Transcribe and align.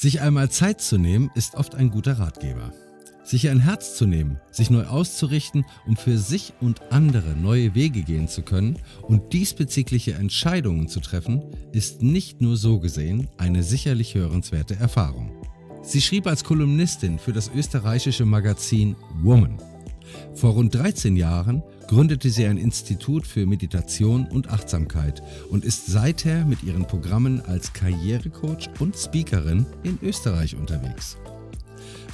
Sich 0.00 0.22
einmal 0.22 0.48
Zeit 0.48 0.80
zu 0.80 0.96
nehmen, 0.96 1.30
ist 1.34 1.56
oft 1.56 1.74
ein 1.74 1.90
guter 1.90 2.18
Ratgeber. 2.18 2.72
Sich 3.22 3.50
ein 3.50 3.60
Herz 3.60 3.96
zu 3.96 4.06
nehmen, 4.06 4.40
sich 4.50 4.70
neu 4.70 4.86
auszurichten, 4.86 5.66
um 5.86 5.94
für 5.94 6.16
sich 6.16 6.54
und 6.62 6.80
andere 6.90 7.36
neue 7.36 7.74
Wege 7.74 8.00
gehen 8.00 8.26
zu 8.26 8.40
können 8.40 8.78
und 9.02 9.34
diesbezügliche 9.34 10.14
Entscheidungen 10.14 10.88
zu 10.88 11.00
treffen, 11.00 11.42
ist 11.72 12.00
nicht 12.00 12.40
nur 12.40 12.56
so 12.56 12.80
gesehen 12.80 13.28
eine 13.36 13.62
sicherlich 13.62 14.14
hörenswerte 14.14 14.74
Erfahrung. 14.76 15.32
Sie 15.82 16.00
schrieb 16.00 16.26
als 16.26 16.44
Kolumnistin 16.44 17.18
für 17.18 17.34
das 17.34 17.50
österreichische 17.54 18.24
Magazin 18.24 18.96
Woman. 19.22 19.58
Vor 20.34 20.52
rund 20.52 20.74
13 20.74 21.16
Jahren 21.16 21.62
gründete 21.86 22.30
sie 22.30 22.46
ein 22.46 22.56
Institut 22.56 23.26
für 23.26 23.46
Meditation 23.46 24.26
und 24.26 24.50
Achtsamkeit 24.50 25.22
und 25.50 25.64
ist 25.64 25.86
seither 25.86 26.44
mit 26.44 26.62
ihren 26.62 26.86
Programmen 26.86 27.40
als 27.40 27.72
Karrierecoach 27.72 28.68
und 28.78 28.96
Speakerin 28.96 29.66
in 29.82 29.98
Österreich 30.02 30.56
unterwegs. 30.56 31.16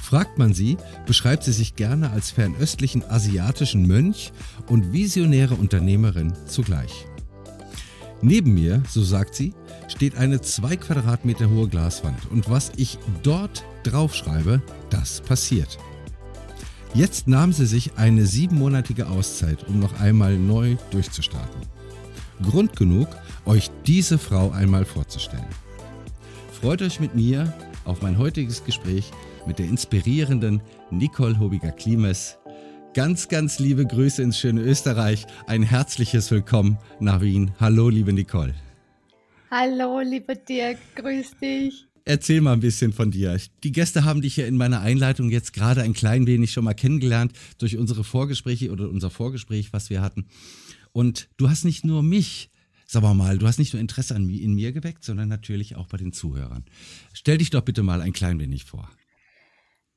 Fragt 0.01 0.37
man 0.37 0.53
sie, 0.53 0.77
beschreibt 1.05 1.43
sie 1.43 1.51
sich 1.51 1.75
gerne 1.75 2.11
als 2.11 2.31
fernöstlichen 2.31 3.03
asiatischen 3.09 3.85
Mönch 3.85 4.31
und 4.67 4.93
visionäre 4.93 5.55
Unternehmerin 5.55 6.33
zugleich. 6.45 7.05
Neben 8.21 8.53
mir, 8.53 8.81
so 8.89 9.03
sagt 9.03 9.35
sie, 9.35 9.53
steht 9.87 10.17
eine 10.17 10.41
zwei 10.41 10.75
Quadratmeter 10.75 11.49
hohe 11.49 11.67
Glaswand 11.67 12.31
und 12.31 12.49
was 12.49 12.71
ich 12.77 12.97
dort 13.21 13.63
draufschreibe, 13.83 14.61
das 14.89 15.21
passiert. 15.21 15.77
Jetzt 16.93 17.27
nahm 17.27 17.53
sie 17.53 17.65
sich 17.65 17.91
eine 17.97 18.25
siebenmonatige 18.25 19.07
Auszeit, 19.07 19.67
um 19.67 19.79
noch 19.79 19.99
einmal 19.99 20.37
neu 20.37 20.77
durchzustarten. 20.91 21.61
Grund 22.41 22.75
genug, 22.75 23.07
euch 23.45 23.69
diese 23.85 24.17
Frau 24.17 24.51
einmal 24.51 24.85
vorzustellen. 24.85 25.45
Freut 26.59 26.81
euch 26.81 26.99
mit 26.99 27.15
mir 27.15 27.53
auf 27.85 28.01
mein 28.01 28.17
heutiges 28.17 28.63
Gespräch 28.63 29.11
mit 29.45 29.59
der 29.59 29.67
inspirierenden 29.67 30.61
Nicole 30.91 31.39
Hobiger-Klimes. 31.39 32.37
Ganz, 32.93 33.27
ganz 33.27 33.59
liebe 33.59 33.85
Grüße 33.85 34.21
ins 34.23 34.39
schöne 34.39 34.61
Österreich. 34.61 35.27
Ein 35.45 35.63
herzliches 35.63 36.31
Willkommen 36.31 36.77
nach 36.99 37.21
Wien. 37.21 37.51
Hallo, 37.59 37.89
liebe 37.89 38.11
Nicole. 38.11 38.55
Hallo, 39.51 40.01
lieber 40.01 40.35
Dirk. 40.35 40.77
Grüß 40.95 41.37
dich. 41.39 41.86
Erzähl 42.07 42.39
mal 42.39 42.53
ein 42.53 42.61
bisschen 42.61 42.93
von 42.93 43.11
dir. 43.11 43.37
Die 43.65 43.73
Gäste 43.73 44.05
haben 44.05 44.21
dich 44.21 44.37
ja 44.37 44.45
in 44.45 44.55
meiner 44.55 44.79
Einleitung 44.79 45.29
jetzt 45.29 45.51
gerade 45.51 45.81
ein 45.81 45.91
klein 45.91 46.25
wenig 46.25 46.53
schon 46.53 46.63
mal 46.63 46.73
kennengelernt 46.73 47.33
durch 47.57 47.75
unsere 47.75 48.05
Vorgespräche 48.05 48.71
oder 48.71 48.89
unser 48.89 49.09
Vorgespräch, 49.09 49.73
was 49.73 49.89
wir 49.89 49.99
hatten. 49.99 50.25
Und 50.93 51.27
du 51.35 51.49
hast 51.49 51.65
nicht 51.65 51.83
nur 51.83 52.03
mich, 52.03 52.49
sag 52.85 53.03
mal, 53.03 53.37
du 53.37 53.45
hast 53.45 53.59
nicht 53.59 53.73
nur 53.73 53.81
Interesse 53.81 54.15
an, 54.15 54.29
in 54.29 54.53
mir 54.53 54.71
geweckt, 54.71 55.03
sondern 55.03 55.27
natürlich 55.27 55.75
auch 55.75 55.87
bei 55.87 55.97
den 55.97 56.13
Zuhörern. 56.13 56.63
Stell 57.11 57.39
dich 57.39 57.49
doch 57.49 57.61
bitte 57.61 57.83
mal 57.83 57.99
ein 57.99 58.13
klein 58.13 58.39
wenig 58.39 58.63
vor. 58.63 58.89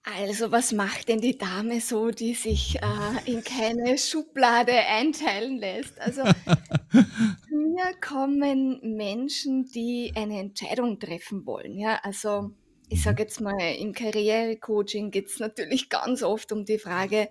Also, 0.02 0.50
was 0.50 0.72
macht 0.72 1.08
denn 1.08 1.20
die 1.20 1.36
Dame 1.36 1.80
so, 1.80 2.10
die 2.10 2.34
sich 2.34 2.78
äh, 2.80 3.30
in 3.30 3.44
keine 3.44 3.98
Schublade 3.98 4.72
einteilen 4.72 5.58
lässt? 5.58 6.00
Also, 6.00 6.22
mir 7.50 7.94
kommen 8.00 8.80
Menschen, 8.82 9.66
die 9.66 10.12
eine 10.16 10.40
Entscheidung 10.40 10.98
treffen 10.98 11.44
wollen. 11.44 11.78
Ja, 11.78 12.00
also 12.02 12.50
ich 12.88 13.02
sage 13.02 13.22
mhm. 13.22 13.26
jetzt 13.26 13.40
mal, 13.40 13.60
im 13.78 13.92
Karrierecoaching 13.92 15.10
geht 15.10 15.28
es 15.28 15.38
natürlich 15.38 15.88
ganz 15.90 16.22
oft 16.22 16.50
um 16.52 16.64
die 16.64 16.78
Frage, 16.78 17.28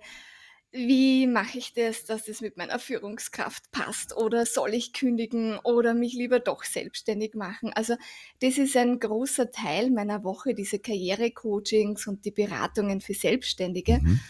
wie 0.72 1.26
mache 1.26 1.58
ich 1.58 1.72
das, 1.74 2.04
dass 2.04 2.28
es 2.28 2.40
mit 2.40 2.56
meiner 2.56 2.78
Führungskraft 2.78 3.70
passt? 3.72 4.16
Oder 4.16 4.46
soll 4.46 4.74
ich 4.74 4.92
kündigen 4.92 5.58
oder 5.64 5.94
mich 5.94 6.14
lieber 6.14 6.38
doch 6.38 6.62
selbstständig 6.62 7.34
machen? 7.34 7.72
Also 7.74 7.96
das 8.40 8.56
ist 8.56 8.76
ein 8.76 9.00
großer 9.00 9.50
Teil 9.50 9.90
meiner 9.90 10.22
Woche, 10.22 10.54
diese 10.54 10.78
Karrierecoachings 10.78 12.06
und 12.06 12.24
die 12.24 12.30
Beratungen 12.30 13.00
für 13.00 13.14
Selbstständige. 13.14 13.98
Mhm. 14.00 14.20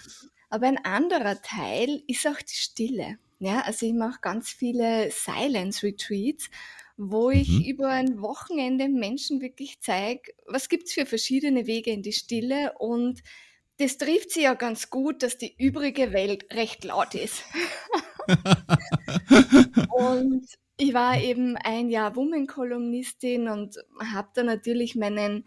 Aber 0.48 0.66
ein 0.66 0.83
anderer 0.84 1.41
Teil 1.42 2.02
ist 2.06 2.27
auch 2.27 2.41
die 2.41 2.56
Stille. 2.56 3.18
Ja, 3.38 3.61
also 3.61 3.86
ich 3.86 3.95
mache 3.95 4.20
ganz 4.20 4.51
viele 4.51 5.11
Silence 5.11 5.86
Retreats, 5.86 6.51
wo 6.96 7.30
ich 7.30 7.48
mhm. 7.48 7.64
über 7.64 7.89
ein 7.89 8.20
Wochenende 8.20 8.89
Menschen 8.89 9.40
wirklich 9.40 9.80
zeige, 9.80 10.33
was 10.46 10.68
gibt 10.68 10.89
es 10.89 10.92
für 10.92 11.07
verschiedene 11.07 11.67
Wege 11.67 11.90
in 11.90 12.02
die 12.02 12.12
Stille 12.12 12.74
und 12.78 13.22
das 13.80 13.96
trifft 13.96 14.30
sie 14.30 14.42
ja 14.42 14.52
ganz 14.52 14.91
gut, 14.91 15.23
dass 15.23 15.39
die 15.39 15.55
übrige 15.57 16.13
Welt 16.13 16.52
recht 16.52 16.85
laut 16.85 17.14
ist. 17.14 17.42
und 19.89 20.46
ich 20.77 20.92
war 20.92 21.18
eben 21.18 21.57
ein 21.57 21.89
Jahr 21.89 22.14
Woman-Kolumnistin 22.14 23.48
und 23.48 23.77
habe 24.13 24.29
da 24.35 24.42
natürlich 24.42 24.96
meinen, 24.96 25.46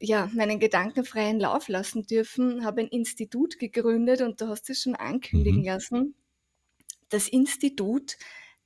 ja, 0.00 0.28
meinen 0.34 0.58
gedankenfreien 0.58 1.38
Lauf 1.38 1.68
lassen 1.68 2.02
dürfen, 2.02 2.64
habe 2.64 2.80
ein 2.80 2.88
Institut 2.88 3.60
gegründet 3.60 4.22
und 4.22 4.40
du 4.40 4.48
hast 4.48 4.68
es 4.70 4.82
schon 4.82 4.96
ankündigen 4.96 5.60
mhm. 5.60 5.66
lassen. 5.66 6.14
Das 7.10 7.28
Institut, 7.28 8.16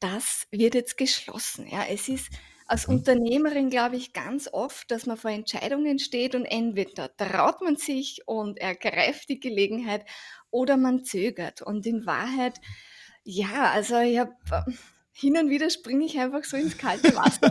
das 0.00 0.46
wird 0.50 0.74
jetzt 0.74 0.96
geschlossen. 0.96 1.66
Ja, 1.70 1.84
es 1.84 2.08
ist 2.08 2.30
als 2.72 2.88
mhm. 2.88 2.94
Unternehmerin 2.94 3.68
glaube 3.68 3.96
ich 3.96 4.14
ganz 4.14 4.48
oft, 4.50 4.90
dass 4.90 5.04
man 5.04 5.18
vor 5.18 5.30
Entscheidungen 5.30 5.98
steht 5.98 6.34
und 6.34 6.46
entweder 6.46 7.14
traut 7.14 7.60
man 7.60 7.76
sich 7.76 8.22
und 8.26 8.58
ergreift 8.58 9.28
die 9.28 9.38
Gelegenheit 9.38 10.06
oder 10.50 10.78
man 10.78 11.04
zögert. 11.04 11.60
Und 11.60 11.84
in 11.84 12.06
Wahrheit, 12.06 12.58
ja, 13.24 13.70
also 13.72 13.98
ich 13.98 14.18
habe 14.18 14.34
hin 15.12 15.36
und 15.36 15.50
wieder 15.50 15.68
springe 15.68 16.06
ich 16.06 16.18
einfach 16.18 16.44
so 16.44 16.56
ins 16.56 16.78
kalte 16.78 17.14
Wasser. 17.14 17.50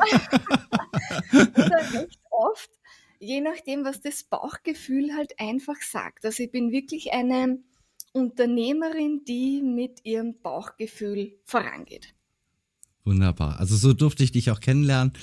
oder 1.56 1.94
recht 1.94 2.20
oft, 2.32 2.72
je 3.20 3.42
nachdem, 3.42 3.86
was 3.86 4.02
das 4.02 4.24
Bauchgefühl 4.24 5.16
halt 5.16 5.40
einfach 5.40 5.80
sagt. 5.82 6.26
Also 6.26 6.42
ich 6.42 6.52
bin 6.52 6.72
wirklich 6.72 7.14
eine 7.14 7.59
Unternehmerin, 8.12 9.24
die 9.24 9.62
mit 9.62 10.03
ihrem 10.03 10.42
Bauchgefühl 10.42 11.40
vorangeht. 11.46 12.16
Wunderbar. 13.04 13.60
Also 13.60 13.76
so 13.76 13.94
durfte 13.94 14.24
ich 14.24 14.32
dich 14.32 14.52
auch 14.52 14.60
kennenlernen. 14.60 15.14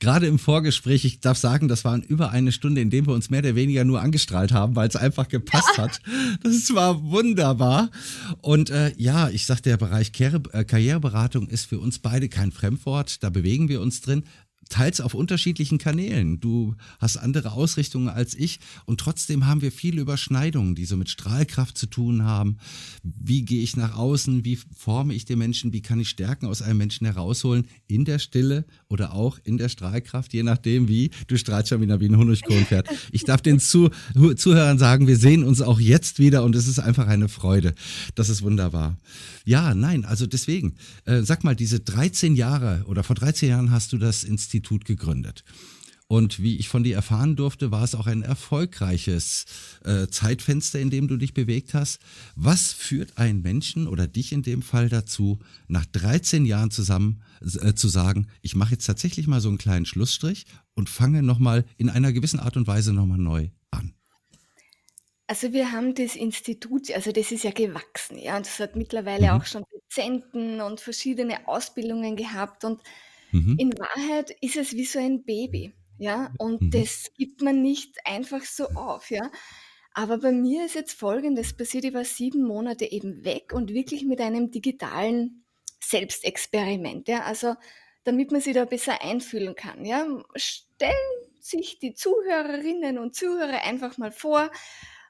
Gerade 0.00 0.26
im 0.26 0.38
Vorgespräch, 0.38 1.04
ich 1.04 1.20
darf 1.20 1.38
sagen, 1.38 1.68
das 1.68 1.84
waren 1.84 2.02
über 2.02 2.30
eine 2.30 2.52
Stunde, 2.52 2.80
in 2.80 2.90
dem 2.90 3.06
wir 3.06 3.14
uns 3.14 3.30
mehr 3.30 3.38
oder 3.40 3.54
weniger 3.54 3.84
nur 3.84 4.02
angestrahlt 4.02 4.52
haben, 4.52 4.76
weil 4.76 4.88
es 4.88 4.96
einfach 4.96 5.28
gepasst 5.28 5.70
ja. 5.76 5.84
hat. 5.84 6.00
Das 6.42 6.74
war 6.74 7.02
wunderbar. 7.02 7.90
Und 8.42 8.70
äh, 8.70 8.92
ja, 8.98 9.30
ich 9.30 9.46
sag, 9.46 9.62
der 9.62 9.76
Bereich 9.76 10.12
äh, 10.20 10.64
Karriereberatung 10.64 11.48
ist 11.48 11.66
für 11.66 11.78
uns 11.78 12.00
beide 12.00 12.28
kein 12.28 12.52
Fremdwort. 12.52 13.22
Da 13.22 13.30
bewegen 13.30 13.68
wir 13.68 13.80
uns 13.80 14.00
drin 14.00 14.24
teils 14.68 15.00
auf 15.00 15.14
unterschiedlichen 15.14 15.78
Kanälen. 15.78 16.40
Du 16.40 16.74
hast 16.98 17.16
andere 17.16 17.52
Ausrichtungen 17.52 18.08
als 18.08 18.34
ich 18.34 18.60
und 18.84 19.00
trotzdem 19.00 19.46
haben 19.46 19.62
wir 19.62 19.72
viele 19.72 20.00
Überschneidungen, 20.00 20.74
die 20.74 20.84
so 20.84 20.96
mit 20.96 21.08
Strahlkraft 21.08 21.78
zu 21.78 21.86
tun 21.86 22.24
haben. 22.24 22.58
Wie 23.02 23.42
gehe 23.42 23.62
ich 23.62 23.76
nach 23.76 23.96
außen? 23.96 24.44
Wie 24.44 24.58
forme 24.76 25.14
ich 25.14 25.24
den 25.24 25.38
Menschen? 25.38 25.72
Wie 25.72 25.82
kann 25.82 26.00
ich 26.00 26.08
Stärken 26.08 26.46
aus 26.46 26.62
einem 26.62 26.78
Menschen 26.78 27.06
herausholen? 27.06 27.66
In 27.86 28.04
der 28.04 28.18
Stille 28.18 28.64
oder 28.88 29.14
auch 29.14 29.38
in 29.44 29.58
der 29.58 29.68
Strahlkraft, 29.68 30.32
je 30.32 30.42
nachdem 30.42 30.88
wie. 30.88 31.10
Du 31.26 31.36
strahlst 31.36 31.68
schon 31.68 31.80
wieder 31.80 32.00
wie 32.00 32.08
ein 32.08 32.16
Honigkuchenpferd. 32.16 32.88
Ich 33.12 33.24
darf 33.24 33.42
den 33.42 33.60
Zuh 33.60 33.90
Zuhörern 34.36 34.78
sagen, 34.78 35.06
wir 35.06 35.16
sehen 35.16 35.44
uns 35.44 35.60
auch 35.60 35.80
jetzt 35.80 36.18
wieder 36.18 36.44
und 36.44 36.54
es 36.56 36.68
ist 36.68 36.78
einfach 36.78 37.06
eine 37.06 37.28
Freude. 37.28 37.74
Das 38.14 38.28
ist 38.28 38.42
wunderbar. 38.42 38.98
Ja, 39.44 39.74
nein, 39.74 40.04
also 40.04 40.26
deswegen, 40.26 40.74
äh, 41.04 41.22
sag 41.22 41.44
mal, 41.44 41.54
diese 41.54 41.80
13 41.80 42.34
Jahre 42.34 42.84
oder 42.86 43.02
vor 43.02 43.16
13 43.16 43.50
Jahren 43.50 43.70
hast 43.70 43.92
du 43.92 43.98
das 43.98 44.24
Institut 44.54 44.84
gegründet. 44.84 45.44
Und 46.06 46.40
wie 46.40 46.58
ich 46.58 46.68
von 46.68 46.84
dir 46.84 46.94
erfahren 46.94 47.34
durfte, 47.34 47.72
war 47.72 47.82
es 47.82 47.94
auch 47.94 48.06
ein 48.06 48.22
erfolgreiches 48.22 49.46
äh, 49.84 50.06
Zeitfenster, 50.06 50.78
in 50.78 50.90
dem 50.90 51.08
du 51.08 51.16
dich 51.16 51.34
bewegt 51.34 51.74
hast. 51.74 51.98
Was 52.36 52.72
führt 52.72 53.16
einen 53.18 53.42
Menschen 53.42 53.88
oder 53.88 54.06
dich 54.06 54.30
in 54.32 54.42
dem 54.42 54.62
Fall 54.62 54.88
dazu, 54.88 55.40
nach 55.66 55.86
13 55.86 56.44
Jahren 56.44 56.70
zusammen 56.70 57.22
äh, 57.42 57.74
zu 57.74 57.88
sagen, 57.88 58.28
ich 58.42 58.54
mache 58.54 58.72
jetzt 58.72 58.84
tatsächlich 58.84 59.26
mal 59.26 59.40
so 59.40 59.48
einen 59.48 59.58
kleinen 59.58 59.86
Schlussstrich 59.86 60.46
und 60.74 60.88
fange 60.88 61.22
nochmal 61.22 61.64
in 61.78 61.88
einer 61.88 62.12
gewissen 62.12 62.38
Art 62.38 62.56
und 62.56 62.66
Weise 62.66 62.92
nochmal 62.92 63.18
neu 63.18 63.48
an? 63.70 63.94
Also 65.26 65.52
wir 65.54 65.72
haben 65.72 65.94
das 65.94 66.16
Institut, 66.16 66.92
also 66.92 67.10
das 67.10 67.32
ist 67.32 67.44
ja 67.44 67.50
gewachsen, 67.50 68.18
ja, 68.18 68.36
und 68.36 68.44
das 68.46 68.60
hat 68.60 68.76
mittlerweile 68.76 69.28
Mhm. 69.28 69.32
auch 69.32 69.46
schon 69.46 69.64
Dozenten 69.72 70.60
und 70.60 70.80
verschiedene 70.80 71.48
Ausbildungen 71.48 72.14
gehabt 72.14 72.64
und 72.64 72.82
Mhm. 73.34 73.56
in 73.56 73.72
Wahrheit 73.78 74.30
ist 74.40 74.56
es 74.56 74.72
wie 74.74 74.84
so 74.84 74.98
ein 74.98 75.24
Baby, 75.24 75.74
ja, 75.98 76.32
und 76.38 76.62
Mhm. 76.62 76.70
das 76.72 77.12
gibt 77.16 77.42
man 77.42 77.62
nicht 77.62 77.98
einfach 78.06 78.42
so 78.44 78.66
auf, 78.70 79.10
ja. 79.10 79.30
Aber 79.92 80.18
bei 80.18 80.32
mir 80.32 80.66
ist 80.66 80.74
jetzt 80.74 80.92
Folgendes 80.98 81.56
passiert: 81.56 81.84
Ich 81.84 81.94
war 81.94 82.04
sieben 82.04 82.44
Monate 82.44 82.86
eben 82.90 83.24
weg 83.24 83.52
und 83.54 83.72
wirklich 83.72 84.04
mit 84.04 84.20
einem 84.20 84.50
digitalen 84.50 85.44
Selbstexperiment, 85.80 87.08
ja. 87.08 87.22
Also, 87.24 87.54
damit 88.04 88.32
man 88.32 88.40
sich 88.40 88.54
da 88.54 88.64
besser 88.64 89.02
einfühlen 89.02 89.54
kann, 89.54 89.84
ja. 89.84 90.06
Stellen 90.36 90.94
sich 91.40 91.78
die 91.78 91.94
Zuhörerinnen 91.94 92.98
und 92.98 93.14
Zuhörer 93.14 93.62
einfach 93.64 93.98
mal 93.98 94.12
vor 94.12 94.50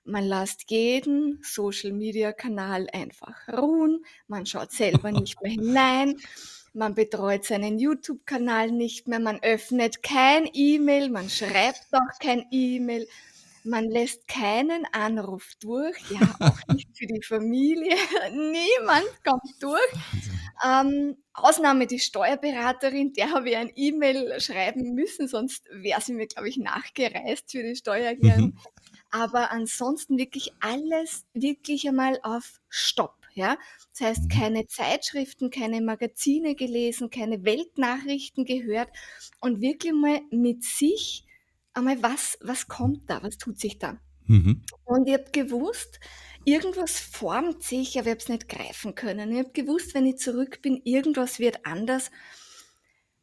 man 0.06 0.24
lässt 0.24 0.70
jeden 0.70 1.40
Social-Media-Kanal 1.42 2.88
einfach 2.92 3.48
ruhen, 3.48 4.04
man 4.28 4.44
schaut 4.46 4.70
selber 4.72 5.12
nicht 5.12 5.40
mehr 5.42 5.52
hinein, 5.58 6.16
man 6.74 6.94
betreut 6.94 7.44
seinen 7.44 7.78
YouTube-Kanal 7.78 8.70
nicht 8.72 9.08
mehr, 9.08 9.20
man 9.20 9.42
öffnet 9.42 10.02
kein 10.02 10.48
E-Mail, 10.52 11.08
man 11.08 11.30
schreibt 11.30 11.86
auch 11.92 12.18
kein 12.20 12.46
E-Mail, 12.50 13.06
man 13.62 13.84
lässt 13.84 14.28
keinen 14.28 14.84
Anruf 14.92 15.52
durch, 15.60 15.96
ja, 16.10 16.34
auch 16.40 16.58
nicht 16.74 16.96
für 16.96 17.06
die 17.06 17.22
Familie, 17.22 17.96
niemand 18.32 19.24
kommt 19.24 19.62
durch. 19.62 19.80
Ähm, 20.64 21.16
Ausnahme 21.32 21.86
die 21.86 21.98
Steuerberaterin, 21.98 23.12
der 23.12 23.30
habe 23.30 23.50
ich 23.50 23.56
ein 23.56 23.72
E-Mail 23.74 24.40
schreiben 24.40 24.94
müssen, 24.94 25.28
sonst 25.28 25.64
wäre 25.72 26.00
sie 26.00 26.12
mir, 26.12 26.26
glaube 26.26 26.48
ich, 26.48 26.58
nachgereist 26.58 27.50
für 27.50 27.62
die 27.62 27.76
Steuererklärung. 27.76 28.46
Mhm. 28.46 28.58
Aber 29.10 29.50
ansonsten 29.50 30.18
wirklich 30.18 30.52
alles 30.60 31.24
wirklich 31.34 31.88
einmal 31.88 32.18
auf 32.22 32.60
Stopp. 32.68 33.23
Ja, 33.34 33.58
das 33.90 34.08
heißt, 34.08 34.24
mhm. 34.24 34.28
keine 34.28 34.66
Zeitschriften, 34.68 35.50
keine 35.50 35.80
Magazine 35.80 36.54
gelesen, 36.54 37.10
keine 37.10 37.44
Weltnachrichten 37.44 38.44
gehört 38.44 38.90
und 39.40 39.60
wirklich 39.60 39.92
mal 39.92 40.20
mit 40.30 40.62
sich 40.62 41.26
einmal, 41.72 42.02
was, 42.02 42.38
was 42.40 42.68
kommt 42.68 43.10
da, 43.10 43.22
was 43.22 43.36
tut 43.36 43.58
sich 43.58 43.78
da? 43.78 43.98
Mhm. 44.26 44.62
Und 44.84 45.08
ich 45.08 45.14
habe 45.14 45.30
gewusst, 45.32 46.00
irgendwas 46.44 47.00
formt 47.00 47.62
sich, 47.62 47.98
aber 47.98 48.06
ich 48.06 48.10
habe 48.12 48.20
es 48.20 48.28
nicht 48.28 48.48
greifen 48.48 48.94
können. 48.94 49.32
Ich 49.32 49.38
habe 49.38 49.50
gewusst, 49.52 49.94
wenn 49.94 50.06
ich 50.06 50.18
zurück 50.18 50.62
bin, 50.62 50.80
irgendwas 50.84 51.38
wird 51.38 51.66
anders. 51.66 52.10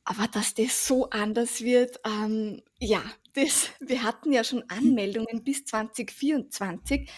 Aber 0.04 0.28
dass 0.28 0.54
das 0.54 0.88
so 0.88 1.10
anders 1.10 1.62
wird, 1.62 2.00
ähm, 2.06 2.62
ja, 2.80 3.04
das, 3.34 3.70
wir 3.80 4.04
hatten 4.04 4.32
ja 4.32 4.44
schon 4.44 4.64
Anmeldungen 4.70 5.44
bis 5.44 5.66
2024. 5.66 7.10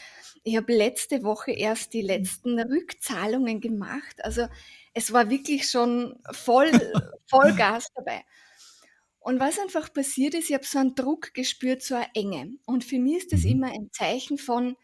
Ich 0.44 0.58
habe 0.58 0.74
letzte 0.74 1.24
Woche 1.24 1.52
erst 1.52 1.94
die 1.94 2.02
letzten 2.02 2.60
Rückzahlungen 2.60 3.62
gemacht. 3.62 4.24
Also 4.24 4.48
es 4.94 5.14
war 5.14 5.30
wirklich 5.30 5.70
schon 5.70 6.20
voll, 6.32 6.70
Vollgas 7.28 7.88
dabei. 7.96 8.24
Und 9.20 9.40
was 9.40 9.58
einfach 9.58 9.94
passiert 9.94 10.34
ist, 10.34 10.50
ich 10.50 10.54
habe 10.54 10.66
so 10.66 10.80
einen 10.80 10.96
Druck 10.96 11.34
gespürt, 11.34 11.82
so 11.82 11.96
eine 11.96 12.14
Enge. 12.14 12.58
Und 12.66 12.84
für 12.84 13.00
mich 13.00 13.20
ist 13.20 13.32
das 13.32 13.44
mhm. 13.44 13.52
immer 13.52 13.72
ein 13.72 13.90
Zeichen 13.94 14.38
von, 14.38 14.76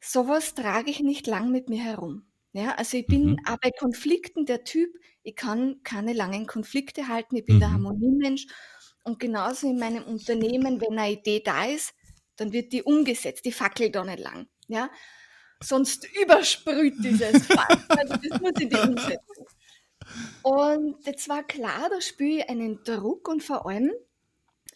sowas 0.00 0.54
trage 0.54 0.90
ich 0.90 1.00
nicht 1.00 1.26
lang 1.26 1.50
mit 1.50 1.68
mir 1.68 1.84
herum. 1.84 2.24
Ja, 2.52 2.74
also 2.76 2.96
ich 2.96 3.06
bin 3.06 3.32
mhm. 3.32 3.38
auch 3.46 3.58
bei 3.58 3.70
Konflikten 3.70 4.46
der 4.46 4.64
Typ, 4.64 4.96
ich 5.26 5.34
kann 5.34 5.82
keine 5.82 6.12
langen 6.12 6.46
Konflikte 6.46 7.08
halten, 7.08 7.34
ich 7.34 7.44
bin 7.44 7.56
mhm. 7.56 7.60
der 7.60 7.72
Harmoniemensch. 7.72 8.46
Und 9.02 9.18
genauso 9.18 9.68
in 9.68 9.78
meinem 9.78 10.04
Unternehmen, 10.04 10.80
wenn 10.80 10.96
eine 10.98 11.12
Idee 11.12 11.42
da 11.44 11.64
ist, 11.66 11.94
dann 12.36 12.52
wird 12.52 12.72
die 12.72 12.84
umgesetzt, 12.84 13.44
die 13.44 13.50
fackelt 13.50 13.96
da 13.96 14.04
nicht 14.04 14.20
lang. 14.20 14.46
Ja? 14.68 14.88
Sonst 15.60 16.06
übersprüht 16.22 16.94
dieses 17.02 17.44
Fall. 17.46 17.84
Also 17.88 18.14
das 18.14 18.40
muss 18.40 18.52
ich 18.60 18.68
die 18.68 18.76
umsetzen. 18.76 19.46
Und 20.42 21.04
jetzt 21.04 21.28
war 21.28 21.42
klar, 21.42 21.88
da 21.90 22.00
spüre 22.00 22.38
ich 22.38 22.48
einen 22.48 22.84
Druck 22.84 23.28
und 23.28 23.42
vor 23.42 23.66
allem, 23.66 23.90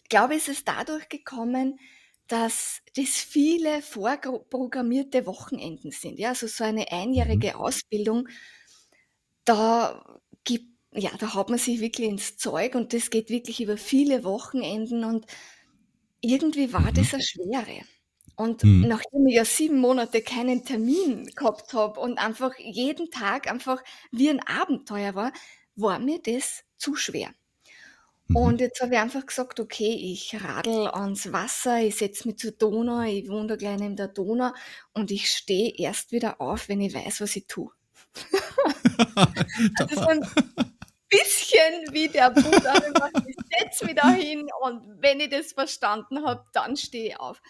glaube 0.09 0.35
ich, 0.35 0.47
ist 0.47 0.49
es 0.49 0.65
dadurch 0.65 1.07
gekommen, 1.07 1.79
dass 2.27 2.81
das 2.97 3.07
viele 3.07 3.81
vorprogrammierte 3.81 5.25
Wochenenden 5.25 5.91
sind. 5.91 6.19
Ja, 6.19 6.29
also 6.29 6.47
so 6.47 6.65
eine 6.65 6.91
einjährige 6.91 7.53
mhm. 7.53 7.55
Ausbildung, 7.55 8.27
da 9.45 10.10
ja, 10.93 11.11
da 11.17 11.33
hat 11.33 11.49
man 11.49 11.59
sich 11.59 11.79
wirklich 11.79 12.07
ins 12.07 12.37
Zeug 12.37 12.75
und 12.75 12.93
das 12.93 13.09
geht 13.09 13.29
wirklich 13.29 13.61
über 13.61 13.77
viele 13.77 14.23
Wochenenden 14.23 15.03
und 15.03 15.25
irgendwie 16.19 16.73
war 16.73 16.91
mhm. 16.91 16.93
das 16.93 17.13
eine 17.13 17.23
Schwere. 17.23 17.81
Und 18.35 18.63
mhm. 18.63 18.87
nachdem 18.87 19.27
ich 19.27 19.35
ja 19.35 19.45
sieben 19.45 19.79
Monate 19.79 20.21
keinen 20.21 20.65
Termin 20.65 21.25
gehabt 21.35 21.73
habe 21.73 21.99
und 21.99 22.17
einfach 22.17 22.57
jeden 22.57 23.09
Tag 23.11 23.49
einfach 23.49 23.83
wie 24.11 24.29
ein 24.29 24.41
Abenteuer 24.45 25.15
war, 25.15 25.31
war 25.75 25.99
mir 25.99 26.19
das 26.19 26.63
zu 26.77 26.95
schwer. 26.95 27.29
Mhm. 28.27 28.35
Und 28.35 28.61
jetzt 28.61 28.81
habe 28.81 28.95
ich 28.95 28.99
einfach 28.99 29.25
gesagt, 29.25 29.59
okay, 29.59 29.93
ich 29.93 30.35
radel 30.43 30.87
ans 30.87 31.31
Wasser, 31.31 31.81
ich 31.81 31.95
setze 31.95 32.27
mich 32.27 32.37
zur 32.37 32.51
Donau, 32.51 33.01
ich 33.01 33.29
wohne 33.29 33.47
da 33.47 33.55
gleich 33.55 33.79
neben 33.79 33.95
der 33.95 34.07
Donau 34.07 34.51
und 34.93 35.11
ich 35.11 35.29
stehe 35.29 35.73
erst 35.77 36.11
wieder 36.11 36.41
auf, 36.41 36.67
wenn 36.67 36.81
ich 36.81 36.93
weiß, 36.93 37.21
was 37.21 37.35
ich 37.35 37.47
tue. 37.47 37.71
also 39.77 39.95
so 39.95 40.07
ein 40.07 40.70
bisschen 41.11 41.93
wie 41.93 42.07
der 42.07 42.31
Buddha, 42.31 42.73
ich 43.27 43.35
setze 43.59 43.85
mich 43.85 43.95
da 43.95 44.11
hin 44.11 44.47
und 44.61 45.01
wenn 45.01 45.19
ich 45.19 45.29
das 45.29 45.53
verstanden 45.53 46.25
habe, 46.25 46.45
dann 46.53 46.77
stehe 46.77 47.09
ich 47.09 47.19
auf. 47.19 47.41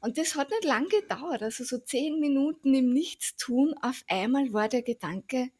Und 0.00 0.16
das 0.16 0.34
hat 0.34 0.50
nicht 0.50 0.64
lang 0.64 0.88
gedauert, 0.88 1.42
also 1.42 1.62
so 1.62 1.78
zehn 1.78 2.20
Minuten 2.20 2.74
im 2.74 2.92
Nichtstun. 2.92 3.74
Auf 3.82 4.02
einmal 4.08 4.52
war 4.52 4.68
der 4.68 4.82
Gedanke, 4.82 5.50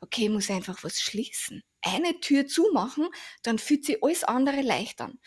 okay, 0.00 0.24
ich 0.24 0.30
muss 0.30 0.50
einfach 0.50 0.84
was 0.84 1.00
schließen. 1.00 1.62
Eine 1.80 2.20
Tür 2.20 2.46
zumachen, 2.46 3.08
dann 3.42 3.58
fühlt 3.58 3.84
sich 3.86 4.02
alles 4.02 4.24
andere 4.24 4.60
leicht 4.60 5.00
an. 5.00 5.18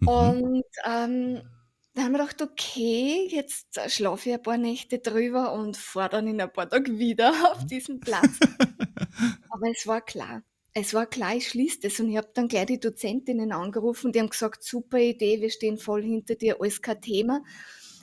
Mhm. 0.00 0.08
Und 0.08 0.64
ähm, 0.84 1.42
da 1.94 2.02
haben 2.02 2.12
wir 2.12 2.18
gedacht, 2.18 2.42
okay, 2.42 3.26
jetzt 3.30 3.80
schlafe 3.90 4.28
ich 4.28 4.34
ein 4.36 4.42
paar 4.42 4.58
Nächte 4.58 4.98
drüber 4.98 5.52
und 5.52 5.76
fahre 5.76 6.10
dann 6.10 6.28
in 6.28 6.40
ein 6.40 6.52
paar 6.52 6.68
Tagen 6.68 6.98
wieder 6.98 7.32
auf 7.52 7.66
diesen 7.66 8.00
Platz. 8.00 8.38
Aber 9.50 9.70
es 9.70 9.86
war 9.86 10.02
klar. 10.02 10.42
Es 10.74 10.94
war 10.94 11.06
klar, 11.06 11.34
ich 11.34 11.48
schließe 11.48 11.80
das 11.80 11.98
und 11.98 12.10
ich 12.10 12.16
habe 12.16 12.30
dann 12.34 12.48
gleich 12.48 12.66
die 12.66 12.80
Dozentinnen 12.80 13.52
angerufen, 13.52 14.12
die 14.12 14.20
haben 14.20 14.28
gesagt, 14.30 14.62
super 14.62 14.98
Idee, 14.98 15.40
wir 15.40 15.50
stehen 15.50 15.78
voll 15.78 16.02
hinter 16.02 16.34
dir, 16.34 16.60
alles 16.60 16.82
kein 16.82 17.00
Thema. 17.00 17.42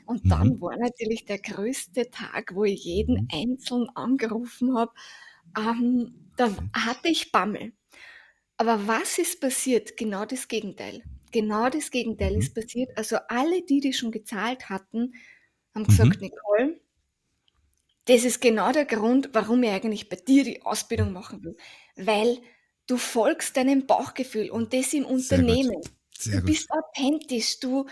Und 0.06 0.29
dann 0.29 0.50
mhm. 0.50 0.62
war 0.62 0.77
natürlich 0.77 1.25
der 1.25 1.39
größte 1.39 2.12
Tag, 2.12 2.53
wo 2.53 2.63
ich 2.63 2.83
jeden 2.83 3.23
mhm. 3.23 3.27
einzeln 3.31 3.89
angerufen 3.95 4.77
habe. 4.77 4.91
Ähm, 5.57 6.31
da 6.38 6.51
hatte 6.73 7.09
ich 7.09 7.31
Bammel. 7.31 7.73
Aber 8.57 8.88
was 8.88 9.17
ist 9.17 9.41
passiert? 9.41 9.97
Genau 9.97 10.25
das 10.25 10.47
Gegenteil. 10.47 11.03
Genau 11.31 11.69
das 11.69 11.91
Gegenteil 11.91 12.33
mhm. 12.33 12.39
ist 12.39 12.53
passiert. 12.53 12.95
Also 12.97 13.17
alle, 13.27 13.63
die, 13.63 13.79
die 13.79 13.94
schon 13.94 14.12
gezahlt 14.12 14.69
hatten, 14.69 15.13
haben 15.73 15.85
gesagt, 15.85 16.21
mhm. 16.21 16.27
Nicole, 16.27 16.79
das 18.06 18.23
ist 18.23 18.39
genau 18.39 18.71
der 18.71 18.85
Grund, 18.85 19.29
warum 19.33 19.63
ich 19.63 19.71
eigentlich 19.71 20.09
bei 20.09 20.15
dir 20.15 20.44
die 20.44 20.62
Ausbildung 20.62 21.12
machen 21.12 21.44
will. 21.44 21.57
Weil 21.95 22.39
du 22.88 22.98
folgst 22.98 23.58
deinem 23.58 23.86
Bauchgefühl 23.86 24.50
und 24.50 24.74
das 24.74 24.94
im 24.94 25.06
Unternehmen. 25.06 25.82
Du 26.24 26.42
bist 26.42 26.70
authentisch, 26.72 27.60
du, 27.60 27.86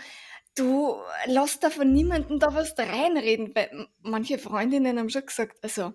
Du 0.56 0.94
lässt 1.26 1.64
da 1.64 1.70
von 1.70 1.92
niemandem 1.92 2.38
da 2.38 2.54
was 2.54 2.78
reinreden, 2.78 3.54
weil 3.56 3.88
manche 4.02 4.38
Freundinnen 4.38 4.98
haben 4.98 5.10
schon 5.10 5.26
gesagt, 5.26 5.58
also 5.62 5.94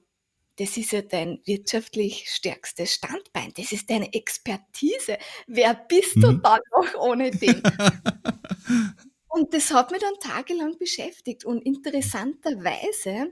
das 0.57 0.75
ist 0.75 0.91
ja 0.91 1.01
dein 1.01 1.39
wirtschaftlich 1.45 2.29
stärkstes 2.29 2.93
Standbein, 2.93 3.53
das 3.55 3.71
ist 3.71 3.89
deine 3.89 4.13
Expertise. 4.13 5.17
Wer 5.47 5.73
bist 5.73 6.17
mhm. 6.17 6.21
du 6.21 6.33
dann 6.33 6.59
noch 6.71 6.93
ohne 6.99 7.31
den? 7.31 7.63
und 9.29 9.53
das 9.53 9.71
hat 9.71 9.91
mich 9.91 10.01
dann 10.01 10.19
tagelang 10.19 10.77
beschäftigt 10.77 11.45
und 11.45 11.61
interessanterweise 11.61 13.31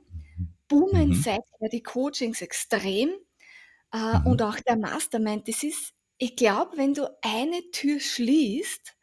boomen 0.69 1.09
mhm. 1.09 1.13
seither 1.13 1.69
die 1.69 1.83
Coachings 1.83 2.41
extrem 2.41 3.09
äh, 3.93 4.19
mhm. 4.19 4.25
und 4.27 4.41
auch 4.41 4.57
der 4.61 4.77
Mastermind. 4.77 5.47
Das 5.47 5.63
ist, 5.63 5.93
ich 6.17 6.35
glaube, 6.35 6.77
wenn 6.77 6.93
du 6.93 7.07
eine 7.21 7.61
Tür 7.71 7.99
schließt, 7.99 8.93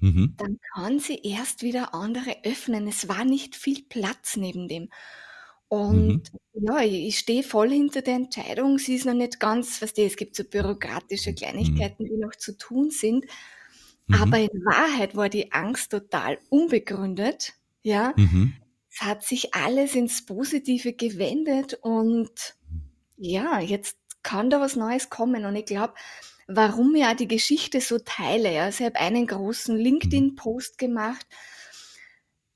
Mhm. 0.00 0.34
Dann 0.36 0.58
kann 0.74 0.98
sie 0.98 1.20
erst 1.22 1.62
wieder 1.62 1.94
andere 1.94 2.36
öffnen. 2.44 2.88
Es 2.88 3.08
war 3.08 3.24
nicht 3.24 3.56
viel 3.56 3.82
Platz 3.88 4.36
neben 4.36 4.68
dem. 4.68 4.90
Und 5.68 6.22
Mhm. 6.52 6.66
ja, 6.68 6.80
ich 6.82 6.94
ich 7.08 7.18
stehe 7.18 7.42
voll 7.42 7.70
hinter 7.70 8.02
der 8.02 8.16
Entscheidung. 8.16 8.78
Sie 8.78 8.94
ist 8.96 9.06
noch 9.06 9.14
nicht 9.14 9.40
ganz 9.40 9.78
verstehe, 9.78 10.06
es 10.06 10.16
gibt 10.16 10.36
so 10.36 10.44
bürokratische 10.44 11.34
Mhm. 11.34 11.36
Kleinigkeiten, 11.36 12.04
die 12.06 12.16
noch 12.18 12.34
zu 12.36 12.56
tun 12.56 12.90
sind. 12.90 13.24
Aber 14.10 14.38
mhm. 14.38 14.48
in 14.52 14.64
Wahrheit 14.64 15.16
war 15.16 15.28
die 15.28 15.52
Angst 15.52 15.92
total 15.92 16.38
unbegründet, 16.50 17.54
ja. 17.82 18.14
Mhm. 18.16 18.54
Es 18.90 19.00
hat 19.02 19.24
sich 19.24 19.54
alles 19.54 19.94
ins 19.96 20.24
Positive 20.26 20.92
gewendet 20.94 21.74
und 21.82 22.56
ja, 23.16 23.60
jetzt 23.60 23.96
kann 24.24 24.50
da 24.50 24.60
was 24.60 24.74
Neues 24.74 25.10
kommen. 25.10 25.44
Und 25.44 25.54
ich 25.54 25.66
glaube 25.66 25.94
warum 26.46 26.94
ich 26.94 27.04
auch 27.04 27.16
die 27.16 27.28
Geschichte 27.28 27.80
so 27.80 27.98
teile. 27.98 28.52
Ja. 28.52 28.64
Also 28.64 28.84
ich 28.84 28.90
habe 28.90 29.00
einen 29.00 29.26
großen 29.26 29.76
LinkedIn-Post 29.76 30.78
gemacht. 30.78 31.26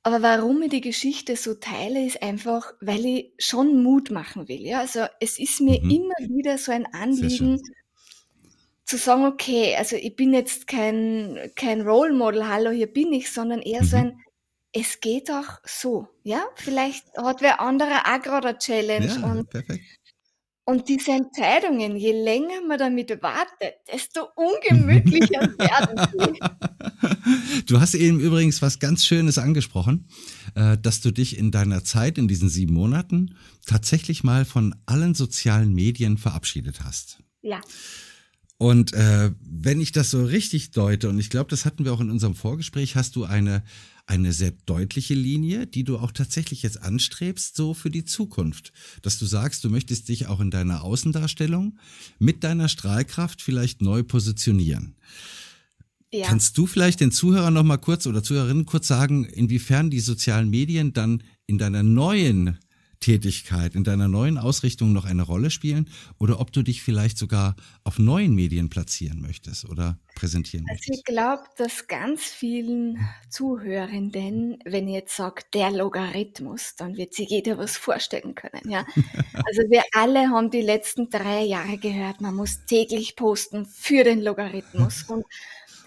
Aber 0.03 0.23
warum 0.23 0.63
ich 0.63 0.71
die 0.71 0.81
Geschichte 0.81 1.37
so 1.37 1.55
teile, 1.55 2.07
ist 2.07 2.23
einfach, 2.23 2.73
weil 2.81 3.05
ich 3.05 3.33
schon 3.39 3.83
Mut 3.83 4.11
machen 4.11 4.49
will. 4.49 4.63
Ja. 4.63 4.81
Also 4.81 5.07
es 5.21 5.39
ist 5.39 5.61
mir 5.61 5.81
mhm. 5.83 5.91
immer 5.91 6.37
wieder 6.37 6.59
so 6.59 6.73
ein 6.73 6.87
Anliegen, 6.87 7.61
zu 8.85 8.97
sagen, 8.97 9.27
okay, 9.27 9.77
also 9.77 9.97
ich 9.97 10.17
bin 10.17 10.33
jetzt 10.33 10.67
kein, 10.67 11.51
kein 11.57 11.83
Role 11.83 12.15
Model, 12.15 12.49
hallo, 12.49 12.71
hier 12.71 12.87
bin 12.87 13.13
ich, 13.13 13.31
sondern 13.31 13.61
eher 13.61 13.83
mhm. 13.83 13.87
so 13.87 13.97
ein, 13.99 14.21
es 14.73 15.01
geht 15.01 15.31
auch 15.31 15.59
so, 15.65 16.09
ja, 16.23 16.43
vielleicht 16.55 17.05
hat 17.15 17.43
wer 17.43 17.61
anderer 17.61 18.03
auch 18.07 18.23
gerade 18.23 18.49
eine 18.49 18.59
Challenge 18.59 19.07
ja, 19.07 19.31
und 19.31 19.51
perfekt. 19.51 19.85
Und 20.69 20.87
diese 20.91 21.13
Entscheidungen, 21.13 21.97
je 21.97 22.13
länger 22.13 22.61
man 22.69 22.77
damit 22.77 23.09
wartet, 23.23 23.77
desto 23.91 24.27
ungemütlicher 24.37 25.41
werden 25.59 26.09
sie. 26.13 27.65
Du 27.65 27.81
hast 27.81 27.95
eben 27.95 28.21
übrigens 28.21 28.61
was 28.61 28.79
ganz 28.79 29.07
Schönes 29.07 29.39
angesprochen, 29.39 30.11
äh, 30.55 30.77
dass 30.77 31.01
du 31.01 31.11
dich 31.11 31.39
in 31.39 31.51
deiner 31.53 31.85
Zeit, 31.85 32.19
in 32.19 32.29
diesen 32.29 32.51
sieben 32.51 32.75
Monaten, 32.75 33.35
tatsächlich 33.65 34.25
mal 34.25 34.45
von 34.45 34.75
allen 34.85 35.15
sozialen 35.15 35.73
Medien 35.73 36.19
verabschiedet 36.19 36.85
hast. 36.85 37.21
Ja. 37.41 37.63
Und 38.59 38.93
äh, 38.93 39.31
wenn 39.41 39.81
ich 39.81 39.93
das 39.93 40.11
so 40.11 40.23
richtig 40.23 40.73
deute, 40.73 41.09
und 41.09 41.19
ich 41.19 41.31
glaube, 41.31 41.49
das 41.49 41.65
hatten 41.65 41.87
wir 41.87 41.95
auch 41.95 42.01
in 42.03 42.11
unserem 42.11 42.35
Vorgespräch, 42.35 42.95
hast 42.95 43.17
du 43.17 43.25
eine, 43.25 43.65
eine 44.09 44.33
sehr 44.33 44.53
deutliche 44.65 45.15
Linie, 45.15 45.67
die 45.67 45.85
du 45.85 45.99
auch 45.99 46.13
tatsächlich 46.13 46.63
jetzt 46.63 46.83
anstrebst, 46.83 47.55
so 47.55 47.75
für 47.75 47.91
die 47.91 48.05
Zukunft. 48.05 48.73
Dass 49.03 49.19
du 49.19 49.27
sagst, 49.27 49.63
du 49.65 49.71
möchtest 49.71 50.09
dich 50.09 50.27
auch 50.27 50.41
in 50.41 50.51
deiner 50.51 50.83
Außendarstellung 50.83 51.79
mit 52.19 52.43
deiner 52.43 52.69
Strahlkraft 52.69 53.43
vielleicht 53.43 53.83
neu 53.83 54.03
positionieren. 54.03 54.97
Ja. 56.11 56.27
Kannst 56.27 56.57
du 56.57 56.67
vielleicht 56.67 57.01
den 57.01 57.13
Zuhörern 57.13 57.53
noch 57.53 57.65
mal 57.65 57.77
kurz 57.77 58.07
oder 58.07 58.23
Zuhörerinnen 58.23 58.65
kurz 58.65 58.89
sagen, 58.89 59.27
inwiefern 59.27 59.91
die 59.91 60.01
sozialen 60.01 60.49
Medien 60.49 60.95
dann 60.95 61.23
in 61.47 61.59
deiner 61.59 61.83
neuen 61.83 62.59
Tätigkeit, 63.01 63.75
in 63.75 63.85
deiner 63.85 64.09
neuen 64.09 64.39
Ausrichtung 64.39 64.93
noch 64.93 65.05
eine 65.05 65.23
Rolle 65.23 65.51
spielen 65.51 65.89
oder 66.19 66.41
ob 66.41 66.53
du 66.53 66.63
dich 66.63 66.83
vielleicht 66.83 67.17
sogar 67.17 67.55
auf 67.85 67.99
neuen 67.99 68.35
Medien 68.35 68.71
platzieren 68.71 69.21
möchtest 69.21 69.69
oder 69.69 69.99
präsentieren 70.15 70.67
also 70.69 70.75
möchtest? 70.75 70.91
Also 70.91 70.99
ich 70.99 71.05
glaube, 71.05 71.43
dass 71.57 71.87
ganz 71.87 72.25
vielen 72.25 72.99
Zuhörenden, 73.29 74.59
wenn 74.65 74.89
ich 74.89 74.95
jetzt 74.95 75.17
sage, 75.17 75.43
der 75.55 75.71
Logarithmus, 75.71 76.75
dann 76.77 76.97
wird 76.97 77.15
sich 77.15 77.29
jeder 77.31 77.57
was 77.57 77.77
vorstellen 77.77 78.35
können. 78.35 78.69
Ja? 78.69 78.85
Also 79.49 79.63
wir 79.71 79.83
alle 79.93 80.29
haben 80.31 80.51
die 80.51 80.61
letzten 80.61 81.11
drei 81.11 81.43
Jahre 81.43 81.79
gehört, 81.79 82.21
man 82.21 82.35
muss 82.35 82.67
täglich 82.67 83.17
posten 83.17 83.65
für 83.65 84.05
den 84.05 84.21
Logarithmus 84.21 85.05
und 85.05 85.25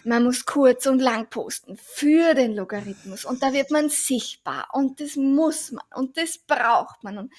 man 0.04 0.24
muss 0.24 0.46
kurz 0.46 0.86
und 0.86 1.00
lang 1.00 1.30
posten 1.30 1.78
für 1.78 2.34
den 2.34 2.56
Logarithmus 2.56 3.26
und 3.26 3.42
da 3.44 3.54
wird 3.54 3.72
man 3.72 3.90
sichtbar 3.90 4.68
und 4.74 5.00
das 5.00 5.16
muss 5.16 5.72
man 5.72 5.84
und 5.96 6.18
das 6.18 6.38
braucht 6.38 7.04
man. 7.04 7.18
Und 7.18 7.34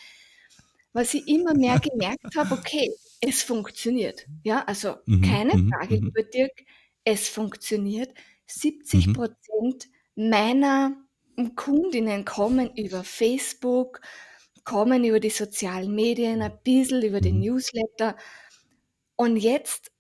was 0.93 1.15
ich 1.15 1.27
immer 1.27 1.55
mehr 1.55 1.79
gemerkt 1.79 2.37
habe, 2.37 2.55
okay, 2.55 2.93
es 3.21 3.43
funktioniert. 3.43 4.27
Ja, 4.43 4.65
also 4.65 4.97
mhm, 5.07 5.23
keine 5.23 5.57
mhm, 5.57 5.71
Frage, 5.71 5.97
mhm. 5.97 6.05
lieber 6.07 6.23
Dirk, 6.23 6.65
es 7.05 7.29
funktioniert. 7.29 8.13
70 8.47 9.09
mhm. 9.09 9.13
Prozent 9.15 9.89
meiner 10.15 10.97
Kundinnen 11.57 12.25
kommen 12.25 12.77
über 12.77 13.05
Facebook, 13.05 14.01
kommen 14.65 15.05
über 15.05 15.21
die 15.21 15.31
sozialen 15.31 15.95
Medien, 15.95 16.43
ein 16.43 16.59
bisschen 16.63 17.03
über 17.03 17.21
den 17.21 17.41
Newsletter. 17.41 18.17
Und 19.17 19.37
jetzt 19.37 19.93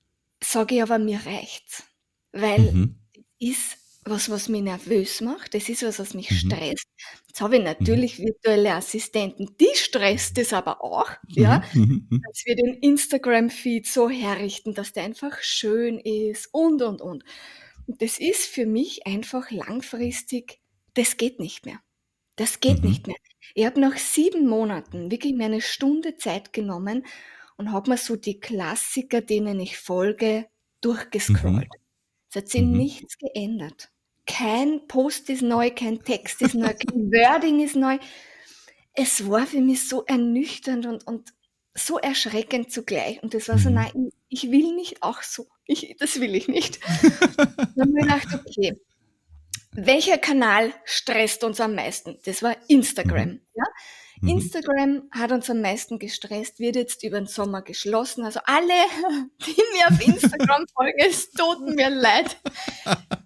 sage 0.42 0.76
ich 0.76 0.83
aber, 0.83 0.99
mir 0.99 1.21
reicht's. 1.25 1.85
Weil 2.33 2.73
mhm. 2.73 2.97
ist 3.39 3.79
was, 4.05 4.31
was 4.31 4.49
mich 4.49 4.62
nervös 4.62 5.21
macht, 5.21 5.55
das 5.55 5.69
ist 5.69 5.83
was, 5.85 5.99
was 5.99 6.15
mich 6.15 6.31
mhm. 6.31 6.35
stresst. 6.35 6.87
Jetzt 7.29 7.41
habe 7.41 7.57
ich 7.57 7.61
mhm. 7.61 7.67
natürlich 7.67 8.19
mhm. 8.19 8.25
virtuelle 8.25 8.75
Assistenten, 8.75 9.57
die 9.61 9.75
stresst 9.75 10.39
es 10.39 10.53
aber 10.53 10.83
auch, 10.83 11.11
ja, 11.29 11.62
mhm. 11.73 12.07
mhm, 12.11 12.23
dass 12.27 12.45
wir 12.45 12.57
den 12.57 12.75
Instagram-Feed 12.75 13.87
so 13.87 14.09
herrichten, 14.09 14.75
dass 14.75 14.93
der 14.93 15.05
einfach 15.05 15.41
schön 15.41 15.99
ist 15.99 16.49
und, 16.53 16.83
und, 16.83 17.01
und. 17.01 17.25
Und 17.87 18.03
das 18.03 18.19
ist 18.19 18.47
für 18.47 18.67
mich 18.67 19.07
einfach 19.07 19.51
langfristig, 19.51 20.61
das 20.95 21.17
geht 21.17 21.39
nicht 21.39 21.65
mehr. 21.65 21.81
Das 22.37 22.61
geht 22.61 22.83
nicht 22.83 23.07
mehr. 23.07 23.17
Ich 23.55 23.67
habe 23.67 23.81
nach 23.81 23.97
sieben 23.99 24.49
Monaten 24.49 25.11
wirklich 25.11 25.35
mir 25.35 25.45
eine 25.45 25.61
Stunde 25.61 26.17
Zeit 26.17 26.53
genommen 26.53 27.05
und 27.57 27.73
habe 27.73 27.91
mir 27.91 27.99
so 27.99 28.17
die 28.17 28.41
Klassiker, 28.41 29.21
denen 29.21 29.61
ich 29.61 29.77
folge, 29.77 30.47
durchgescrollt. 30.81 31.69
Es 32.33 32.37
hat 32.37 32.49
sich 32.49 32.62
mhm. 32.62 32.79
nichts 32.79 33.19
geändert. 33.19 33.91
Kein 34.27 34.87
Post 34.89 35.29
ist 35.29 35.43
neu, 35.43 35.71
kein 35.71 36.03
Text 36.03 36.41
ist 36.41 36.55
neu, 36.55 36.73
kein 36.73 37.11
Wording 37.12 37.61
ist 37.61 37.77
neu. 37.77 37.99
Es 38.95 39.29
war 39.29 39.47
für 39.47 39.61
mich 39.61 39.87
so 39.87 40.05
ernüchternd 40.07 40.87
und, 40.87 41.07
und 41.07 41.35
so 41.75 41.99
erschreckend 41.99 42.73
zugleich. 42.73 43.23
Und 43.23 43.35
das 43.35 43.49
war 43.49 43.59
so, 43.59 43.69
mhm. 43.69 43.75
nein, 43.75 44.11
ich 44.31 44.51
will 44.51 44.75
nicht 44.75 45.03
auch 45.03 45.23
so. 45.23 45.47
Ich, 45.67 45.95
das 45.99 46.21
will 46.21 46.35
ich 46.35 46.49
nicht. 46.49 46.81
dann 47.37 47.79
habe 47.79 47.91
ich 47.99 48.03
gedacht, 48.03 48.47
okay, 48.47 48.81
welcher 49.73 50.17
Kanal 50.17 50.73
stresst 50.85 51.45
uns 51.45 51.61
am 51.61 51.75
meisten? 51.75 52.19
Das 52.25 52.43
war 52.43 52.57
Instagram. 52.69 53.29
Mhm. 53.29 53.41
Ja? 53.55 53.65
Mhm. 54.23 54.29
Instagram 54.29 55.02
hat 55.11 55.33
uns 55.33 55.50
am 55.50 55.61
meisten 55.61 55.99
gestresst, 55.99 56.61
wird 56.61 56.76
jetzt 56.76 57.02
über 57.02 57.19
den 57.19 57.26
Sommer 57.26 57.62
geschlossen. 57.62 58.25
Also 58.25 58.41
alle, 58.45 58.73
die 59.47 59.62
mir 59.73 59.88
auf 59.88 60.07
Instagram 60.07 60.64
folgen, 60.75 60.99
es 60.99 61.31
tut 61.33 61.61
mir 61.75 61.91
leid. 61.91 62.38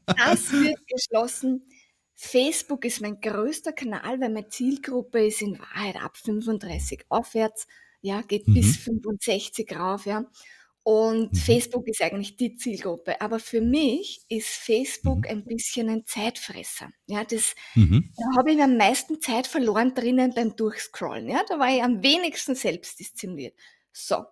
Das 0.06 0.50
wird 0.52 0.86
geschlossen. 0.88 1.68
Facebook 2.14 2.86
ist 2.86 3.02
mein 3.02 3.20
größter 3.20 3.74
Kanal, 3.74 4.20
weil 4.20 4.30
meine 4.30 4.48
Zielgruppe 4.48 5.26
ist 5.26 5.42
in 5.42 5.58
Wahrheit 5.58 5.96
ab 6.02 6.16
35 6.16 7.04
aufwärts. 7.10 7.66
Ja, 8.00 8.22
geht 8.22 8.48
mhm. 8.48 8.54
bis 8.54 8.78
65 8.78 9.76
rauf, 9.76 10.06
ja. 10.06 10.24
Und 10.88 11.32
mhm. 11.32 11.36
Facebook 11.36 11.88
ist 11.88 12.00
eigentlich 12.00 12.36
die 12.36 12.54
Zielgruppe. 12.54 13.20
Aber 13.20 13.40
für 13.40 13.60
mich 13.60 14.20
ist 14.28 14.46
Facebook 14.46 15.24
mhm. 15.24 15.30
ein 15.30 15.44
bisschen 15.44 15.88
ein 15.88 16.06
Zeitfresser. 16.06 16.90
Ja, 17.08 17.24
das, 17.24 17.56
mhm. 17.74 18.12
da 18.16 18.38
habe 18.38 18.52
ich 18.52 18.62
am 18.62 18.76
meisten 18.76 19.20
Zeit 19.20 19.48
verloren 19.48 19.94
drinnen 19.94 20.32
beim 20.32 20.54
Durchscrollen. 20.54 21.28
Ja, 21.28 21.42
da 21.48 21.58
war 21.58 21.74
ich 21.74 21.82
am 21.82 22.04
wenigsten 22.04 22.54
selbstdiszipliniert. 22.54 23.54
So. 23.92 24.26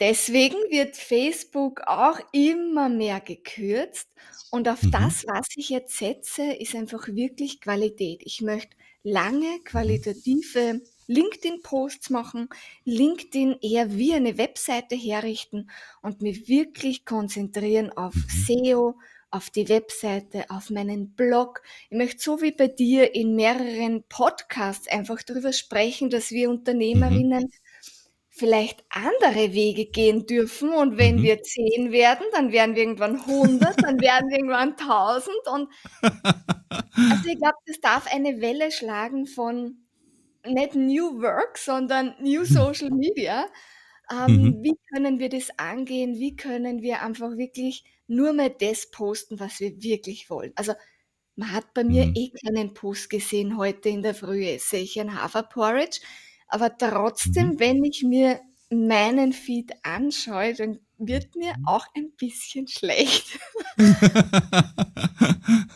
Deswegen 0.00 0.56
wird 0.70 0.96
Facebook 0.96 1.82
auch 1.88 2.20
immer 2.32 2.88
mehr 2.88 3.20
gekürzt. 3.20 4.08
Und 4.50 4.66
auf 4.66 4.82
mhm. 4.82 4.92
das, 4.92 5.26
was 5.26 5.48
ich 5.56 5.68
jetzt 5.68 5.98
setze, 5.98 6.54
ist 6.54 6.74
einfach 6.74 7.06
wirklich 7.08 7.60
Qualität. 7.60 8.22
Ich 8.24 8.40
möchte 8.40 8.74
lange 9.02 9.58
mhm. 9.58 9.64
qualitative 9.64 10.80
LinkedIn-Posts 11.06 12.10
machen, 12.10 12.48
LinkedIn 12.84 13.56
eher 13.60 13.94
wie 13.94 14.14
eine 14.14 14.38
Webseite 14.38 14.94
herrichten 14.94 15.70
und 16.02 16.22
mich 16.22 16.48
wirklich 16.48 17.04
konzentrieren 17.04 17.90
auf 17.92 18.14
mhm. 18.14 18.44
SEO, 18.46 18.94
auf 19.34 19.50
die 19.50 19.68
Webseite, 19.68 20.44
auf 20.48 20.70
meinen 20.70 21.14
Blog. 21.14 21.62
Ich 21.90 21.96
möchte 21.96 22.22
so 22.22 22.40
wie 22.40 22.52
bei 22.52 22.68
dir 22.68 23.14
in 23.14 23.34
mehreren 23.34 24.04
Podcasts 24.08 24.86
einfach 24.86 25.22
darüber 25.22 25.52
sprechen, 25.52 26.08
dass 26.08 26.30
wir 26.30 26.48
mhm. 26.48 26.58
Unternehmerinnen 26.58 27.44
mhm. 27.44 27.50
vielleicht 28.30 28.84
andere 28.90 29.52
Wege 29.52 29.86
gehen 29.86 30.26
dürfen 30.26 30.70
und 30.70 30.98
wenn 30.98 31.16
mhm. 31.16 31.22
wir 31.24 31.42
zehn 31.42 31.90
werden, 31.90 32.26
dann 32.32 32.52
werden 32.52 32.76
wir 32.76 32.82
irgendwann 32.82 33.16
100, 33.16 33.82
dann 33.82 34.00
werden 34.00 34.30
wir 34.30 34.36
irgendwann 34.36 34.76
1000 34.76 35.34
und 35.52 35.68
also 36.70 37.28
ich 37.28 37.38
glaube, 37.38 37.58
das 37.66 37.80
darf 37.80 38.06
eine 38.12 38.40
Welle 38.40 38.70
schlagen 38.70 39.26
von 39.26 39.83
nicht 40.46 40.74
New 40.74 41.20
Work, 41.22 41.58
sondern 41.58 42.14
New 42.20 42.40
hm. 42.40 42.46
Social 42.46 42.90
Media. 42.90 43.46
Ähm, 44.10 44.42
mhm. 44.42 44.62
Wie 44.62 44.76
können 44.92 45.18
wir 45.18 45.28
das 45.28 45.48
angehen? 45.58 46.18
Wie 46.18 46.36
können 46.36 46.82
wir 46.82 47.02
einfach 47.02 47.36
wirklich 47.36 47.84
nur 48.06 48.32
mehr 48.32 48.50
das 48.50 48.90
posten, 48.90 49.40
was 49.40 49.60
wir 49.60 49.82
wirklich 49.82 50.28
wollen? 50.28 50.52
Also 50.56 50.74
man 51.36 51.52
hat 51.52 51.72
bei 51.74 51.84
mir 51.84 52.06
mhm. 52.06 52.14
eh 52.14 52.30
keinen 52.30 52.74
Post 52.74 53.10
gesehen 53.10 53.56
heute 53.56 53.88
in 53.88 54.02
der 54.02 54.14
Früh, 54.14 54.44
esse 54.44 54.76
ich 54.76 55.00
ein 55.00 55.20
Haferporridge. 55.20 56.00
Aber 56.48 56.76
trotzdem, 56.76 57.52
mhm. 57.52 57.60
wenn 57.60 57.84
ich 57.84 58.02
mir 58.02 58.40
meinen 58.70 59.32
Feed 59.32 59.72
anschaue, 59.82 60.54
dann 60.54 60.80
wird 60.98 61.34
mir 61.36 61.56
mhm. 61.58 61.66
auch 61.66 61.86
ein 61.96 62.12
bisschen 62.12 62.68
schlecht. 62.68 63.38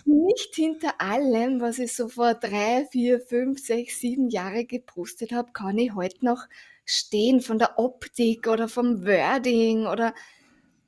Nicht 0.04 0.54
hinter 0.54 1.00
allem, 1.00 1.60
was 1.60 1.78
ich 1.78 1.94
so 1.94 2.08
vor 2.08 2.34
drei, 2.34 2.86
vier, 2.90 3.20
fünf, 3.20 3.64
sechs, 3.64 4.00
sieben 4.00 4.28
Jahre 4.30 4.64
gepostet 4.64 5.32
habe, 5.32 5.52
kann 5.52 5.78
ich 5.78 5.94
heute 5.94 6.24
noch 6.24 6.46
stehen 6.84 7.40
von 7.40 7.58
der 7.58 7.78
Optik 7.78 8.46
oder 8.46 8.68
vom 8.68 9.04
Wording 9.04 9.86
oder 9.86 10.14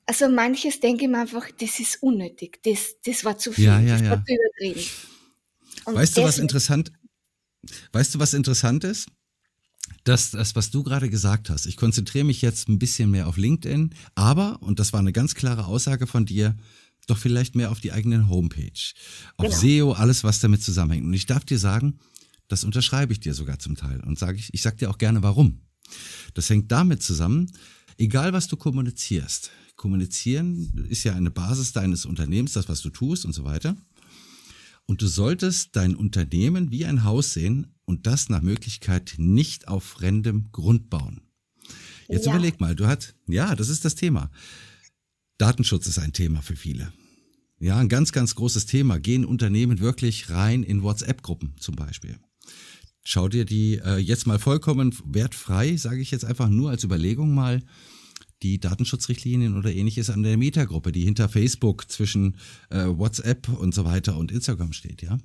also 0.06 0.28
manches 0.28 0.80
denke 0.80 1.04
ich 1.04 1.10
mir 1.10 1.20
einfach, 1.20 1.50
das 1.52 1.78
ist 1.78 2.02
unnötig, 2.02 2.60
das, 2.64 2.96
das 3.04 3.24
war 3.24 3.38
zu 3.38 3.52
viel, 3.52 3.66
ja, 3.66 3.78
ja, 3.78 3.92
das 3.92 4.02
ja. 4.02 4.10
war 4.10 4.24
zu 4.24 4.32
übertrieben. 4.34 4.90
Und 5.84 5.94
weißt 5.94 6.16
du, 6.16 6.22
was 6.22 6.38
interessant, 6.38 6.92
weißt 7.92 8.14
du, 8.14 8.18
was 8.18 8.34
interessant 8.34 8.82
ist? 8.84 9.08
Das, 10.04 10.30
das, 10.30 10.56
was 10.56 10.70
du 10.70 10.82
gerade 10.82 11.10
gesagt 11.10 11.50
hast, 11.50 11.66
ich 11.66 11.76
konzentriere 11.76 12.24
mich 12.24 12.42
jetzt 12.42 12.68
ein 12.68 12.78
bisschen 12.78 13.10
mehr 13.10 13.26
auf 13.26 13.36
LinkedIn, 13.36 13.94
aber, 14.14 14.62
und 14.62 14.78
das 14.78 14.92
war 14.92 15.00
eine 15.00 15.12
ganz 15.12 15.34
klare 15.34 15.66
Aussage 15.66 16.06
von 16.06 16.26
dir, 16.26 16.56
doch 17.06 17.18
vielleicht 17.18 17.54
mehr 17.56 17.70
auf 17.70 17.80
die 17.80 17.92
eigene 17.92 18.28
Homepage, 18.28 18.92
auf 19.36 19.46
genau. 19.46 19.56
SEO, 19.56 19.92
alles, 19.92 20.24
was 20.24 20.40
damit 20.40 20.62
zusammenhängt. 20.62 21.06
Und 21.06 21.12
ich 21.12 21.26
darf 21.26 21.44
dir 21.44 21.58
sagen, 21.58 21.98
das 22.48 22.64
unterschreibe 22.64 23.12
ich 23.12 23.20
dir 23.20 23.34
sogar 23.34 23.58
zum 23.58 23.76
Teil 23.76 24.00
und 24.00 24.18
sage 24.18 24.38
ich, 24.38 24.52
ich 24.52 24.62
sag 24.62 24.78
dir 24.78 24.90
auch 24.90 24.98
gerne 24.98 25.22
warum. 25.22 25.60
Das 26.34 26.48
hängt 26.50 26.70
damit 26.70 27.02
zusammen, 27.02 27.50
egal 27.98 28.32
was 28.32 28.48
du 28.48 28.56
kommunizierst. 28.56 29.50
Kommunizieren 29.76 30.86
ist 30.88 31.04
ja 31.04 31.14
eine 31.14 31.30
Basis 31.30 31.72
deines 31.72 32.04
Unternehmens, 32.04 32.52
das, 32.52 32.68
was 32.68 32.82
du 32.82 32.90
tust 32.90 33.24
und 33.24 33.32
so 33.32 33.44
weiter. 33.44 33.76
Und 34.86 35.02
du 35.02 35.06
solltest 35.06 35.76
dein 35.76 35.94
Unternehmen 35.94 36.70
wie 36.70 36.84
ein 36.84 37.04
Haus 37.04 37.32
sehen 37.32 37.74
und 37.90 38.06
das 38.06 38.28
nach 38.28 38.40
Möglichkeit 38.40 39.14
nicht 39.18 39.66
auf 39.66 39.82
fremdem 39.82 40.52
Grund 40.52 40.90
bauen. 40.90 41.22
Jetzt 42.08 42.26
ja. 42.26 42.32
überleg 42.32 42.60
mal, 42.60 42.76
du 42.76 42.86
hast, 42.86 43.16
ja, 43.26 43.56
das 43.56 43.68
ist 43.68 43.84
das 43.84 43.96
Thema. 43.96 44.30
Datenschutz 45.38 45.88
ist 45.88 45.98
ein 45.98 46.12
Thema 46.12 46.40
für 46.40 46.54
viele. 46.54 46.92
Ja, 47.58 47.78
ein 47.78 47.88
ganz, 47.88 48.12
ganz 48.12 48.36
großes 48.36 48.66
Thema. 48.66 49.00
Gehen 49.00 49.24
Unternehmen 49.24 49.80
wirklich 49.80 50.30
rein 50.30 50.62
in 50.62 50.82
WhatsApp-Gruppen 50.82 51.54
zum 51.58 51.74
Beispiel? 51.74 52.16
Schau 53.02 53.28
dir 53.28 53.44
die 53.44 53.80
äh, 53.84 53.96
jetzt 53.96 54.26
mal 54.26 54.38
vollkommen 54.38 54.94
wertfrei, 55.04 55.76
sage 55.76 56.00
ich 56.00 56.12
jetzt 56.12 56.24
einfach 56.24 56.48
nur 56.48 56.70
als 56.70 56.84
Überlegung 56.84 57.34
mal, 57.34 57.60
die 58.42 58.60
Datenschutzrichtlinien 58.60 59.56
oder 59.56 59.72
ähnliches 59.72 60.10
an 60.10 60.22
der 60.22 60.36
Metagruppe, 60.36 60.92
die 60.92 61.02
hinter 61.02 61.28
Facebook 61.28 61.90
zwischen 61.90 62.36
äh, 62.70 62.86
WhatsApp 62.86 63.48
und 63.48 63.74
so 63.74 63.84
weiter 63.84 64.16
und 64.16 64.30
Instagram 64.30 64.72
steht, 64.72 65.02
ja. 65.02 65.18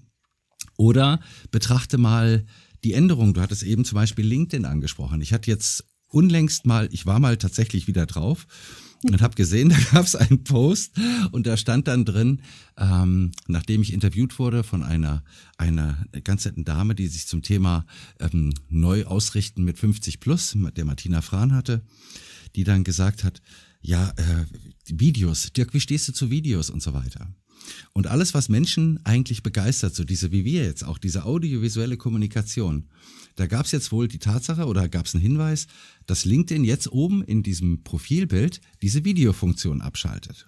Oder 0.78 1.20
betrachte 1.52 1.98
mal 1.98 2.46
die 2.84 2.94
Änderung. 2.94 3.34
Du 3.34 3.42
hattest 3.42 3.64
eben 3.64 3.86
zum 3.86 3.96
Beispiel 3.96 4.26
LinkedIn 4.26 4.66
angesprochen. 4.66 5.22
Ich 5.22 5.34
hatte 5.34 5.50
jetzt 5.50 5.86
unlängst 6.10 6.66
mal, 6.66 6.88
ich 6.92 7.06
war 7.06 7.20
mal 7.20 7.38
tatsächlich 7.38 7.88
wieder 7.88 8.06
drauf 8.06 8.48
und 9.04 9.22
habe 9.22 9.36
gesehen, 9.36 9.70
da 9.70 9.78
gab 9.92 10.06
es 10.06 10.16
einen 10.16 10.44
Post 10.44 10.94
und 11.32 11.48
da 11.48 11.58
stand 11.58 11.88
dann 11.88 12.06
drin, 12.06 12.42
ähm, 12.78 13.32
nachdem 13.48 13.82
ich 13.82 13.94
interviewt 13.94 14.40
wurde 14.40 14.64
von 14.64 14.84
einer 14.84 15.24
einer 15.58 16.06
ganz 16.24 16.46
netten 16.46 16.66
Dame, 16.66 16.96
die 16.96 17.08
sich 17.08 17.28
zum 17.28 17.42
Thema 17.42 17.86
ähm, 18.20 18.54
neu 18.70 19.06
ausrichten 19.06 19.64
mit 19.64 19.78
50 19.78 20.20
plus, 20.20 20.56
der 20.76 20.86
Martina 20.86 21.22
Frahn 21.22 21.54
hatte, 21.54 21.82
die 22.56 22.64
dann 22.64 22.84
gesagt 22.84 23.24
hat, 23.24 23.42
ja, 23.82 24.10
äh, 24.18 24.46
Videos, 24.88 25.54
Dirk, 25.54 25.74
wie 25.74 25.80
stehst 25.80 26.08
du 26.08 26.14
zu 26.14 26.30
Videos 26.32 26.70
und 26.70 26.82
so 26.82 26.94
weiter. 26.94 27.28
Und 27.94 28.08
alles, 28.08 28.34
was 28.34 28.50
Menschen 28.50 29.00
eigentlich 29.06 29.44
begeistert, 29.44 29.96
so 29.96 30.04
diese 30.04 30.32
wie 30.32 30.46
wir 30.46 30.64
jetzt, 30.64 30.84
auch 30.84 30.98
diese 30.98 31.26
audiovisuelle 31.26 31.98
Kommunikation, 31.98 32.90
da 33.36 33.48
gab 33.48 33.66
es 33.66 33.72
jetzt 33.72 33.92
wohl 33.92 34.08
die 34.08 34.20
Tatsache 34.20 34.66
oder 34.66 34.88
gab 34.88 35.06
es 35.06 35.14
einen 35.14 35.22
Hinweis, 35.22 35.68
dass 36.06 36.26
LinkedIn 36.26 36.64
jetzt 36.64 36.92
oben 36.92 37.24
in 37.24 37.44
diesem 37.44 37.84
Profilbild 37.84 38.62
diese 38.82 39.04
Videofunktion 39.04 39.82
abschaltet. 39.82 40.46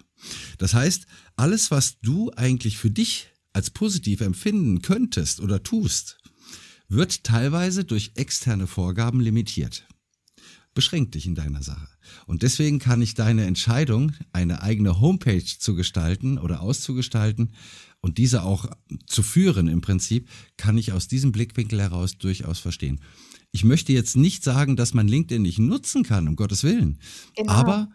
Das 0.58 0.74
heißt, 0.74 1.06
alles, 1.36 1.70
was 1.70 2.00
du 2.00 2.30
eigentlich 2.36 2.78
für 2.78 2.90
dich 2.90 3.28
als 3.52 3.70
positiv 3.70 4.20
empfinden 4.20 4.82
könntest 4.82 5.40
oder 5.40 5.62
tust, 5.62 6.18
wird 6.88 7.24
teilweise 7.24 7.84
durch 7.84 8.12
externe 8.14 8.66
Vorgaben 8.66 9.20
limitiert. 9.20 9.86
Beschränkt 10.74 11.14
dich 11.14 11.26
in 11.26 11.34
deiner 11.34 11.62
Sache. 11.62 11.88
Und 12.26 12.42
deswegen 12.42 12.78
kann 12.78 13.02
ich 13.02 13.14
deine 13.14 13.46
Entscheidung, 13.46 14.12
eine 14.32 14.62
eigene 14.62 15.00
Homepage 15.00 15.44
zu 15.44 15.74
gestalten 15.74 16.38
oder 16.38 16.60
auszugestalten 16.60 17.52
und 18.00 18.18
diese 18.18 18.42
auch 18.42 18.66
zu 19.06 19.22
führen 19.22 19.68
im 19.68 19.80
Prinzip, 19.80 20.28
kann 20.56 20.78
ich 20.78 20.92
aus 20.92 21.08
diesem 21.08 21.32
Blickwinkel 21.32 21.80
heraus 21.80 22.18
durchaus 22.18 22.58
verstehen. 22.58 23.00
Ich 23.50 23.64
möchte 23.64 23.92
jetzt 23.92 24.16
nicht 24.16 24.44
sagen, 24.44 24.76
dass 24.76 24.94
man 24.94 25.08
LinkedIn 25.08 25.42
nicht 25.42 25.58
nutzen 25.58 26.02
kann, 26.02 26.28
um 26.28 26.36
Gottes 26.36 26.62
Willen. 26.62 26.98
Genau. 27.34 27.52
Aber 27.52 27.88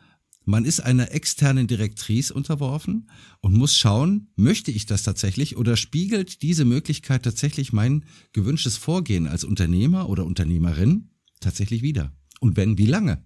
man 0.46 0.65
ist 0.65 0.82
einer 0.82 1.12
externen 1.12 1.67
Direktrice 1.67 2.34
unterworfen 2.34 3.10
und 3.39 3.53
muss 3.53 3.77
schauen, 3.77 4.27
möchte 4.36 4.72
ich 4.72 4.86
das 4.86 5.03
tatsächlich 5.03 5.55
oder 5.55 5.77
spiegelt 5.77 6.41
diese 6.41 6.65
Möglichkeit 6.65 7.24
tatsächlich 7.24 7.72
mein 7.72 8.05
gewünschtes 8.34 8.75
Vorgehen 8.75 9.27
als 9.27 9.46
Unternehmer 9.46 10.10
oder 10.10 10.25
Unternehmerin 10.25 11.12
tatsächlich 11.39 11.82
wieder? 11.82 12.12
Und 12.41 12.58
wenn, 12.58 12.77
wie 12.77 12.88
lange? 12.88 13.24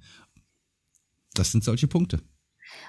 Das 1.37 1.51
sind 1.51 1.63
solche 1.63 1.87
Punkte. 1.87 2.21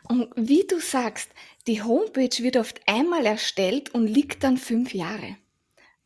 Und 0.09 0.29
wie 0.37 0.67
du 0.67 0.81
sagst, 0.81 1.31
die 1.67 1.83
Homepage 1.83 2.43
wird 2.43 2.57
oft 2.57 2.81
einmal 2.87 3.27
erstellt 3.27 3.95
und 3.95 4.07
liegt 4.07 4.43
dann 4.43 4.57
fünf 4.57 4.95
Jahre. 4.95 5.37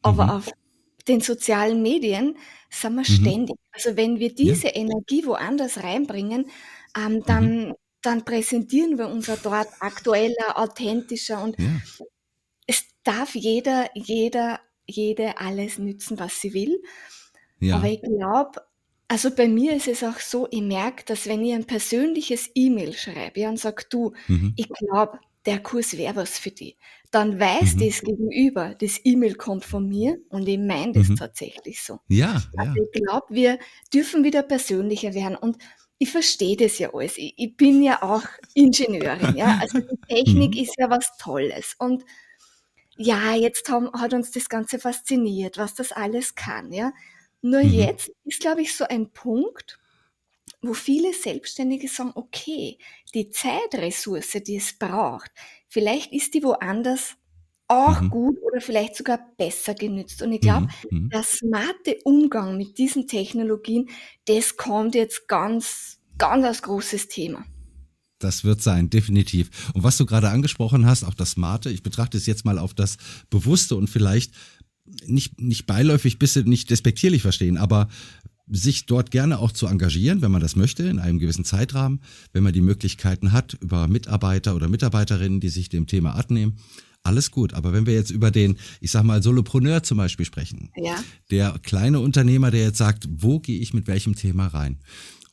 Aber 0.03 0.25
mhm. 0.25 0.31
auf 0.31 0.51
den 1.09 1.21
sozialen 1.21 1.83
Medien 1.83 2.37
sind 2.71 2.95
wir 2.95 3.01
mhm. 3.01 3.05
ständig. 3.05 3.57
Also 3.73 3.97
wenn 3.97 4.19
wir 4.19 4.35
diese 4.35 4.69
ja. 4.69 4.77
Energie 4.77 5.25
woanders 5.27 5.83
reinbringen, 5.83 6.51
ähm, 6.97 7.23
dann, 7.27 7.69
mhm. 7.69 7.75
dann 8.03 8.25
präsentieren 8.25 8.99
wir 8.99 9.09
uns 9.09 9.31
dort 9.43 9.69
aktueller, 9.81 10.57
authentischer 10.59 11.43
und 11.43 11.59
ja. 11.59 11.81
es 12.67 12.85
darf 13.05 13.35
jeder, 13.35 13.89
jeder, 13.95 14.61
jede 14.87 15.39
alles 15.39 15.79
nützen, 15.79 16.19
was 16.19 16.41
sie 16.41 16.55
will. 16.55 16.83
Ja. 17.61 17.77
Aber 17.77 17.89
ich 17.89 18.03
glaube, 18.03 18.61
also 19.13 19.31
bei 19.31 19.47
mir 19.47 19.77
ist 19.77 19.89
es 19.89 20.03
auch 20.03 20.19
so, 20.19 20.49
ich 20.51 20.63
merke, 20.63 21.05
dass 21.05 21.27
wenn 21.27 21.45
ich 21.45 21.53
ein 21.53 21.67
persönliches 21.67 22.49
E-Mail 22.55 22.95
schreibe 22.95 23.41
ja, 23.41 23.51
und 23.51 23.61
sage, 23.61 23.85
du, 23.91 24.15
mhm. 24.27 24.55
ich 24.57 24.67
glaube, 24.71 25.19
der 25.45 25.63
Kurs 25.63 25.99
wäre 25.99 26.17
was 26.17 26.39
für 26.39 26.51
dich, 26.51 26.79
dann 27.11 27.39
weiß 27.39 27.75
mhm. 27.75 27.81
das 27.81 28.01
Gegenüber, 28.01 28.75
das 28.81 28.99
E-Mail 29.05 29.35
kommt 29.35 29.67
von 29.67 29.87
mir 29.87 30.17
und 30.31 30.49
ich 30.49 30.59
meine 30.59 30.93
das 30.93 31.09
mhm. 31.09 31.17
tatsächlich 31.17 31.83
so. 31.83 31.99
Ja, 32.09 32.43
also 32.57 32.73
ja. 32.75 32.85
ich 32.91 33.03
glaube, 33.03 33.27
wir 33.29 33.59
dürfen 33.93 34.25
wieder 34.25 34.43
persönlicher 34.43 35.13
werden 35.13 35.37
und 35.37 35.59
ich 35.99 36.11
verstehe 36.11 36.57
das 36.57 36.79
ja 36.79 36.95
alles. 36.95 37.19
Ich, 37.19 37.35
ich 37.37 37.55
bin 37.55 37.83
ja 37.83 38.03
auch 38.03 38.25
Ingenieurin, 38.55 39.37
ja. 39.37 39.59
Also 39.61 39.79
die 39.79 40.01
Technik 40.09 40.55
mhm. 40.55 40.63
ist 40.63 40.75
ja 40.79 40.89
was 40.89 41.19
Tolles. 41.19 41.77
Und 41.79 42.03
ja, 42.97 43.35
jetzt 43.35 43.69
haben, 43.69 43.93
hat 43.93 44.15
uns 44.15 44.31
das 44.31 44.49
Ganze 44.49 44.79
fasziniert, 44.79 45.59
was 45.59 45.75
das 45.75 45.93
alles 45.93 46.35
kann, 46.35 46.73
ja. 46.73 46.95
Nur 47.43 47.63
mhm. 47.63 47.73
jetzt 47.73 48.11
ist, 48.25 48.41
glaube 48.41 48.63
ich, 48.63 48.75
so 48.75 48.85
ein 48.85 49.11
Punkt, 49.11 49.79
wo 50.63 50.75
viele 50.75 51.13
Selbstständige 51.13 51.89
sagen, 51.89 52.13
okay, 52.15 52.79
die 53.15 53.31
Zeitressource, 53.31 54.39
die 54.47 54.57
es 54.57 54.79
braucht, 54.79 55.31
vielleicht 55.69 56.13
ist 56.13 56.35
die 56.35 56.43
woanders 56.43 57.17
auch 57.69 58.01
mhm. 58.01 58.11
gut 58.11 58.39
oder 58.43 58.61
vielleicht 58.61 58.97
sogar 58.97 59.19
besser 59.37 59.75
genützt. 59.75 60.23
Und 60.23 60.33
ich 60.33 60.41
glaube, 60.41 60.69
mhm. 60.91 61.05
mhm. 61.05 61.09
der 61.11 61.23
smarte 61.23 61.99
Umgang 62.05 62.57
mit 62.57 62.79
diesen 62.79 63.07
Technologien, 63.07 63.89
das 64.27 64.57
kommt 64.57 64.95
jetzt 64.95 65.27
ganz, 65.27 65.99
ganz 66.19 66.45
als 66.45 66.63
großes 66.63 67.09
Thema. 67.09 67.45
Das 68.19 68.45
wird 68.45 68.63
sein, 68.63 68.89
definitiv. 68.89 69.73
Und 69.75 69.83
was 69.83 69.97
du 69.97 70.07
gerade 70.07 70.29
angesprochen 70.29 70.87
hast, 70.87 71.03
auch 71.03 71.15
das 71.15 71.33
Smarte, 71.33 71.71
ich 71.71 71.83
betrachte 71.83 72.17
es 72.17 72.27
jetzt 72.27 72.45
mal 72.45 72.59
auf 72.59 72.73
das 72.73 72.97
Bewusste 73.31 73.75
und 73.75 73.91
vielleicht 73.91 74.33
nicht, 75.07 75.41
nicht 75.41 75.67
beiläufig, 75.67 76.19
bisschen 76.19 76.49
nicht 76.49 76.71
despektierlich 76.71 77.23
verstehen, 77.23 77.57
aber 77.57 77.89
sich 78.49 78.87
dort 78.87 79.11
gerne 79.11 79.39
auch 79.39 79.53
zu 79.53 79.67
engagieren, 79.67 80.21
wenn 80.21 80.31
man 80.31 80.41
das 80.41 80.57
möchte, 80.57 80.83
in 80.85 80.99
einem 80.99 81.19
gewissen 81.19 81.45
Zeitrahmen, 81.45 82.01
wenn 82.33 82.43
man 82.43 82.53
die 82.53 82.61
Möglichkeiten 82.61 83.33
hat, 83.33 83.55
über 83.55 83.89
Mitarbeiter 83.89 84.55
oder 84.55 84.69
Mitarbeiterinnen, 84.69 85.41
die 85.41 85.49
sich 85.49 85.69
dem 85.69 85.87
Thema 85.87 86.15
annehmen. 86.17 86.59
Alles 87.05 87.31
gut, 87.31 87.55
aber 87.55 87.73
wenn 87.73 87.87
wir 87.87 87.95
jetzt 87.95 88.11
über 88.11 88.31
den, 88.31 88.59
ich 88.81 88.93
sag 88.93 89.03
mal, 89.03 89.23
Solopreneur 89.23 89.83
zum 89.83 89.99
Beispiel 89.99 90.27
sprechen, 90.27 90.71
ja. 90.77 91.03
der 91.31 91.59
kleine 91.63 91.99
Unternehmer, 91.99 92.51
der 92.51 92.63
jetzt 92.63 92.79
sagt, 92.79 93.09
wo 93.11 93.41
gehe 93.41 93.59
ich 93.59 93.75
mit 93.75 93.89
welchem 93.89 94.15
Thema 94.15 94.49
rein? 94.49 94.79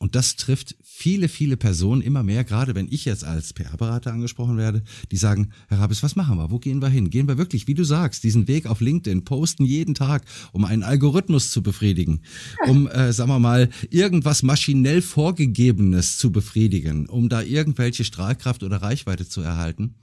Und 0.02 0.14
das 0.14 0.36
trifft 0.36 0.76
viele, 0.82 1.28
viele 1.28 1.58
Personen 1.58 2.00
immer 2.00 2.22
mehr, 2.22 2.42
gerade 2.42 2.74
wenn 2.74 2.88
ich 2.90 3.04
jetzt 3.04 3.22
als 3.22 3.52
PR-Berater 3.52 4.10
angesprochen 4.10 4.56
werde, 4.56 4.82
die 5.10 5.18
sagen, 5.18 5.52
Herr 5.68 5.80
Rabis, 5.80 6.02
was 6.02 6.16
machen 6.16 6.38
wir? 6.38 6.50
Wo 6.50 6.58
gehen 6.58 6.80
wir 6.80 6.88
hin? 6.88 7.10
Gehen 7.10 7.28
wir 7.28 7.36
wirklich, 7.36 7.66
wie 7.66 7.74
du 7.74 7.84
sagst, 7.84 8.24
diesen 8.24 8.48
Weg 8.48 8.64
auf 8.64 8.80
LinkedIn, 8.80 9.24
posten 9.24 9.66
jeden 9.66 9.94
Tag, 9.94 10.24
um 10.52 10.64
einen 10.64 10.84
Algorithmus 10.84 11.50
zu 11.50 11.62
befriedigen, 11.62 12.22
um, 12.66 12.88
äh, 12.88 13.12
sagen 13.12 13.28
wir 13.28 13.38
mal, 13.38 13.68
irgendwas 13.90 14.42
maschinell 14.42 15.02
Vorgegebenes 15.02 16.16
zu 16.16 16.32
befriedigen, 16.32 17.06
um 17.06 17.28
da 17.28 17.42
irgendwelche 17.42 18.04
Strahlkraft 18.04 18.62
oder 18.62 18.78
Reichweite 18.78 19.28
zu 19.28 19.42
erhalten? 19.42 19.96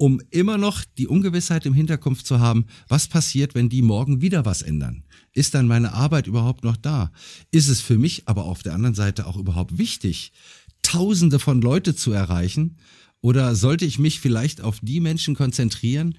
Um 0.00 0.22
immer 0.30 0.56
noch 0.56 0.82
die 0.96 1.08
Ungewissheit 1.08 1.66
im 1.66 1.74
Hinterkopf 1.74 2.22
zu 2.22 2.40
haben, 2.40 2.64
was 2.88 3.06
passiert, 3.06 3.54
wenn 3.54 3.68
die 3.68 3.82
morgen 3.82 4.22
wieder 4.22 4.46
was 4.46 4.62
ändern? 4.62 5.04
Ist 5.34 5.52
dann 5.52 5.66
meine 5.66 5.92
Arbeit 5.92 6.26
überhaupt 6.26 6.64
noch 6.64 6.78
da? 6.78 7.12
Ist 7.50 7.68
es 7.68 7.82
für 7.82 7.98
mich 7.98 8.26
aber 8.26 8.46
auf 8.46 8.62
der 8.62 8.72
anderen 8.72 8.94
Seite 8.94 9.26
auch 9.26 9.36
überhaupt 9.36 9.76
wichtig, 9.76 10.32
Tausende 10.80 11.38
von 11.38 11.60
Leute 11.60 11.94
zu 11.94 12.12
erreichen? 12.12 12.78
Oder 13.20 13.54
sollte 13.54 13.84
ich 13.84 13.98
mich 13.98 14.20
vielleicht 14.20 14.62
auf 14.62 14.78
die 14.80 15.00
Menschen 15.00 15.34
konzentrieren, 15.34 16.16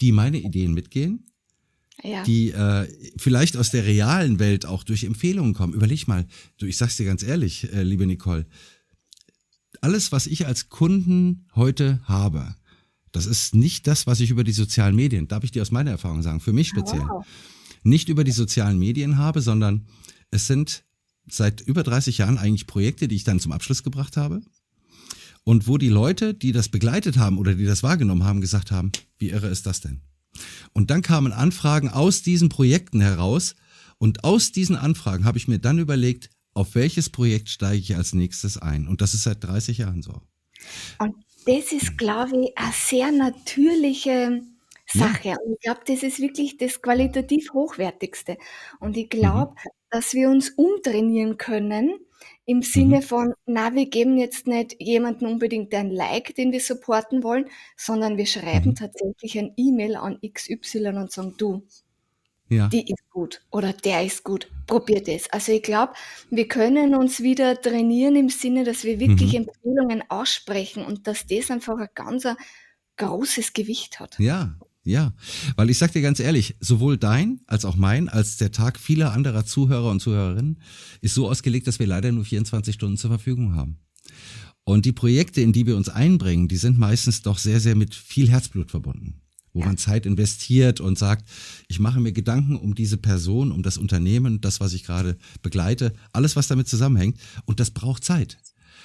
die 0.00 0.12
meine 0.12 0.38
Ideen 0.38 0.72
mitgehen? 0.72 1.26
Ja. 2.02 2.22
die 2.22 2.50
äh, 2.50 2.88
vielleicht 3.18 3.58
aus 3.58 3.70
der 3.70 3.84
realen 3.84 4.38
Welt 4.38 4.64
auch 4.64 4.84
durch 4.84 5.04
Empfehlungen 5.04 5.52
kommen. 5.52 5.74
Überleg 5.74 6.08
mal, 6.08 6.26
du, 6.56 6.64
ich 6.64 6.78
sag's 6.78 6.96
dir 6.96 7.04
ganz 7.04 7.22
ehrlich, 7.22 7.70
äh, 7.74 7.82
liebe 7.82 8.06
Nicole, 8.06 8.46
alles, 9.82 10.10
was 10.10 10.26
ich 10.26 10.46
als 10.46 10.70
Kunden 10.70 11.46
heute 11.54 12.00
habe, 12.04 12.54
das 13.12 13.26
ist 13.26 13.54
nicht 13.54 13.86
das, 13.86 14.06
was 14.06 14.20
ich 14.20 14.30
über 14.30 14.44
die 14.44 14.52
sozialen 14.52 14.96
Medien, 14.96 15.28
darf 15.28 15.44
ich 15.44 15.50
dir 15.50 15.62
aus 15.62 15.70
meiner 15.70 15.90
Erfahrung 15.90 16.22
sagen, 16.22 16.40
für 16.40 16.52
mich 16.52 16.68
speziell, 16.68 17.00
wow. 17.00 17.26
nicht 17.82 18.08
über 18.08 18.24
die 18.24 18.32
sozialen 18.32 18.78
Medien 18.78 19.18
habe, 19.18 19.40
sondern 19.40 19.86
es 20.30 20.46
sind 20.46 20.84
seit 21.28 21.60
über 21.60 21.82
30 21.82 22.18
Jahren 22.18 22.38
eigentlich 22.38 22.66
Projekte, 22.66 23.08
die 23.08 23.16
ich 23.16 23.24
dann 23.24 23.40
zum 23.40 23.52
Abschluss 23.52 23.82
gebracht 23.82 24.16
habe. 24.16 24.42
Und 25.42 25.66
wo 25.66 25.78
die 25.78 25.88
Leute, 25.88 26.34
die 26.34 26.52
das 26.52 26.68
begleitet 26.68 27.16
haben 27.16 27.38
oder 27.38 27.54
die 27.54 27.64
das 27.64 27.82
wahrgenommen 27.82 28.24
haben, 28.24 28.40
gesagt 28.40 28.70
haben, 28.70 28.92
wie 29.18 29.30
irre 29.30 29.48
ist 29.48 29.66
das 29.66 29.80
denn? 29.80 30.02
Und 30.72 30.90
dann 30.90 31.02
kamen 31.02 31.32
Anfragen 31.32 31.88
aus 31.88 32.22
diesen 32.22 32.48
Projekten 32.48 33.00
heraus. 33.00 33.56
Und 33.98 34.24
aus 34.24 34.52
diesen 34.52 34.76
Anfragen 34.76 35.24
habe 35.24 35.38
ich 35.38 35.48
mir 35.48 35.58
dann 35.58 35.78
überlegt, 35.78 36.30
auf 36.52 36.74
welches 36.74 37.10
Projekt 37.10 37.48
steige 37.48 37.80
ich 37.80 37.96
als 37.96 38.12
nächstes 38.12 38.56
ein? 38.58 38.86
Und 38.88 39.00
das 39.00 39.14
ist 39.14 39.24
seit 39.24 39.42
30 39.44 39.78
Jahren 39.78 40.02
so. 40.02 40.22
Und 40.98 41.14
das 41.46 41.72
ist, 41.72 41.96
glaube 41.98 42.30
ich, 42.42 42.58
eine 42.58 42.72
sehr 42.72 43.12
natürliche 43.12 44.42
Sache. 44.86 45.36
Und 45.44 45.54
ich 45.54 45.60
glaube, 45.60 45.80
das 45.86 46.02
ist 46.02 46.20
wirklich 46.20 46.56
das 46.56 46.82
qualitativ 46.82 47.52
Hochwertigste. 47.52 48.36
Und 48.80 48.96
ich 48.96 49.08
glaube, 49.08 49.52
mhm. 49.52 49.70
dass 49.90 50.14
wir 50.14 50.28
uns 50.28 50.50
umtrainieren 50.50 51.36
können 51.36 51.98
im 52.44 52.62
Sinne 52.62 52.96
mhm. 52.96 53.02
von, 53.02 53.34
na, 53.46 53.74
wir 53.74 53.86
geben 53.86 54.18
jetzt 54.18 54.46
nicht 54.46 54.76
jemanden 54.80 55.26
unbedingt 55.26 55.74
ein 55.74 55.90
Like, 55.90 56.34
den 56.34 56.52
wir 56.52 56.60
supporten 56.60 57.22
wollen, 57.22 57.46
sondern 57.76 58.16
wir 58.16 58.26
schreiben 58.26 58.70
mhm. 58.70 58.74
tatsächlich 58.74 59.38
ein 59.38 59.52
E-Mail 59.56 59.96
an 59.96 60.18
XY 60.20 60.88
und 60.88 61.12
sagen, 61.12 61.34
du, 61.38 61.62
ja. 62.50 62.68
die 62.68 62.90
ist 62.90 63.08
gut 63.10 63.40
oder 63.50 63.72
der 63.72 64.04
ist 64.04 64.24
gut. 64.24 64.50
Probiert 64.66 65.08
es. 65.08 65.30
Also 65.30 65.52
ich 65.52 65.62
glaube, 65.62 65.94
wir 66.30 66.48
können 66.48 66.94
uns 66.94 67.20
wieder 67.20 67.60
trainieren 67.60 68.16
im 68.16 68.28
Sinne, 68.28 68.64
dass 68.64 68.84
wir 68.84 69.00
wirklich 69.00 69.32
mhm. 69.32 69.46
Empfehlungen 69.46 70.02
aussprechen 70.08 70.84
und 70.84 71.06
dass 71.06 71.26
das 71.26 71.50
einfach 71.50 71.78
ein 71.78 71.88
ganz 71.94 72.26
großes 72.96 73.52
Gewicht 73.52 74.00
hat. 74.00 74.18
Ja, 74.18 74.56
ja, 74.82 75.14
weil 75.56 75.70
ich 75.70 75.78
sag 75.78 75.92
dir 75.92 76.02
ganz 76.02 76.20
ehrlich, 76.20 76.56
sowohl 76.60 76.96
dein 76.96 77.40
als 77.46 77.64
auch 77.64 77.76
mein, 77.76 78.08
als 78.08 78.36
der 78.36 78.50
Tag 78.50 78.78
vieler 78.78 79.12
anderer 79.12 79.44
Zuhörer 79.44 79.90
und 79.90 80.00
Zuhörerinnen 80.00 80.60
ist 81.00 81.14
so 81.14 81.28
ausgelegt, 81.28 81.66
dass 81.66 81.78
wir 81.78 81.86
leider 81.86 82.12
nur 82.12 82.24
24 82.24 82.74
Stunden 82.74 82.96
zur 82.96 83.10
Verfügung 83.10 83.54
haben. 83.54 83.78
Und 84.64 84.86
die 84.86 84.92
Projekte, 84.92 85.40
in 85.40 85.52
die 85.52 85.66
wir 85.66 85.76
uns 85.76 85.88
einbringen, 85.88 86.48
die 86.48 86.56
sind 86.56 86.78
meistens 86.78 87.22
doch 87.22 87.38
sehr, 87.38 87.60
sehr 87.60 87.76
mit 87.76 87.94
viel 87.94 88.30
Herzblut 88.30 88.70
verbunden 88.70 89.19
wo 89.52 89.60
man 89.60 89.76
Zeit 89.76 90.06
investiert 90.06 90.80
und 90.80 90.98
sagt, 90.98 91.28
ich 91.68 91.80
mache 91.80 92.00
mir 92.00 92.12
Gedanken 92.12 92.56
um 92.56 92.74
diese 92.74 92.96
Person, 92.96 93.52
um 93.52 93.62
das 93.62 93.78
Unternehmen, 93.78 94.40
das, 94.40 94.60
was 94.60 94.72
ich 94.72 94.84
gerade 94.84 95.16
begleite, 95.42 95.92
alles, 96.12 96.36
was 96.36 96.48
damit 96.48 96.68
zusammenhängt. 96.68 97.18
Und 97.44 97.60
das 97.60 97.70
braucht 97.70 98.04
Zeit. 98.04 98.38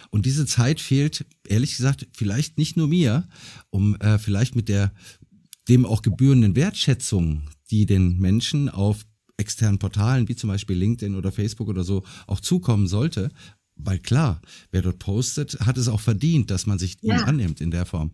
Und 0.10 0.26
diese 0.26 0.46
Zeit 0.46 0.80
fehlt, 0.80 1.26
ehrlich 1.48 1.76
gesagt, 1.76 2.08
vielleicht 2.14 2.58
nicht 2.58 2.78
nur 2.78 2.88
mir, 2.88 3.28
um 3.70 3.96
äh, 3.98 4.18
vielleicht 4.18 4.56
mit 4.56 4.70
der 4.70 4.92
dem 5.68 5.86
auch 5.86 6.04
gebührenden 6.04 6.56
Wertschätzung, 6.56 7.44
die 7.72 7.86
den 7.86 8.20
Menschen 8.20 8.70
auf 8.70 9.06
externen 9.38 9.80
Portalen 9.80 10.28
wie 10.30 10.36
zum 10.36 10.50
Beispiel 10.50 10.78
LinkedIn 10.78 11.16
oder 11.16 11.32
Facebook 11.32 11.68
oder 11.68 11.84
so 11.84 12.04
auch 12.28 12.40
zukommen 12.40 12.88
sollte, 12.88 13.32
weil 13.76 14.00
klar, 14.00 14.42
wer 14.72 14.82
dort 14.82 15.00
postet, 15.00 15.60
hat 15.62 15.78
es 15.78 15.88
auch 15.88 16.00
verdient, 16.00 16.50
dass 16.50 16.66
man 16.66 16.80
sich 16.80 16.98
ja. 17.02 17.16
ihm 17.16 17.24
annimmt 17.26 17.62
in 17.62 17.72
der 17.72 17.86
Form. 17.86 18.12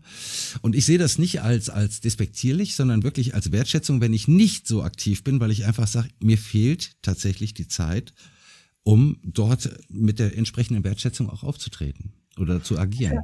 Und 0.60 0.74
ich 0.74 0.84
sehe 0.84 0.98
das 0.98 1.18
nicht 1.18 1.42
als, 1.42 1.70
als 1.70 2.00
despektierlich, 2.00 2.74
sondern 2.74 3.02
wirklich 3.02 3.34
als 3.34 3.52
Wertschätzung, 3.52 4.00
wenn 4.00 4.12
ich 4.12 4.28
nicht 4.28 4.66
so 4.66 4.82
aktiv 4.82 5.22
bin, 5.22 5.40
weil 5.40 5.50
ich 5.50 5.64
einfach 5.64 5.86
sage, 5.86 6.08
mir 6.20 6.38
fehlt 6.38 6.96
tatsächlich 7.02 7.54
die 7.54 7.68
Zeit, 7.68 8.12
um 8.82 9.18
dort 9.22 9.70
mit 9.88 10.18
der 10.18 10.36
entsprechenden 10.36 10.84
Wertschätzung 10.84 11.30
auch 11.30 11.44
aufzutreten 11.44 12.12
oder 12.38 12.62
zu 12.62 12.78
agieren. 12.78 13.20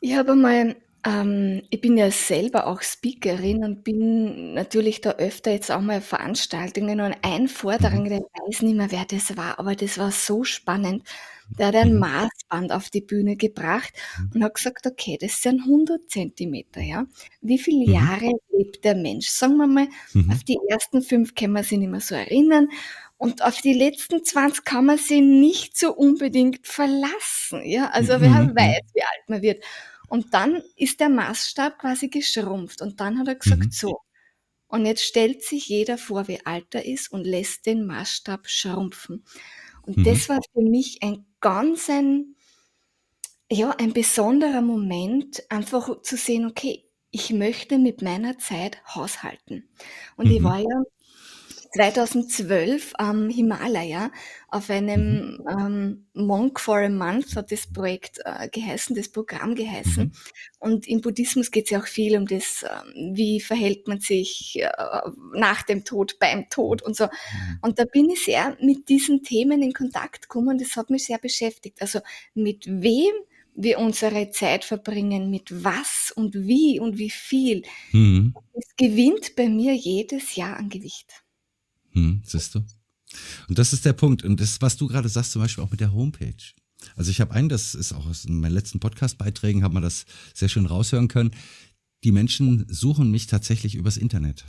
Ich 0.00 0.14
habe 0.14 0.34
mal 0.34 0.74
ähm, 1.04 1.62
ich 1.70 1.80
bin 1.80 1.96
ja 1.96 2.10
selber 2.10 2.66
auch 2.66 2.82
Speakerin 2.82 3.64
und 3.64 3.84
bin 3.84 4.54
natürlich 4.54 5.00
da 5.00 5.12
öfter 5.12 5.52
jetzt 5.52 5.70
auch 5.70 5.80
mal 5.80 6.00
Veranstaltungen 6.00 7.00
und 7.00 7.14
ein 7.22 7.48
Vortrag, 7.48 7.94
mhm. 7.94 8.06
ich 8.06 8.12
weiß 8.12 8.62
nicht 8.62 8.76
mehr, 8.76 8.90
wer 8.90 9.04
das 9.04 9.36
war, 9.36 9.58
aber 9.58 9.76
das 9.76 9.98
war 9.98 10.10
so 10.10 10.44
spannend. 10.44 11.04
Der 11.56 11.68
hat 11.68 11.76
ein 11.76 11.94
mhm. 11.94 12.00
Maßband 12.00 12.72
auf 12.72 12.90
die 12.90 13.00
Bühne 13.00 13.36
gebracht 13.36 13.92
mhm. 14.18 14.30
und 14.34 14.44
hat 14.44 14.54
gesagt, 14.54 14.86
okay, 14.86 15.16
das 15.20 15.40
sind 15.40 15.60
100 15.62 16.10
Zentimeter, 16.10 16.80
ja. 16.80 17.06
Wie 17.40 17.58
viele 17.58 17.86
mhm. 17.86 17.92
Jahre 17.92 18.32
lebt 18.52 18.84
der 18.84 18.94
Mensch? 18.94 19.28
Sagen 19.28 19.56
wir 19.56 19.66
mal, 19.66 19.88
mhm. 20.12 20.30
auf 20.30 20.44
die 20.44 20.58
ersten 20.68 21.02
fünf 21.02 21.34
kann 21.34 21.52
man 21.52 21.64
sich 21.64 21.78
nicht 21.78 21.90
mehr 21.90 22.00
so 22.00 22.14
erinnern 22.14 22.68
und 23.18 23.42
auf 23.42 23.60
die 23.60 23.74
letzten 23.74 24.24
20 24.24 24.64
kann 24.64 24.86
man 24.86 24.96
sich 24.96 25.20
nicht 25.20 25.76
so 25.76 25.92
unbedingt 25.92 26.66
verlassen, 26.66 27.64
ja. 27.64 27.90
Also 27.90 28.20
wer 28.20 28.30
mhm. 28.30 28.54
weiß, 28.54 28.80
wie 28.94 29.02
alt 29.02 29.28
man 29.28 29.42
wird. 29.42 29.64
Und 30.08 30.32
dann 30.34 30.62
ist 30.76 31.00
der 31.00 31.08
Maßstab 31.08 31.80
quasi 31.80 32.08
geschrumpft. 32.08 32.80
Und 32.80 33.00
dann 33.00 33.18
hat 33.18 33.28
er 33.28 33.34
gesagt, 33.34 33.64
mhm. 33.64 33.70
so. 33.70 34.00
Und 34.68 34.86
jetzt 34.86 35.02
stellt 35.02 35.42
sich 35.42 35.68
jeder 35.68 35.98
vor, 35.98 36.28
wie 36.28 36.44
alt 36.44 36.74
er 36.74 36.84
ist 36.84 37.10
und 37.10 37.24
lässt 37.24 37.66
den 37.66 37.86
Maßstab 37.86 38.48
schrumpfen. 38.48 39.24
Und 39.88 39.96
mhm. 39.96 40.04
das 40.04 40.28
war 40.28 40.38
für 40.52 40.60
mich 40.60 41.02
ein 41.02 41.24
ganz 41.40 41.88
ein, 41.88 42.36
ja, 43.50 43.70
ein 43.70 43.94
besonderer 43.94 44.60
Moment, 44.60 45.42
einfach 45.48 46.02
zu 46.02 46.16
sehen, 46.18 46.44
okay, 46.44 46.84
ich 47.10 47.32
möchte 47.32 47.78
mit 47.78 48.02
meiner 48.02 48.36
Zeit 48.36 48.84
haushalten. 48.94 49.70
Und 50.16 50.26
mhm. 50.26 50.32
ich 50.32 50.42
war 50.42 50.58
ja 50.58 50.82
2012 51.78 52.94
am 52.98 53.30
Himalaya 53.30 54.10
auf 54.48 54.68
einem 54.68 55.38
mhm. 55.38 55.46
ähm, 55.48 56.06
Monk 56.12 56.58
for 56.58 56.78
a 56.78 56.88
Month 56.88 57.36
hat 57.36 57.52
das 57.52 57.72
Projekt 57.72 58.18
äh, 58.24 58.48
geheißen, 58.48 58.96
das 58.96 59.08
Programm 59.08 59.54
geheißen. 59.54 60.04
Mhm. 60.04 60.12
Und 60.58 60.88
im 60.88 61.00
Buddhismus 61.00 61.52
geht 61.52 61.66
es 61.66 61.70
ja 61.70 61.78
auch 61.78 61.86
viel 61.86 62.16
um 62.16 62.26
das, 62.26 62.64
äh, 62.64 62.68
wie 63.14 63.40
verhält 63.40 63.86
man 63.86 64.00
sich 64.00 64.58
äh, 64.60 64.68
nach 65.34 65.62
dem 65.62 65.84
Tod, 65.84 66.18
beim 66.18 66.48
Tod 66.50 66.82
und 66.82 66.96
so. 66.96 67.04
Mhm. 67.04 67.58
Und 67.62 67.78
da 67.78 67.84
bin 67.84 68.10
ich 68.10 68.24
sehr 68.24 68.56
mit 68.60 68.88
diesen 68.88 69.22
Themen 69.22 69.62
in 69.62 69.72
Kontakt 69.72 70.22
gekommen 70.22 70.48
und 70.48 70.60
das 70.60 70.74
hat 70.74 70.90
mich 70.90 71.04
sehr 71.04 71.18
beschäftigt. 71.18 71.80
Also 71.80 72.00
mit 72.34 72.66
wem 72.66 73.12
wir 73.54 73.78
unsere 73.78 74.30
Zeit 74.30 74.64
verbringen, 74.64 75.30
mit 75.30 75.64
was 75.64 76.12
und 76.14 76.34
wie 76.34 76.80
und 76.80 76.98
wie 76.98 77.10
viel. 77.10 77.62
Es 78.54 78.76
gewinnt 78.76 79.36
bei 79.36 79.48
mir 79.48 79.74
jedes 79.74 80.34
Jahr 80.34 80.56
an 80.56 80.68
Gewicht. 80.68 81.24
Hm, 81.98 82.22
siehst 82.24 82.54
du? 82.54 82.64
Und 83.48 83.58
das 83.58 83.72
ist 83.72 83.84
der 83.84 83.92
Punkt. 83.92 84.22
Und 84.22 84.40
das, 84.40 84.60
was 84.60 84.76
du 84.76 84.86
gerade 84.86 85.08
sagst, 85.08 85.32
zum 85.32 85.42
Beispiel 85.42 85.64
auch 85.64 85.70
mit 85.70 85.80
der 85.80 85.92
Homepage. 85.92 86.34
Also 86.96 87.10
ich 87.10 87.20
habe 87.20 87.32
einen, 87.32 87.48
das 87.48 87.74
ist 87.74 87.92
auch 87.92 88.06
aus 88.06 88.28
meinen 88.28 88.52
letzten 88.52 88.78
Podcast-Beiträgen, 88.78 89.64
hat 89.64 89.72
man 89.72 89.82
das 89.82 90.06
sehr 90.34 90.48
schön 90.48 90.66
raushören 90.66 91.08
können. 91.08 91.32
Die 92.04 92.12
Menschen 92.12 92.66
suchen 92.68 93.10
mich 93.10 93.26
tatsächlich 93.26 93.74
übers 93.74 93.96
Internet 93.96 94.44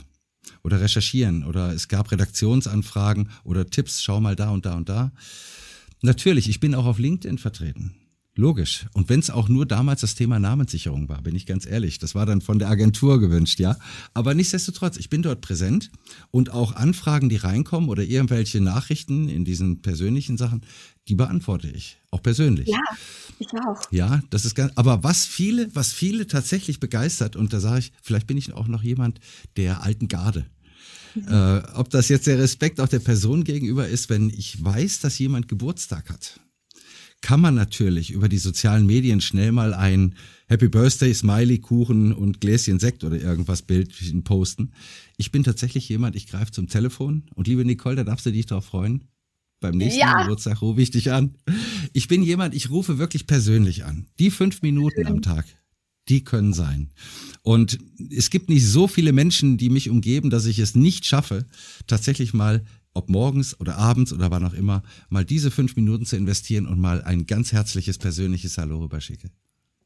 oder 0.62 0.80
recherchieren 0.80 1.44
oder 1.44 1.72
es 1.72 1.88
gab 1.88 2.12
Redaktionsanfragen 2.12 3.30
oder 3.42 3.68
Tipps, 3.68 4.02
schau 4.02 4.20
mal 4.20 4.36
da 4.36 4.50
und 4.50 4.66
da 4.66 4.74
und 4.74 4.88
da. 4.88 5.12
Natürlich, 6.02 6.48
ich 6.48 6.60
bin 6.60 6.74
auch 6.74 6.86
auf 6.86 6.98
LinkedIn 6.98 7.38
vertreten. 7.38 7.96
Logisch. 8.40 8.86
Und 8.94 9.10
wenn 9.10 9.20
es 9.20 9.28
auch 9.28 9.50
nur 9.50 9.66
damals 9.66 10.00
das 10.00 10.14
Thema 10.14 10.38
Namenssicherung 10.38 11.10
war, 11.10 11.20
bin 11.20 11.36
ich 11.36 11.44
ganz 11.44 11.66
ehrlich. 11.66 11.98
Das 11.98 12.14
war 12.14 12.24
dann 12.24 12.40
von 12.40 12.58
der 12.58 12.70
Agentur 12.70 13.20
gewünscht, 13.20 13.60
ja. 13.60 13.76
Aber 14.14 14.32
nichtsdestotrotz, 14.32 14.96
ich 14.96 15.10
bin 15.10 15.20
dort 15.20 15.42
präsent 15.42 15.90
und 16.30 16.50
auch 16.50 16.74
Anfragen, 16.74 17.28
die 17.28 17.36
reinkommen 17.36 17.90
oder 17.90 18.02
irgendwelche 18.02 18.62
Nachrichten 18.62 19.28
in 19.28 19.44
diesen 19.44 19.82
persönlichen 19.82 20.38
Sachen, 20.38 20.62
die 21.06 21.16
beantworte 21.16 21.68
ich. 21.68 21.98
Auch 22.10 22.22
persönlich. 22.22 22.68
Ja, 22.68 22.80
ich 23.38 23.48
auch. 23.52 23.92
Ja, 23.92 24.22
das 24.30 24.46
ist 24.46 24.54
ganz, 24.54 24.72
aber 24.74 25.04
was 25.04 25.26
viele, 25.26 25.68
was 25.74 25.92
viele 25.92 26.26
tatsächlich 26.26 26.80
begeistert, 26.80 27.36
und 27.36 27.52
da 27.52 27.60
sage 27.60 27.80
ich, 27.80 27.92
vielleicht 28.00 28.26
bin 28.26 28.38
ich 28.38 28.54
auch 28.54 28.68
noch 28.68 28.82
jemand 28.82 29.20
der 29.58 29.82
alten 29.82 30.08
Garde. 30.08 30.46
Mhm. 31.14 31.28
Äh, 31.28 31.62
ob 31.74 31.90
das 31.90 32.08
jetzt 32.08 32.26
der 32.26 32.38
Respekt 32.38 32.80
auch 32.80 32.88
der 32.88 33.00
Person 33.00 33.44
gegenüber 33.44 33.86
ist, 33.86 34.08
wenn 34.08 34.30
ich 34.30 34.64
weiß, 34.64 35.00
dass 35.00 35.18
jemand 35.18 35.46
Geburtstag 35.46 36.08
hat 36.08 36.40
kann 37.22 37.40
man 37.40 37.54
natürlich 37.54 38.10
über 38.10 38.28
die 38.28 38.38
sozialen 38.38 38.86
Medien 38.86 39.20
schnell 39.20 39.52
mal 39.52 39.74
ein 39.74 40.14
Happy 40.46 40.68
Birthday, 40.68 41.14
Smiley, 41.14 41.58
Kuchen 41.58 42.12
und 42.12 42.40
Gläschen 42.40 42.78
Sekt 42.78 43.04
oder 43.04 43.20
irgendwas 43.20 43.62
Bild 43.62 43.92
posten. 44.24 44.72
Ich 45.16 45.30
bin 45.30 45.44
tatsächlich 45.44 45.88
jemand, 45.88 46.16
ich 46.16 46.26
greife 46.26 46.50
zum 46.50 46.68
Telefon 46.68 47.24
und 47.34 47.46
liebe 47.46 47.64
Nicole, 47.64 47.96
da 47.96 48.04
darfst 48.04 48.26
du 48.26 48.32
dich 48.32 48.46
drauf 48.46 48.64
freuen. 48.64 49.04
Beim 49.60 49.76
nächsten 49.76 50.00
ja. 50.00 50.22
Geburtstag 50.22 50.62
rufe 50.62 50.80
ich 50.80 50.90
dich 50.90 51.12
an. 51.12 51.34
Ich 51.92 52.08
bin 52.08 52.22
jemand, 52.22 52.54
ich 52.54 52.70
rufe 52.70 52.98
wirklich 52.98 53.26
persönlich 53.26 53.84
an. 53.84 54.06
Die 54.18 54.30
fünf 54.30 54.62
Minuten 54.62 55.06
am 55.06 55.20
Tag, 55.20 55.44
die 56.08 56.24
können 56.24 56.54
sein. 56.54 56.90
Und 57.42 57.78
es 58.10 58.30
gibt 58.30 58.48
nicht 58.48 58.66
so 58.66 58.88
viele 58.88 59.12
Menschen, 59.12 59.58
die 59.58 59.68
mich 59.68 59.90
umgeben, 59.90 60.30
dass 60.30 60.46
ich 60.46 60.58
es 60.58 60.74
nicht 60.74 61.04
schaffe, 61.04 61.44
tatsächlich 61.86 62.32
mal 62.32 62.64
ob 62.94 63.08
morgens 63.08 63.58
oder 63.60 63.76
abends 63.76 64.12
oder 64.12 64.30
wann 64.30 64.44
auch 64.44 64.52
immer, 64.52 64.82
mal 65.08 65.24
diese 65.24 65.50
fünf 65.50 65.76
Minuten 65.76 66.06
zu 66.06 66.16
investieren 66.16 66.66
und 66.66 66.80
mal 66.80 67.02
ein 67.02 67.26
ganz 67.26 67.52
herzliches 67.52 67.98
persönliches 67.98 68.58
Hallo 68.58 68.78
rüberschicke. 68.78 69.30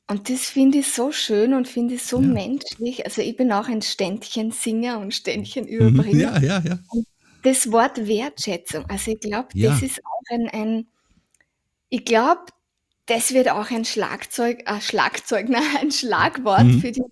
Und 0.06 0.28
das 0.28 0.46
finde 0.46 0.78
ich 0.78 0.88
so 0.88 1.12
schön 1.12 1.54
und 1.54 1.66
finde 1.66 1.94
ich 1.94 2.02
so 2.02 2.20
ja. 2.20 2.26
menschlich. 2.26 3.04
Also 3.06 3.22
ich 3.22 3.36
bin 3.36 3.50
auch 3.52 3.68
ein 3.68 3.80
Ständchensinger 3.80 4.98
und 4.98 5.14
Ständchenüberbringer. 5.14 6.38
Mhm. 6.38 6.44
Ja, 6.44 6.58
ja, 6.58 6.62
ja. 6.64 6.78
Und 6.88 7.06
das 7.42 7.70
Wort 7.72 8.06
Wertschätzung, 8.06 8.84
also 8.86 9.12
ich 9.12 9.20
glaube, 9.20 9.48
ja. 9.54 9.70
das 9.70 9.82
ist 9.82 10.00
auch 10.04 10.34
ein, 10.34 10.48
ein 10.48 10.86
ich 11.88 12.04
glaube, 12.04 12.42
das 13.06 13.34
wird 13.34 13.50
auch 13.50 13.70
ein 13.70 13.84
Schlagzeug, 13.84 14.62
äh, 14.66 14.80
Schlagzeug, 14.80 15.48
nein, 15.48 15.62
ein 15.80 15.90
Schlagwort 15.90 16.64
mhm. 16.64 16.80
für 16.80 16.92
die 16.92 17.02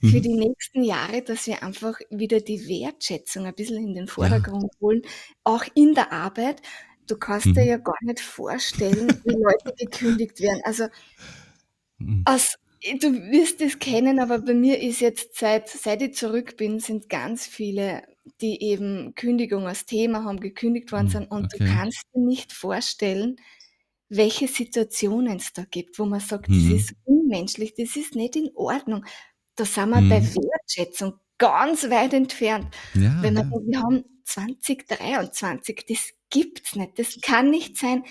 für 0.00 0.18
mhm. 0.18 0.22
die 0.22 0.34
nächsten 0.34 0.84
Jahre, 0.84 1.22
dass 1.22 1.46
wir 1.46 1.62
einfach 1.62 1.98
wieder 2.10 2.40
die 2.40 2.68
Wertschätzung 2.68 3.46
ein 3.46 3.54
bisschen 3.54 3.78
in 3.78 3.94
den 3.94 4.06
Vordergrund 4.06 4.72
ja. 4.74 4.80
holen, 4.80 5.02
auch 5.44 5.64
in 5.74 5.94
der 5.94 6.12
Arbeit. 6.12 6.62
Du 7.08 7.16
kannst 7.16 7.46
mhm. 7.46 7.54
dir 7.54 7.64
ja 7.64 7.76
gar 7.78 7.98
nicht 8.02 8.20
vorstellen, 8.20 9.08
wie 9.24 9.34
Leute 9.34 9.74
gekündigt 9.76 10.40
werden. 10.40 10.60
Also 10.64 10.86
mhm. 11.98 12.22
aus, 12.24 12.54
du 13.00 13.12
wirst 13.12 13.60
es 13.60 13.78
kennen, 13.78 14.20
aber 14.20 14.38
bei 14.38 14.54
mir 14.54 14.80
ist 14.80 15.00
jetzt 15.00 15.36
seit, 15.38 15.68
seit 15.68 16.02
ich 16.02 16.14
zurück 16.14 16.56
bin, 16.56 16.78
sind 16.78 17.08
ganz 17.08 17.46
viele, 17.46 18.02
die 18.40 18.62
eben 18.62 19.14
Kündigung 19.14 19.66
als 19.66 19.84
Thema 19.84 20.24
haben, 20.24 20.40
gekündigt 20.40 20.92
worden 20.92 21.06
mhm, 21.06 21.10
sind. 21.10 21.30
Und 21.30 21.44
okay. 21.46 21.58
du 21.58 21.64
kannst 21.64 22.04
dir 22.14 22.20
nicht 22.20 22.52
vorstellen, 22.52 23.36
welche 24.16 24.48
Situationen 24.48 25.38
es 25.38 25.52
da 25.52 25.64
gibt, 25.64 25.98
wo 25.98 26.04
man 26.04 26.20
sagt, 26.20 26.48
mhm. 26.48 26.70
das 26.70 26.80
ist 26.80 26.94
unmenschlich, 27.04 27.74
das 27.74 27.96
ist 27.96 28.14
nicht 28.14 28.36
in 28.36 28.50
Ordnung. 28.54 29.04
Da 29.56 29.64
sind 29.64 29.90
wir 29.90 30.00
mhm. 30.00 30.08
bei 30.08 30.22
Wertschätzung 30.22 31.14
ganz 31.38 31.88
weit 31.90 32.12
entfernt. 32.12 32.68
Ja, 32.94 33.18
Wenn 33.20 33.34
man 33.34 33.50
ja. 33.50 33.58
wir 33.64 33.80
haben 33.80 34.04
2023, 34.24 35.84
das 35.88 36.10
gibt's 36.30 36.76
nicht, 36.76 36.98
das 36.98 37.20
kann 37.20 37.50
nicht 37.50 37.76
sein. 37.76 38.04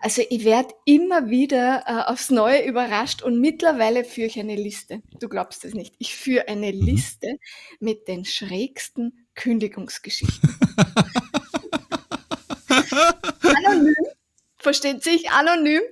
Also 0.00 0.22
ich 0.30 0.44
werde 0.44 0.74
immer 0.84 1.28
wieder 1.28 1.82
äh, 1.86 2.10
aufs 2.10 2.30
Neue 2.30 2.64
überrascht 2.64 3.22
und 3.22 3.40
mittlerweile 3.40 4.04
führe 4.04 4.28
ich 4.28 4.38
eine 4.38 4.54
Liste. 4.54 5.02
Du 5.18 5.28
glaubst 5.28 5.64
es 5.64 5.74
nicht. 5.74 5.96
Ich 5.98 6.14
führe 6.14 6.46
eine 6.46 6.72
mhm. 6.72 6.82
Liste 6.82 7.36
mit 7.80 8.06
den 8.06 8.24
schrägsten 8.24 9.26
Kündigungsgeschichten. 9.34 10.56
anonym, 13.68 13.94
versteht 14.58 15.02
sich, 15.02 15.30
anonym. 15.30 15.82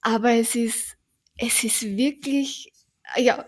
Aber 0.00 0.32
es 0.32 0.54
ist, 0.54 0.96
es 1.36 1.64
ist 1.64 1.82
wirklich, 1.82 2.72
ja, 3.16 3.44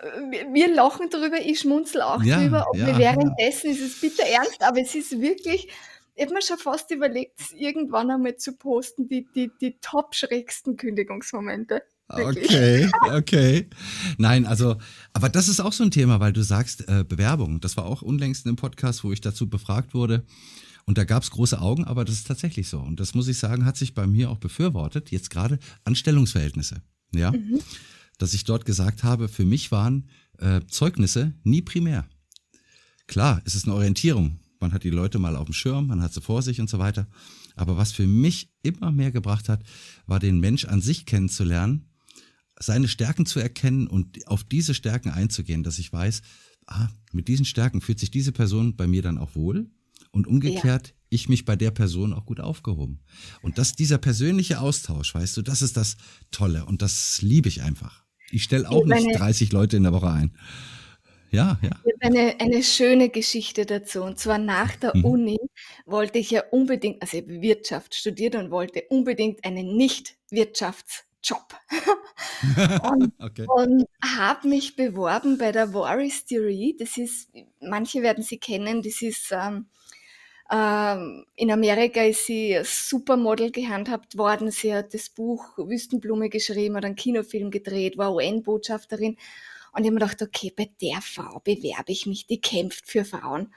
wir 0.52 0.74
lachen 0.74 1.10
drüber, 1.10 1.38
ich 1.40 1.60
schmunzel 1.60 2.02
auch 2.02 2.22
ja, 2.22 2.40
drüber. 2.40 2.66
Und 2.72 2.80
ja, 2.80 2.98
währenddessen 2.98 3.68
ja. 3.68 3.72
ist 3.72 3.82
es 3.82 4.00
bitter 4.00 4.26
ernst, 4.26 4.62
aber 4.62 4.80
es 4.80 4.94
ist 4.94 5.20
wirklich, 5.20 5.68
ich 6.14 6.22
habe 6.22 6.34
mir 6.34 6.42
schon 6.42 6.58
fast 6.58 6.90
überlegt, 6.90 7.38
irgendwann 7.54 8.10
einmal 8.10 8.36
zu 8.36 8.56
posten, 8.56 9.08
die, 9.08 9.26
die, 9.34 9.50
die 9.60 9.78
top 9.80 10.14
schrägsten 10.14 10.76
Kündigungsmomente. 10.76 11.82
Wirklich. 12.08 12.50
Okay, 12.50 12.90
okay. 13.12 13.66
Nein, 14.16 14.46
also, 14.46 14.76
aber 15.12 15.28
das 15.28 15.48
ist 15.48 15.60
auch 15.60 15.72
so 15.72 15.82
ein 15.82 15.90
Thema, 15.90 16.20
weil 16.20 16.32
du 16.32 16.42
sagst 16.42 16.88
äh, 16.88 17.04
Bewerbung. 17.04 17.60
Das 17.60 17.76
war 17.76 17.84
auch 17.84 18.02
unlängst 18.02 18.46
im 18.46 18.56
Podcast, 18.56 19.02
wo 19.02 19.12
ich 19.12 19.20
dazu 19.20 19.50
befragt 19.50 19.92
wurde. 19.92 20.24
Und 20.86 20.98
da 20.98 21.04
gab 21.04 21.22
es 21.22 21.30
große 21.30 21.60
Augen, 21.60 21.84
aber 21.84 22.04
das 22.04 22.14
ist 22.14 22.26
tatsächlich 22.28 22.68
so. 22.68 22.78
Und 22.78 23.00
das 23.00 23.14
muss 23.14 23.28
ich 23.28 23.38
sagen, 23.38 23.64
hat 23.64 23.76
sich 23.76 23.94
bei 23.94 24.06
mir 24.06 24.30
auch 24.30 24.38
befürwortet. 24.38 25.10
Jetzt 25.10 25.30
gerade 25.30 25.58
Anstellungsverhältnisse. 25.84 26.82
Ja. 27.12 27.32
Mhm. 27.32 27.60
Dass 28.18 28.34
ich 28.34 28.44
dort 28.44 28.64
gesagt 28.64 29.02
habe, 29.02 29.28
für 29.28 29.44
mich 29.44 29.72
waren 29.72 30.08
äh, 30.38 30.60
Zeugnisse 30.68 31.34
nie 31.42 31.60
primär. 31.60 32.08
Klar, 33.08 33.42
es 33.44 33.54
ist 33.54 33.66
eine 33.66 33.74
Orientierung. 33.74 34.38
Man 34.60 34.72
hat 34.72 34.84
die 34.84 34.90
Leute 34.90 35.18
mal 35.18 35.36
auf 35.36 35.46
dem 35.46 35.54
Schirm, 35.54 35.88
man 35.88 36.00
hat 36.00 36.14
sie 36.14 36.20
vor 36.20 36.40
sich 36.40 36.60
und 36.60 36.70
so 36.70 36.78
weiter. 36.78 37.08
Aber 37.56 37.76
was 37.76 37.92
für 37.92 38.06
mich 38.06 38.50
immer 38.62 38.90
mehr 38.90 39.10
gebracht 39.10 39.48
hat, 39.48 39.62
war 40.06 40.18
den 40.18 40.40
Mensch 40.40 40.64
an 40.64 40.80
sich 40.80 41.04
kennenzulernen 41.04 41.90
seine 42.58 42.88
Stärken 42.88 43.26
zu 43.26 43.38
erkennen 43.40 43.86
und 43.86 44.26
auf 44.28 44.44
diese 44.44 44.74
Stärken 44.74 45.10
einzugehen, 45.10 45.62
dass 45.62 45.78
ich 45.78 45.92
weiß, 45.92 46.22
ah, 46.66 46.88
mit 47.12 47.28
diesen 47.28 47.44
Stärken 47.44 47.80
fühlt 47.80 47.98
sich 47.98 48.10
diese 48.10 48.32
Person 48.32 48.76
bei 48.76 48.86
mir 48.86 49.02
dann 49.02 49.18
auch 49.18 49.34
wohl 49.34 49.70
und 50.10 50.26
umgekehrt, 50.26 50.88
ja. 50.88 50.94
ich 51.08 51.28
mich 51.28 51.44
bei 51.44 51.56
der 51.56 51.70
Person 51.70 52.12
auch 52.12 52.26
gut 52.26 52.40
aufgehoben. 52.40 53.00
Und 53.42 53.58
dass 53.58 53.74
dieser 53.74 53.98
persönliche 53.98 54.60
Austausch, 54.60 55.14
weißt 55.14 55.36
du, 55.36 55.42
das 55.42 55.62
ist 55.62 55.76
das 55.76 55.96
Tolle 56.30 56.64
und 56.64 56.82
das 56.82 57.20
liebe 57.22 57.48
ich 57.48 57.62
einfach. 57.62 58.04
Ich 58.30 58.42
stelle 58.42 58.68
auch 58.68 58.84
meine, 58.84 59.06
nicht 59.06 59.18
30 59.18 59.52
Leute 59.52 59.76
in 59.76 59.84
der 59.84 59.92
Woche 59.92 60.10
ein. 60.10 60.36
Ja, 61.30 61.58
ja. 61.60 61.70
Eine, 62.00 62.36
eine 62.40 62.62
schöne 62.62 63.08
Geschichte 63.08 63.66
dazu. 63.66 64.02
Und 64.02 64.18
zwar 64.18 64.38
nach 64.38 64.74
der 64.76 64.96
mhm. 64.96 65.04
Uni 65.04 65.38
wollte 65.84 66.18
ich 66.18 66.30
ja 66.30 66.42
unbedingt, 66.50 67.02
also 67.02 67.18
ich 67.18 67.24
habe 67.24 67.42
Wirtschaft 67.42 67.94
studiert 67.94 68.36
und 68.36 68.50
wollte 68.50 68.82
unbedingt 68.88 69.44
einen 69.44 69.76
Nicht-Wirtschafts- 69.76 71.06
Job. 71.26 71.54
und, 72.92 73.12
okay. 73.18 73.46
und 73.48 73.84
habe 74.16 74.46
mich 74.46 74.76
beworben 74.76 75.38
bei 75.38 75.50
der 75.50 75.74
Warris 75.74 76.24
Theory. 76.24 76.76
Das 76.78 76.96
ist, 76.96 77.30
manche 77.60 78.02
werden 78.02 78.22
sie 78.22 78.38
kennen, 78.38 78.80
das 78.80 79.02
ist 79.02 79.32
ähm, 79.32 79.66
in 80.48 81.50
Amerika 81.50 82.02
ist 82.02 82.26
sie 82.26 82.60
Supermodel 82.62 83.50
gehandhabt 83.50 84.16
worden. 84.16 84.52
Sie 84.52 84.72
hat 84.72 84.94
das 84.94 85.08
Buch 85.08 85.58
Wüstenblume 85.58 86.28
geschrieben, 86.28 86.76
hat 86.76 86.84
einen 86.84 86.94
Kinofilm 86.94 87.50
gedreht, 87.50 87.98
war 87.98 88.14
UN-Botschafterin. 88.14 89.16
Und 89.72 89.82
ich 89.82 89.86
habe 89.88 89.94
mir 89.94 90.00
gedacht, 90.00 90.22
okay, 90.22 90.52
bei 90.56 90.70
der 90.80 91.00
Frau 91.02 91.40
bewerbe 91.40 91.92
ich 91.92 92.06
mich, 92.06 92.26
die 92.26 92.40
kämpft 92.40 92.88
für 92.88 93.04
Frauen 93.04 93.52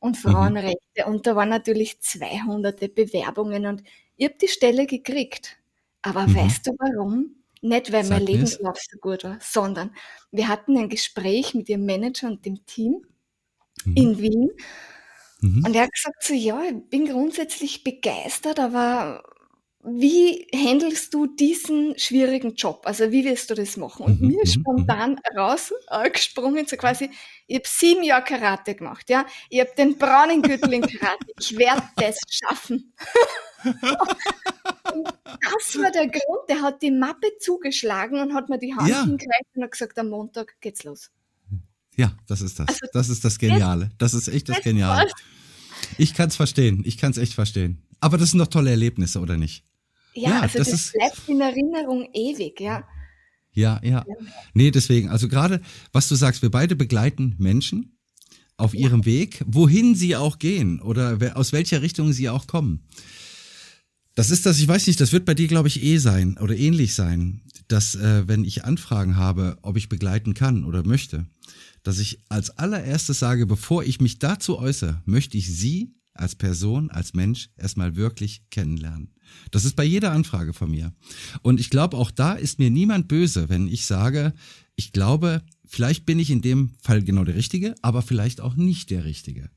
und 0.00 0.16
mhm. 0.16 0.30
Frauenrechte. 0.30 1.06
Mhm. 1.06 1.14
Und 1.14 1.26
da 1.26 1.36
waren 1.36 1.48
natürlich 1.48 2.00
200 2.00 2.94
Bewerbungen 2.94 3.66
und 3.66 3.82
ich 4.16 4.26
habe 4.26 4.36
die 4.40 4.48
Stelle 4.48 4.86
gekriegt. 4.86 5.56
Aber 6.02 6.26
mhm. 6.26 6.34
weißt 6.36 6.66
du 6.66 6.72
warum? 6.78 7.36
Nicht, 7.62 7.92
weil 7.92 8.04
Sag 8.04 8.18
mein 8.18 8.26
Lebenslauf 8.26 8.76
so 8.78 8.98
gut 8.98 9.22
war, 9.22 9.38
sondern 9.40 9.94
wir 10.32 10.48
hatten 10.48 10.76
ein 10.76 10.88
Gespräch 10.88 11.54
mit 11.54 11.68
ihrem 11.68 11.86
Manager 11.86 12.26
und 12.26 12.44
dem 12.44 12.66
Team 12.66 13.06
mhm. 13.84 13.96
in 13.96 14.18
Wien. 14.18 14.50
Mhm. 15.42 15.64
Und 15.66 15.74
er 15.74 15.82
hat 15.82 15.92
gesagt 15.92 16.22
so, 16.22 16.34
ja, 16.34 16.62
ich 16.62 16.88
bin 16.88 17.06
grundsätzlich 17.06 17.84
begeistert, 17.84 18.60
aber 18.60 19.22
wie 19.84 20.46
handelst 20.54 21.12
du 21.12 21.26
diesen 21.26 21.98
schwierigen 21.98 22.54
Job? 22.54 22.82
Also 22.84 23.10
wie 23.10 23.24
wirst 23.24 23.50
du 23.50 23.54
das 23.54 23.76
machen? 23.76 24.06
Und 24.06 24.20
mhm. 24.20 24.28
mir 24.28 24.42
ist 24.42 24.56
mhm, 24.56 24.60
spontan 24.60 25.10
mhm. 25.10 25.38
rausgesprungen, 25.38 26.66
so 26.68 26.76
quasi, 26.76 27.10
ich 27.48 27.56
habe 27.56 27.66
sieben 27.66 28.04
Jahre 28.04 28.22
Karate 28.22 28.76
gemacht, 28.76 29.10
ja. 29.10 29.26
Ich 29.50 29.58
habe 29.58 29.72
den 29.76 29.98
braunen 29.98 30.40
Gürtel 30.42 30.72
in 30.74 30.82
Karate. 30.82 31.26
Ich 31.40 31.58
werde 31.58 31.82
das 31.96 32.16
schaffen. 32.30 32.94
das 33.64 33.74
war 35.78 35.90
der 35.90 36.06
Grund, 36.06 36.48
der 36.48 36.62
hat 36.62 36.80
die 36.82 36.92
Mappe 36.92 37.36
zugeschlagen 37.40 38.20
und 38.20 38.34
hat 38.34 38.48
mir 38.48 38.58
die 38.58 38.76
Hand 38.76 38.88
ja. 38.88 39.02
hingereicht 39.02 39.56
und 39.56 39.64
hat 39.64 39.72
gesagt, 39.72 39.98
am 39.98 40.10
Montag 40.10 40.60
geht's 40.60 40.84
los. 40.84 41.10
Ja, 41.96 42.16
das 42.26 42.40
ist 42.40 42.58
das. 42.58 42.68
Also, 42.68 42.86
das 42.92 43.08
ist 43.08 43.24
das 43.24 43.38
Geniale. 43.38 43.90
Das 43.98 44.14
ist 44.14 44.28
echt 44.28 44.48
das, 44.48 44.56
das 44.56 44.64
Geniale. 44.64 45.10
Ich 45.98 46.14
kann 46.14 46.28
es 46.28 46.36
verstehen. 46.36 46.82
Ich 46.86 46.96
kann 46.96 47.10
es 47.10 47.18
echt 47.18 47.34
verstehen. 47.34 47.82
Aber 48.00 48.18
das 48.18 48.30
sind 48.30 48.38
doch 48.38 48.46
tolle 48.46 48.70
Erlebnisse, 48.70 49.20
oder 49.20 49.36
nicht? 49.36 49.64
Ja, 50.14 50.30
ja 50.30 50.40
also 50.40 50.58
das, 50.58 50.70
das 50.70 50.80
ist, 50.80 50.92
bleibt 50.92 51.28
in 51.28 51.40
Erinnerung 51.40 52.08
ewig, 52.12 52.60
ja. 52.60 52.84
Ja, 53.52 53.80
ja. 53.82 54.04
Nee, 54.54 54.70
deswegen, 54.70 55.10
also 55.10 55.28
gerade, 55.28 55.60
was 55.92 56.08
du 56.08 56.14
sagst, 56.14 56.40
wir 56.42 56.50
beide 56.50 56.74
begleiten 56.74 57.34
Menschen 57.38 57.98
auf 58.56 58.74
ihrem 58.74 59.00
ja. 59.00 59.06
Weg, 59.06 59.42
wohin 59.46 59.94
sie 59.94 60.16
auch 60.16 60.38
gehen 60.38 60.80
oder 60.80 61.18
aus 61.34 61.52
welcher 61.52 61.82
Richtung 61.82 62.12
sie 62.12 62.30
auch 62.30 62.46
kommen. 62.46 62.86
Das 64.14 64.30
ist 64.30 64.44
das, 64.44 64.58
ich 64.58 64.68
weiß 64.68 64.86
nicht, 64.86 65.00
das 65.00 65.12
wird 65.12 65.24
bei 65.24 65.34
dir, 65.34 65.48
glaube 65.48 65.68
ich, 65.68 65.82
eh 65.82 65.96
sein 65.98 66.36
oder 66.38 66.56
ähnlich 66.56 66.94
sein, 66.94 67.42
dass 67.68 67.94
äh, 67.94 68.28
wenn 68.28 68.44
ich 68.44 68.64
Anfragen 68.64 69.16
habe, 69.16 69.58
ob 69.62 69.76
ich 69.76 69.88
begleiten 69.88 70.34
kann 70.34 70.64
oder 70.64 70.86
möchte, 70.86 71.26
dass 71.82 71.98
ich 71.98 72.20
als 72.28 72.50
allererstes 72.50 73.18
sage, 73.18 73.46
bevor 73.46 73.84
ich 73.84 74.00
mich 74.00 74.18
dazu 74.18 74.58
äußere, 74.58 75.02
möchte 75.06 75.38
ich 75.38 75.52
sie 75.52 75.94
als 76.14 76.34
Person, 76.34 76.90
als 76.90 77.14
Mensch 77.14 77.48
erstmal 77.56 77.96
wirklich 77.96 78.42
kennenlernen. 78.50 79.14
Das 79.50 79.64
ist 79.64 79.76
bei 79.76 79.84
jeder 79.84 80.12
Anfrage 80.12 80.52
von 80.52 80.70
mir. 80.70 80.92
Und 81.40 81.58
ich 81.58 81.70
glaube, 81.70 81.96
auch 81.96 82.10
da 82.10 82.34
ist 82.34 82.58
mir 82.58 82.70
niemand 82.70 83.08
böse, 83.08 83.48
wenn 83.48 83.66
ich 83.66 83.86
sage, 83.86 84.34
ich 84.76 84.92
glaube, 84.92 85.42
vielleicht 85.64 86.04
bin 86.04 86.18
ich 86.18 86.30
in 86.30 86.42
dem 86.42 86.74
Fall 86.82 87.02
genau 87.02 87.24
der 87.24 87.34
Richtige, 87.34 87.74
aber 87.80 88.02
vielleicht 88.02 88.42
auch 88.42 88.56
nicht 88.56 88.90
der 88.90 89.04
Richtige. 89.04 89.50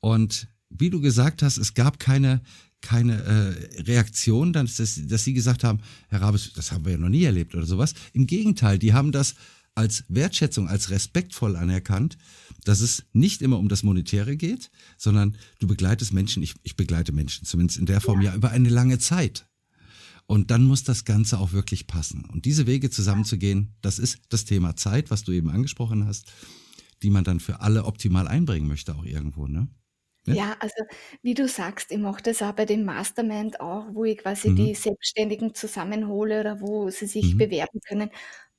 Und 0.00 0.48
wie 0.70 0.90
du 0.90 1.00
gesagt 1.00 1.42
hast, 1.42 1.58
es 1.58 1.74
gab 1.74 2.00
keine 2.00 2.42
keine 2.82 3.22
äh, 3.22 3.82
Reaktion, 3.82 4.52
dass, 4.52 4.76
dass 4.76 5.24
sie 5.24 5.34
gesagt 5.34 5.64
haben, 5.64 5.80
Herr 6.08 6.22
Rabes, 6.22 6.52
das 6.54 6.72
haben 6.72 6.84
wir 6.84 6.92
ja 6.92 6.98
noch 6.98 7.08
nie 7.08 7.24
erlebt 7.24 7.54
oder 7.54 7.66
sowas. 7.66 7.94
Im 8.12 8.26
Gegenteil, 8.26 8.78
die 8.78 8.92
haben 8.92 9.12
das 9.12 9.34
als 9.74 10.04
Wertschätzung, 10.08 10.68
als 10.68 10.90
respektvoll 10.90 11.54
anerkannt, 11.54 12.16
dass 12.64 12.80
es 12.80 13.04
nicht 13.12 13.42
immer 13.42 13.58
um 13.58 13.68
das 13.68 13.82
Monetäre 13.82 14.36
geht, 14.36 14.70
sondern 14.96 15.36
du 15.58 15.66
begleitest 15.66 16.12
Menschen, 16.12 16.42
ich, 16.42 16.54
ich 16.62 16.76
begleite 16.76 17.12
Menschen, 17.12 17.44
zumindest 17.44 17.78
in 17.78 17.86
der 17.86 18.00
Form 18.00 18.22
ja. 18.22 18.30
ja 18.30 18.36
über 18.36 18.50
eine 18.50 18.70
lange 18.70 18.98
Zeit. 18.98 19.46
Und 20.26 20.50
dann 20.50 20.64
muss 20.64 20.82
das 20.82 21.04
Ganze 21.04 21.38
auch 21.38 21.52
wirklich 21.52 21.86
passen. 21.86 22.24
Und 22.24 22.46
diese 22.46 22.66
Wege 22.66 22.90
zusammenzugehen, 22.90 23.74
das 23.80 23.98
ist 23.98 24.18
das 24.28 24.44
Thema 24.44 24.74
Zeit, 24.74 25.10
was 25.10 25.22
du 25.22 25.32
eben 25.32 25.50
angesprochen 25.50 26.06
hast, 26.06 26.32
die 27.02 27.10
man 27.10 27.22
dann 27.22 27.38
für 27.38 27.60
alle 27.60 27.84
optimal 27.84 28.26
einbringen 28.26 28.66
möchte, 28.66 28.94
auch 28.96 29.04
irgendwo, 29.04 29.46
ne? 29.46 29.68
Ja? 30.26 30.56
Also 30.60 30.74
wie 31.22 31.34
du 31.34 31.48
sagst, 31.48 31.90
ich 31.92 31.98
mache 31.98 32.22
das 32.22 32.42
auch 32.42 32.52
bei 32.52 32.64
dem 32.66 32.84
Mastermind 32.84 33.60
auch, 33.60 33.86
wo 33.92 34.04
ich 34.04 34.18
quasi 34.18 34.50
Mhm. 34.50 34.56
die 34.56 34.74
Selbstständigen 34.74 35.54
zusammenhole 35.54 36.40
oder 36.40 36.60
wo 36.60 36.90
sie 36.90 37.06
sich 37.06 37.34
Mhm. 37.34 37.38
bewerben 37.38 37.80
können. 37.86 38.10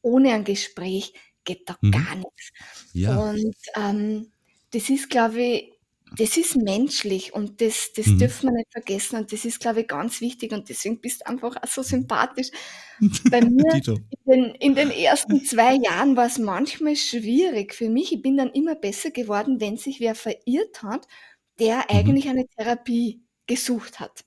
Ohne 0.01 0.33
ein 0.33 0.43
Gespräch 0.43 1.13
geht 1.43 1.69
da 1.69 1.77
Mhm. 1.81 1.91
gar 1.91 2.15
nichts. 2.15 2.51
Ja. 2.93 3.27
Und 3.31 3.55
ähm, 3.75 4.31
das 4.71 4.89
ist, 4.89 5.09
glaube 5.09 5.41
ich, 5.41 5.73
das 6.17 6.37
ist 6.37 6.55
menschlich 6.55 7.33
und 7.33 7.59
das, 7.61 7.91
das 7.95 8.15
Mhm. 8.15 8.17
dürfen 8.17 8.47
wir 8.49 8.53
nicht 8.57 8.71
vergessen 8.71 9.17
und 9.17 9.31
das 9.33 9.43
ist, 9.45 9.59
glaube 9.59 9.81
ich, 9.81 9.87
ganz 9.87 10.21
wichtig 10.21 10.53
und 10.53 10.69
deswegen 10.69 11.01
bist 11.01 11.21
du 11.21 11.27
einfach 11.27 11.57
auch 11.61 11.67
so 11.67 11.83
sympathisch. 11.83 12.49
Bei 13.29 13.41
mir 13.41 13.81
in 14.25 14.31
den, 14.31 14.55
in 14.55 14.75
den 14.75 14.91
ersten 14.91 15.43
zwei 15.43 15.75
Jahren 15.75 16.15
war 16.15 16.27
es 16.27 16.37
manchmal 16.39 16.95
schwierig 16.95 17.73
für 17.75 17.89
mich. 17.89 18.13
Ich 18.13 18.21
bin 18.21 18.37
dann 18.37 18.51
immer 18.51 18.75
besser 18.75 19.11
geworden, 19.11 19.59
wenn 19.59 19.77
sich 19.77 19.99
wer 19.99 20.15
verirrt 20.15 20.81
hat 20.83 21.07
der 21.59 21.77
mhm. 21.77 21.83
eigentlich 21.89 22.29
eine 22.29 22.47
Therapie 22.47 23.21
gesucht 23.47 23.99
hat. 23.99 24.23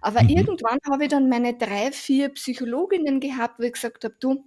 Aber 0.00 0.22
mhm. 0.22 0.30
irgendwann 0.30 0.78
habe 0.90 1.04
ich 1.04 1.10
dann 1.10 1.28
meine 1.28 1.54
drei, 1.54 1.92
vier 1.92 2.30
Psychologinnen 2.30 3.20
gehabt, 3.20 3.58
wo 3.58 3.64
ich 3.64 3.72
gesagt 3.72 4.04
habe, 4.04 4.16
du, 4.18 4.44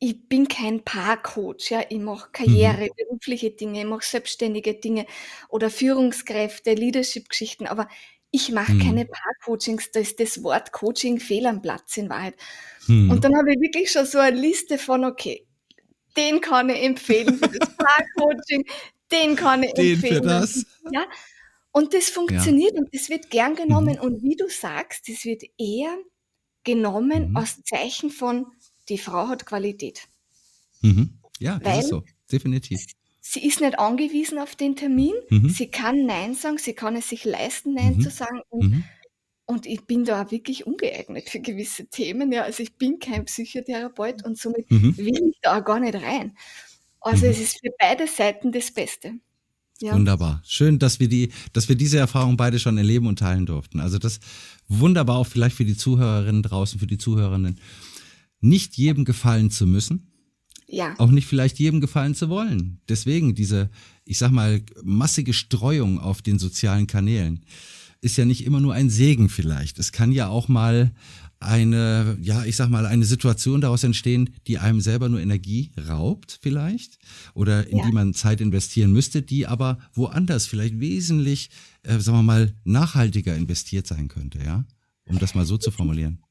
ich 0.00 0.28
bin 0.28 0.46
kein 0.46 0.84
Paarcoach, 0.84 1.70
ja, 1.70 1.82
ich 1.88 1.98
mache 1.98 2.30
Karriere, 2.32 2.84
mhm. 2.84 2.96
berufliche 2.96 3.50
Dinge, 3.50 3.80
ich 3.80 3.86
mache 3.86 4.04
selbstständige 4.04 4.74
Dinge 4.74 5.06
oder 5.48 5.70
Führungskräfte, 5.70 6.74
Leadership-Geschichten, 6.74 7.66
aber 7.66 7.88
ich 8.30 8.52
mache 8.52 8.74
mhm. 8.74 8.80
keine 8.80 9.06
Paarcoachings, 9.06 9.90
da 9.90 10.00
ist 10.00 10.20
das 10.20 10.42
Wort 10.42 10.72
Coaching 10.72 11.18
fehl 11.18 11.46
am 11.46 11.62
Platz 11.62 11.96
in 11.96 12.10
Wahrheit. 12.10 12.34
Mhm. 12.86 13.10
Und 13.10 13.24
dann 13.24 13.36
habe 13.36 13.52
ich 13.52 13.60
wirklich 13.60 13.90
schon 13.90 14.06
so 14.06 14.18
eine 14.18 14.38
Liste 14.38 14.78
von, 14.78 15.04
okay, 15.04 15.46
den 16.16 16.40
kann 16.40 16.68
ich 16.68 16.82
empfehlen 16.82 17.36
für 17.36 17.48
das 17.48 17.76
Paarcoaching, 17.76 18.64
den 19.12 19.36
kann 19.36 19.62
ich 19.62 19.72
den 19.74 19.94
empfehlen. 19.94 20.22
Für 20.22 20.28
das. 20.28 20.66
Ja. 20.92 21.06
Und 21.72 21.94
das 21.94 22.08
funktioniert 22.08 22.74
ja. 22.74 22.80
und 22.80 22.94
das 22.94 23.08
wird 23.08 23.30
gern 23.30 23.54
genommen. 23.54 23.94
Mhm. 23.96 24.00
Und 24.00 24.22
wie 24.22 24.36
du 24.36 24.48
sagst, 24.48 25.08
das 25.08 25.24
wird 25.24 25.42
eher 25.58 25.96
genommen 26.64 27.30
mhm. 27.30 27.36
als 27.36 27.62
Zeichen 27.62 28.10
von, 28.10 28.46
die 28.88 28.98
Frau 28.98 29.28
hat 29.28 29.46
Qualität. 29.46 30.02
Mhm. 30.80 31.18
Ja, 31.38 31.58
das 31.58 31.72
Weil 31.72 31.80
ist 31.80 31.88
so, 31.88 32.04
definitiv. 32.32 32.84
sie 33.20 33.46
ist 33.46 33.60
nicht 33.60 33.78
angewiesen 33.78 34.38
auf 34.38 34.56
den 34.56 34.76
Termin. 34.76 35.14
Mhm. 35.30 35.48
Sie 35.50 35.68
kann 35.70 36.04
Nein 36.06 36.34
sagen, 36.34 36.58
sie 36.58 36.72
kann 36.72 36.96
es 36.96 37.08
sich 37.08 37.24
leisten, 37.24 37.74
Nein 37.74 37.96
Mhm. 37.96 38.00
zu 38.00 38.10
sagen. 38.10 38.40
Und, 38.48 38.70
Mhm. 38.70 38.84
und 39.46 39.66
ich 39.66 39.86
bin 39.86 40.04
da 40.04 40.30
wirklich 40.30 40.66
ungeeignet 40.66 41.28
für 41.30 41.40
gewisse 41.40 41.86
Themen. 41.86 42.32
Ja, 42.32 42.42
also 42.42 42.62
ich 42.62 42.74
bin 42.76 42.98
kein 42.98 43.24
Psychotherapeut 43.26 44.24
und 44.24 44.36
somit 44.38 44.66
will 44.70 45.28
ich 45.30 45.38
da 45.42 45.58
auch 45.58 45.64
gar 45.64 45.78
nicht 45.80 45.94
rein. 45.94 46.36
Also 47.00 47.26
Mhm. 47.26 47.32
es 47.32 47.40
ist 47.40 47.60
für 47.60 47.70
beide 47.78 48.06
Seiten 48.06 48.52
das 48.52 48.70
Beste. 48.72 49.12
Ja. 49.80 49.94
Wunderbar. 49.94 50.42
Schön, 50.44 50.78
dass 50.80 50.98
wir 50.98 51.08
die, 51.08 51.30
dass 51.52 51.68
wir 51.68 51.76
diese 51.76 51.98
Erfahrung 51.98 52.36
beide 52.36 52.58
schon 52.58 52.78
erleben 52.78 53.06
und 53.06 53.20
teilen 53.20 53.46
durften. 53.46 53.78
Also 53.78 53.98
das 53.98 54.18
wunderbar 54.66 55.18
auch 55.18 55.26
vielleicht 55.26 55.54
für 55.56 55.64
die 55.64 55.76
Zuhörerinnen 55.76 56.42
draußen, 56.42 56.80
für 56.80 56.88
die 56.88 56.98
Zuhörerinnen, 56.98 57.60
nicht 58.40 58.76
jedem 58.76 59.04
gefallen 59.04 59.50
zu 59.50 59.66
müssen, 59.68 60.10
Ja. 60.66 60.94
auch 60.98 61.10
nicht 61.12 61.26
vielleicht 61.28 61.58
jedem 61.60 61.80
gefallen 61.80 62.16
zu 62.16 62.28
wollen. 62.28 62.80
Deswegen 62.88 63.34
diese, 63.36 63.70
ich 64.04 64.18
sag 64.18 64.32
mal, 64.32 64.62
massige 64.82 65.32
Streuung 65.32 66.00
auf 66.00 66.22
den 66.22 66.40
sozialen 66.40 66.88
Kanälen 66.88 67.44
ist 68.00 68.16
ja 68.16 68.24
nicht 68.24 68.44
immer 68.44 68.60
nur 68.60 68.74
ein 68.74 68.90
Segen 68.90 69.28
vielleicht. 69.28 69.78
Es 69.78 69.92
kann 69.92 70.10
ja 70.12 70.28
auch 70.28 70.48
mal 70.48 70.92
eine, 71.40 72.18
ja, 72.20 72.44
ich 72.44 72.56
sag 72.56 72.68
mal, 72.68 72.86
eine 72.86 73.04
Situation 73.04 73.60
daraus 73.60 73.84
entstehen, 73.84 74.34
die 74.46 74.58
einem 74.58 74.80
selber 74.80 75.08
nur 75.08 75.20
Energie 75.20 75.72
raubt 75.88 76.38
vielleicht 76.42 76.98
oder 77.34 77.66
in 77.68 77.78
Ja. 77.78 77.82
die 77.82 77.92
man 77.92 78.14
Zeit 78.14 78.40
investieren 78.40 78.92
müsste, 78.92 79.22
die 79.22 79.46
aber 79.46 79.78
woanders 79.94 80.46
vielleicht 80.46 80.80
wesentlich, 80.80 81.50
äh, 81.84 81.98
sagen 82.00 82.18
wir 82.18 82.22
mal, 82.22 82.54
nachhaltiger 82.64 83.36
investiert 83.36 83.86
sein 83.86 84.08
könnte, 84.08 84.38
ja? 84.44 84.64
Um 85.04 85.18
das 85.18 85.34
mal 85.34 85.46
so 85.46 85.56
zu 85.58 85.70
formulieren. 85.70 86.22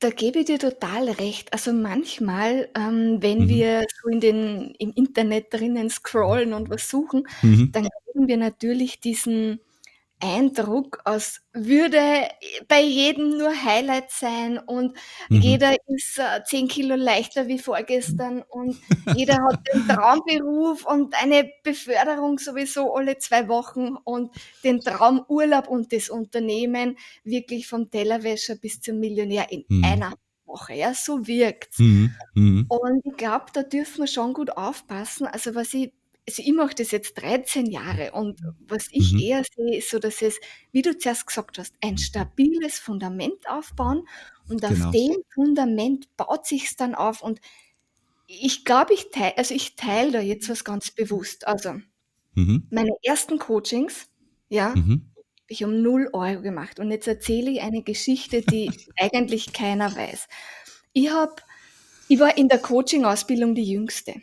Da 0.00 0.10
gebe 0.10 0.38
ich 0.40 0.46
dir 0.46 0.58
total 0.60 1.08
recht. 1.10 1.52
Also 1.52 1.72
manchmal, 1.72 2.68
ähm, 2.76 3.18
wenn 3.20 3.48
Mhm. 3.48 3.48
wir 3.48 3.84
so 4.00 4.08
in 4.08 4.20
den, 4.20 4.74
im 4.78 4.92
Internet 4.94 5.52
drinnen 5.52 5.90
scrollen 5.90 6.52
und 6.52 6.70
was 6.70 6.88
suchen, 6.88 7.24
Mhm. 7.42 7.72
dann 7.72 7.88
kriegen 8.12 8.28
wir 8.28 8.36
natürlich 8.36 9.00
diesen 9.00 9.58
Eindruck, 10.20 11.00
als 11.04 11.42
würde 11.52 12.00
bei 12.66 12.80
jedem 12.82 13.38
nur 13.38 13.50
Highlight 13.50 14.10
sein 14.10 14.58
und 14.58 14.96
Mhm. 15.28 15.40
jeder 15.42 15.76
ist 15.86 16.18
äh, 16.18 16.42
10 16.44 16.68
Kilo 16.68 16.96
leichter 16.96 17.46
wie 17.48 17.58
vorgestern 17.58 18.42
und 18.48 18.76
jeder 19.14 19.34
hat 19.34 19.58
den 19.72 19.86
Traumberuf 19.86 20.84
und 20.86 21.14
eine 21.22 21.50
Beförderung 21.62 22.38
sowieso 22.38 22.94
alle 22.94 23.18
zwei 23.18 23.48
Wochen 23.48 23.96
und 24.04 24.34
den 24.64 24.80
Traumurlaub 24.80 25.68
und 25.68 25.92
das 25.92 26.10
Unternehmen 26.10 26.96
wirklich 27.24 27.66
vom 27.68 27.90
Tellerwäscher 27.90 28.56
bis 28.56 28.80
zum 28.80 28.98
Millionär 29.00 29.50
in 29.50 29.64
Mhm. 29.68 29.84
einer 29.84 30.14
Woche. 30.46 30.74
Ja, 30.74 30.94
so 30.94 31.26
wirkt's. 31.26 31.78
Mhm. 31.78 32.14
Mhm. 32.34 32.66
Und 32.68 33.02
ich 33.04 33.16
glaube, 33.16 33.46
da 33.52 33.62
dürfen 33.62 33.98
wir 34.00 34.06
schon 34.06 34.32
gut 34.32 34.50
aufpassen. 34.56 35.26
Also 35.26 35.54
was 35.54 35.74
ich, 35.74 35.92
also 36.28 36.42
ich 36.44 36.52
mache 36.52 36.74
das 36.76 36.92
jetzt 36.92 37.14
13 37.20 37.66
Jahre 37.66 38.12
und 38.12 38.40
was 38.68 38.88
ich 38.92 39.14
Mhm. 39.14 39.18
eher 39.18 39.42
sehe, 39.56 39.78
ist 39.78 39.90
so, 39.90 39.98
dass 39.98 40.22
es, 40.22 40.40
wie 40.72 40.82
du 40.82 40.96
zuerst 40.98 41.26
gesagt 41.26 41.58
hast, 41.58 41.74
ein 41.82 41.98
stabiles 41.98 42.78
Fundament 42.78 43.48
aufbauen 43.48 44.06
und 44.48 44.64
auf 44.66 44.86
Genau. 44.86 44.92
dem 44.92 45.16
Fundament 45.34 46.14
baut 46.16 46.46
sich's 46.46 46.76
dann 46.76 46.94
auf 46.94 47.22
und 47.22 47.40
ich 48.26 48.64
glaube, 48.64 48.94
ich 48.94 49.10
teile, 49.10 49.38
also 49.38 49.54
ich 49.54 49.76
teile 49.76 50.12
da 50.12 50.20
jetzt 50.20 50.48
was 50.48 50.64
ganz 50.64 50.90
bewusst. 50.90 51.46
Also 51.46 51.80
Mhm. 52.36 52.58
meine 52.70 52.92
ersten 53.02 53.38
Coachings, 53.38 54.08
ja, 54.48 54.76
Mhm. 54.76 55.12
ich 55.48 55.64
um 55.64 55.82
0 55.82 56.10
Euro 56.12 56.42
gemacht. 56.42 56.80
Und 56.80 56.90
jetzt 56.90 57.08
erzähle 57.08 57.50
ich 57.52 57.62
eine 57.62 57.82
Geschichte, 57.82 58.42
die 58.42 58.86
eigentlich 58.98 59.52
keiner 59.52 59.94
weiß. 59.96 60.28
Ich 60.92 61.10
habe, 61.10 61.36
ich 62.08 62.20
war 62.20 62.36
in 62.38 62.48
der 62.48 62.60
Coaching-Ausbildung 62.60 63.54
die 63.54 63.64
Jüngste. 63.64 64.14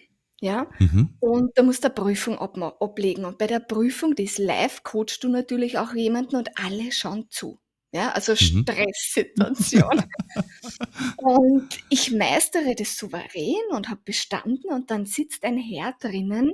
Ja, 0.41 0.69
Mhm. 0.79 1.15
und 1.19 1.57
da 1.57 1.63
musst 1.63 1.83
du 1.83 1.87
eine 1.87 1.95
Prüfung 1.95 2.37
abma- 2.39 2.75
ablegen. 2.81 3.25
Und 3.25 3.37
bei 3.37 3.47
der 3.47 3.59
Prüfung, 3.59 4.15
die 4.15 4.25
ist 4.25 4.37
live, 4.37 4.83
coachst 4.83 5.23
du 5.23 5.29
natürlich 5.29 5.77
auch 5.77 5.93
jemanden 5.95 6.35
und 6.35 6.49
alle 6.57 6.91
schauen 6.91 7.27
zu. 7.29 7.59
Ja, 7.93 8.11
also 8.11 8.33
Mhm. 8.33 8.63
Stresssituation. 8.63 10.03
und 11.17 11.69
ich 11.89 12.11
meistere 12.11 12.75
das 12.75 12.97
souverän 12.97 13.55
und 13.71 13.89
habe 13.89 14.01
bestanden 14.05 14.71
und 14.73 14.91
dann 14.91 15.05
sitzt 15.05 15.43
ein 15.45 15.57
Herr 15.57 15.93
drinnen 15.99 16.51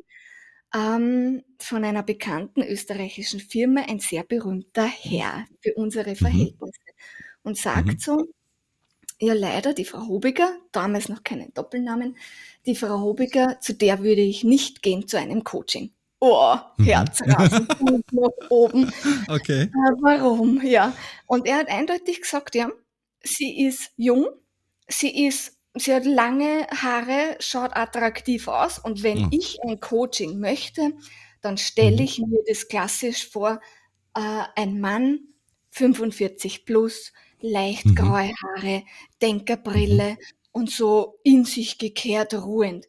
ähm, 0.75 1.43
von 1.59 1.83
einer 1.85 2.03
bekannten 2.03 2.61
österreichischen 2.63 3.39
Firma, 3.39 3.81
ein 3.83 3.99
sehr 3.99 4.23
berühmter 4.23 4.85
Herr 4.87 5.45
für 5.61 5.73
unsere 5.75 6.15
Verhältnisse 6.15 6.79
und 7.43 7.57
sagt 7.57 7.87
Mhm. 7.95 7.99
so, 7.99 8.27
ja 9.21 9.33
leider, 9.33 9.73
die 9.73 9.85
Frau 9.85 10.07
Hobiger, 10.07 10.51
damals 10.71 11.09
noch 11.09 11.23
keinen 11.23 11.53
Doppelnamen, 11.53 12.17
die 12.65 12.75
Frau 12.75 12.99
Hobiger, 13.01 13.59
zu 13.61 13.73
der 13.73 13.99
würde 14.03 14.21
ich 14.21 14.43
nicht 14.43 14.81
gehen 14.83 15.07
zu 15.07 15.17
einem 15.17 15.43
Coaching. 15.43 15.91
Oh, 16.19 16.55
Mhm. 16.77 16.83
Herzrasen, 16.85 17.67
nach 18.11 18.29
oben. 18.49 18.91
Okay. 19.27 19.63
Äh, 19.63 19.91
warum? 20.01 20.61
Ja. 20.65 20.93
Und 21.27 21.47
er 21.47 21.57
hat 21.57 21.69
eindeutig 21.69 22.21
gesagt, 22.21 22.53
ja, 22.55 22.69
sie 23.23 23.65
ist 23.65 23.91
jung, 23.97 24.27
sie 24.87 25.25
ist, 25.27 25.57
sie 25.75 25.93
hat 25.93 26.05
lange 26.05 26.67
Haare, 26.69 27.37
schaut 27.39 27.75
attraktiv 27.75 28.47
aus 28.47 28.77
und 28.79 29.03
wenn 29.03 29.19
Mhm. 29.23 29.27
ich 29.31 29.59
ein 29.63 29.79
Coaching 29.79 30.39
möchte, 30.39 30.91
dann 31.41 31.57
stelle 31.57 31.97
Mhm. 31.97 32.01
ich 32.03 32.19
mir 32.19 32.43
das 32.47 32.67
klassisch 32.67 33.27
vor, 33.29 33.59
äh, 34.15 34.43
ein 34.55 34.79
Mann, 34.79 35.19
45 35.71 36.65
plus, 36.65 37.13
leicht 37.43 37.85
Mhm. 37.85 37.95
graue 37.95 38.31
Haare, 38.43 38.83
Denkerbrille 39.21 40.17
und 40.51 40.69
so 40.71 41.19
in 41.23 41.45
sich 41.45 41.77
gekehrt, 41.77 42.33
ruhend. 42.33 42.87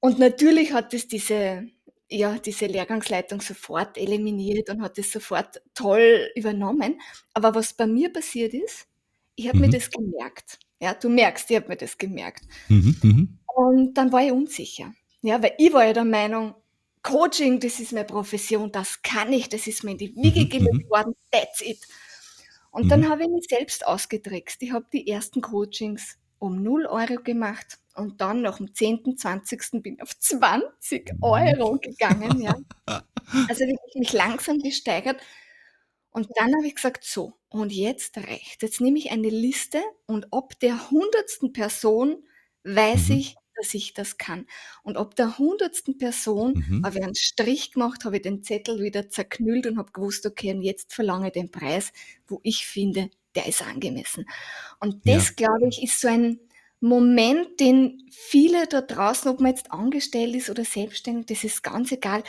Und 0.00 0.18
natürlich 0.18 0.72
hat 0.72 0.94
es 0.94 1.06
diese, 1.08 1.68
ja, 2.10 2.38
diese 2.38 2.66
Lehrgangsleitung 2.66 3.40
sofort 3.40 3.96
eliminiert 3.96 4.68
und 4.70 4.82
hat 4.82 4.98
es 4.98 5.12
sofort 5.12 5.62
toll 5.74 6.30
übernommen. 6.34 7.00
Aber 7.34 7.54
was 7.54 7.74
bei 7.74 7.86
mir 7.86 8.12
passiert 8.12 8.54
ist, 8.54 8.86
ich 9.36 9.48
habe 9.48 9.60
mir 9.60 9.68
Mhm. 9.68 9.72
das 9.72 9.90
gemerkt. 9.90 10.58
Ja, 10.80 10.94
du 10.94 11.08
merkst, 11.08 11.50
ich 11.50 11.56
habe 11.56 11.68
mir 11.68 11.76
das 11.76 11.96
gemerkt. 11.98 12.44
Mhm. 12.68 12.96
Mhm. 13.02 13.38
Und 13.46 13.94
dann 13.94 14.12
war 14.12 14.22
ich 14.24 14.32
unsicher. 14.32 14.92
Ja, 15.22 15.42
weil 15.42 15.54
ich 15.58 15.72
war 15.72 15.84
ja 15.86 15.92
der 15.92 16.04
Meinung, 16.04 16.54
Coaching, 17.02 17.60
das 17.60 17.80
ist 17.80 17.92
meine 17.92 18.04
Profession, 18.06 18.70
das 18.72 19.02
kann 19.02 19.32
ich, 19.32 19.48
das 19.48 19.66
ist 19.66 19.82
mir 19.84 19.92
in 19.92 19.98
die 19.98 20.14
Wiege 20.16 20.44
Mhm, 20.44 20.48
gelegt 20.48 20.84
mhm. 20.86 20.90
worden, 20.90 21.14
that's 21.30 21.60
it. 21.60 21.78
Und 22.72 22.90
dann 22.92 23.02
Mhm. 23.02 23.10
habe 23.10 23.24
ich 23.24 23.30
mich 23.30 23.46
selbst 23.50 23.86
ausgetrickst. 23.86 24.62
Ich 24.62 24.72
habe 24.72 24.86
die 24.92 25.08
ersten 25.08 25.42
Coachings 25.42 26.18
um 26.40 26.62
0 26.62 26.86
Euro 26.86 27.22
gemacht 27.22 27.78
und 27.96 28.20
dann 28.22 28.42
nach 28.42 28.58
dem 28.58 28.74
10., 28.74 29.16
20. 29.18 29.82
bin 29.82 29.96
ich 29.96 30.02
auf 30.02 30.18
20 30.18 31.14
Euro 31.22 31.78
gegangen. 31.80 32.40
Ja. 32.42 32.56
Also 33.48 33.64
wirklich 33.66 33.94
mich 33.96 34.12
langsam 34.12 34.58
gesteigert. 34.60 35.20
Und 36.10 36.28
dann 36.36 36.54
habe 36.56 36.66
ich 36.66 36.74
gesagt, 36.76 37.04
so, 37.04 37.34
und 37.48 37.72
jetzt 37.72 38.16
reicht. 38.18 38.62
Jetzt 38.62 38.80
nehme 38.80 38.98
ich 38.98 39.10
eine 39.12 39.30
Liste 39.30 39.82
und 40.06 40.32
ab 40.32 40.58
der 40.60 40.90
hundertsten 40.90 41.52
Person 41.52 42.24
weiß 42.64 43.08
Mhm. 43.08 43.16
ich, 43.16 43.40
dass 43.56 43.74
ich 43.74 43.94
das 43.94 44.18
kann. 44.18 44.46
Und 44.82 44.96
ab 44.96 45.14
der 45.16 45.38
hundertsten 45.38 45.98
Person 45.98 46.54
Mhm. 46.68 46.84
habe 46.84 46.98
ich 46.98 47.04
einen 47.04 47.14
Strich 47.14 47.72
gemacht, 47.72 48.04
habe 48.04 48.16
ich 48.16 48.22
den 48.22 48.42
Zettel 48.42 48.80
wieder 48.82 49.08
zerknüllt 49.10 49.66
und 49.66 49.78
habe 49.78 49.92
gewusst, 49.92 50.26
okay, 50.26 50.52
und 50.54 50.62
jetzt 50.62 50.92
verlange 50.94 51.28
ich 51.28 51.32
den 51.32 51.50
Preis, 51.50 51.92
wo 52.26 52.40
ich 52.42 52.66
finde, 52.66 53.10
der 53.34 53.46
ist 53.46 53.62
angemessen. 53.62 54.26
Und 54.80 55.06
Ja. 55.06 55.14
das, 55.16 55.36
glaube 55.36 55.68
ich, 55.68 55.82
ist 55.82 56.00
so 56.00 56.08
ein 56.08 56.38
Moment, 56.80 57.60
den 57.60 58.08
viele 58.10 58.66
da 58.66 58.80
draußen, 58.80 59.30
ob 59.30 59.40
man 59.40 59.52
jetzt 59.52 59.70
angestellt 59.72 60.34
ist 60.34 60.50
oder 60.50 60.64
selbstständig, 60.64 61.26
das 61.26 61.44
ist 61.44 61.62
ganz 61.62 61.92
egal. 61.92 62.24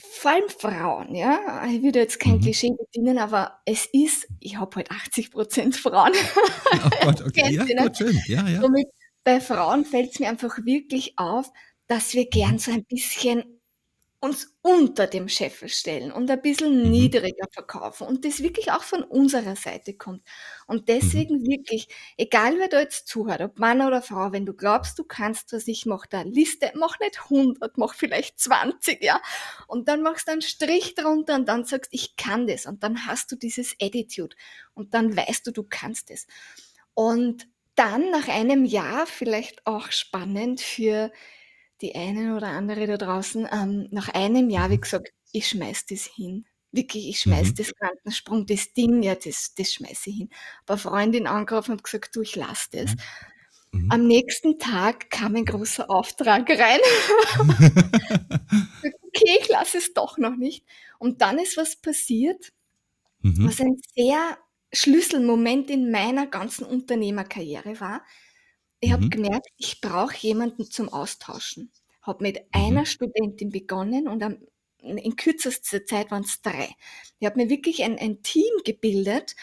Vor 0.00 0.30
allem 0.30 0.48
Frauen, 0.48 1.14
ja. 1.14 1.64
Ich 1.66 1.82
würde 1.82 1.98
jetzt 2.00 2.20
kein 2.20 2.34
Mhm. 2.36 2.40
Klischee 2.40 2.70
bedienen, 2.78 3.18
aber 3.18 3.60
es 3.64 3.86
ist, 3.92 4.28
ich 4.38 4.56
habe 4.58 4.76
halt 4.76 4.90
80% 4.92 5.76
Frauen. 5.76 6.12
Oh 6.84 6.90
Gott, 7.00 7.20
okay. 7.22 7.50
Ja, 7.54 7.64
gut, 7.64 7.96
schön. 7.96 8.22
Ja, 8.26 8.48
ja. 8.48 8.60
Somit 8.60 8.86
bei 9.28 9.40
Frauen 9.42 9.84
fällt 9.84 10.12
es 10.12 10.20
mir 10.20 10.30
einfach 10.30 10.58
wirklich 10.64 11.18
auf, 11.18 11.52
dass 11.86 12.14
wir 12.14 12.30
gern 12.30 12.54
Mhm. 12.54 12.58
so 12.58 12.70
ein 12.70 12.84
bisschen 12.86 13.60
uns 14.20 14.56
unter 14.62 15.06
dem 15.06 15.28
Scheffel 15.28 15.68
stellen 15.68 16.12
und 16.12 16.30
ein 16.30 16.42
bisschen 16.42 16.82
Mhm. 16.82 16.90
niedriger 16.90 17.46
verkaufen 17.52 18.06
und 18.08 18.24
das 18.24 18.42
wirklich 18.42 18.72
auch 18.72 18.82
von 18.82 19.02
unserer 19.04 19.56
Seite 19.56 19.94
kommt. 19.94 20.22
Und 20.66 20.88
Mhm. 21.02 21.08
deswegen 21.10 21.46
wirklich, 21.46 21.88
egal 22.16 22.58
wer 22.58 22.68
da 22.68 22.80
jetzt 22.80 23.08
zuhört, 23.08 23.42
ob 23.42 23.58
Mann 23.58 23.82
oder 23.82 24.02
Frau, 24.02 24.32
wenn 24.32 24.46
du 24.46 24.54
glaubst, 24.54 24.98
du 24.98 25.04
kannst 25.04 25.52
was, 25.52 25.68
ich 25.68 25.86
mach 25.86 26.06
da 26.06 26.22
Liste, 26.22 26.72
mach 26.76 26.98
nicht 27.00 27.28
100, 27.30 27.78
mach 27.78 27.94
vielleicht 27.94 28.40
20, 28.40 29.04
ja, 29.04 29.20
und 29.68 29.88
dann 29.88 30.02
machst 30.02 30.28
du 30.28 30.32
einen 30.32 30.42
Strich 30.42 30.94
drunter 30.94 31.34
und 31.36 31.48
dann 31.48 31.64
sagst, 31.66 31.90
ich 31.92 32.16
kann 32.16 32.46
das 32.46 32.66
und 32.66 32.82
dann 32.82 33.06
hast 33.06 33.32
du 33.32 33.36
dieses 33.36 33.76
Attitude 33.80 34.36
und 34.74 34.94
dann 34.94 35.16
weißt 35.16 35.46
du, 35.46 35.52
du 35.52 35.64
kannst 35.64 36.10
es. 36.10 36.26
Und 36.94 37.48
dann 37.78 38.10
nach 38.10 38.28
einem 38.28 38.64
Jahr, 38.64 39.06
vielleicht 39.06 39.66
auch 39.66 39.90
spannend 39.92 40.60
für 40.60 41.12
die 41.80 41.94
eine 41.94 42.36
oder 42.36 42.48
andere 42.48 42.86
da 42.86 42.96
draußen, 42.98 43.48
ähm, 43.52 43.88
nach 43.90 44.08
einem 44.10 44.50
Jahr, 44.50 44.70
wie 44.70 44.76
Mhm. 44.76 44.80
gesagt, 44.82 45.12
ich 45.32 45.48
schmeiß 45.48 45.86
das 45.86 46.06
hin. 46.06 46.46
Wirklich, 46.72 47.08
ich 47.08 47.20
schmeiß 47.20 47.50
Mhm. 47.50 47.54
das 47.56 47.74
Quantensprung, 47.76 48.46
das 48.46 48.72
Ding, 48.74 49.02
ja, 49.02 49.14
das, 49.14 49.54
das 49.56 49.72
schmeiß 49.74 50.06
ich 50.08 50.16
hin. 50.16 50.30
Eine 50.66 50.78
Freundin 50.78 51.26
angerufen 51.26 51.72
und 51.72 51.84
gesagt, 51.84 52.16
du, 52.16 52.22
ich 52.22 52.36
lass 52.36 52.70
das. 52.70 52.92
Mhm. 52.92 53.00
Mhm. 53.72 53.92
Am 53.92 54.06
nächsten 54.06 54.58
Tag 54.58 55.10
kam 55.10 55.36
ein 55.36 55.44
großer 55.46 55.90
Auftrag 55.90 56.48
rein. 56.50 56.80
okay, 59.02 59.38
ich 59.40 59.48
lasse 59.48 59.78
es 59.78 59.94
doch 59.94 60.18
noch 60.18 60.36
nicht. 60.36 60.64
Und 60.98 61.20
dann 61.22 61.38
ist 61.38 61.56
was 61.56 61.76
passiert, 61.76 62.52
mhm. 63.22 63.46
was 63.48 63.60
ein 63.60 63.76
sehr 63.96 64.38
Schlüsselmoment 64.72 65.70
in 65.70 65.90
meiner 65.90 66.26
ganzen 66.26 66.64
Unternehmerkarriere 66.64 67.80
war. 67.80 68.02
Ich 68.80 68.90
mhm. 68.90 68.94
habe 68.94 69.08
gemerkt, 69.08 69.46
ich 69.56 69.80
brauche 69.80 70.16
jemanden 70.18 70.70
zum 70.70 70.88
Austauschen. 70.88 71.72
Habe 72.02 72.22
mit 72.22 72.36
mhm. 72.36 72.42
einer 72.52 72.86
Studentin 72.86 73.50
begonnen 73.50 74.08
und 74.08 74.22
am, 74.22 74.38
in 74.80 75.16
kürzester 75.16 75.84
Zeit 75.84 76.10
waren 76.10 76.22
es 76.22 76.40
drei. 76.40 76.68
Ich 77.18 77.26
habe 77.26 77.40
mir 77.40 77.50
wirklich 77.50 77.82
ein, 77.82 77.98
ein 77.98 78.22
Team 78.22 78.52
gebildet, 78.64 79.34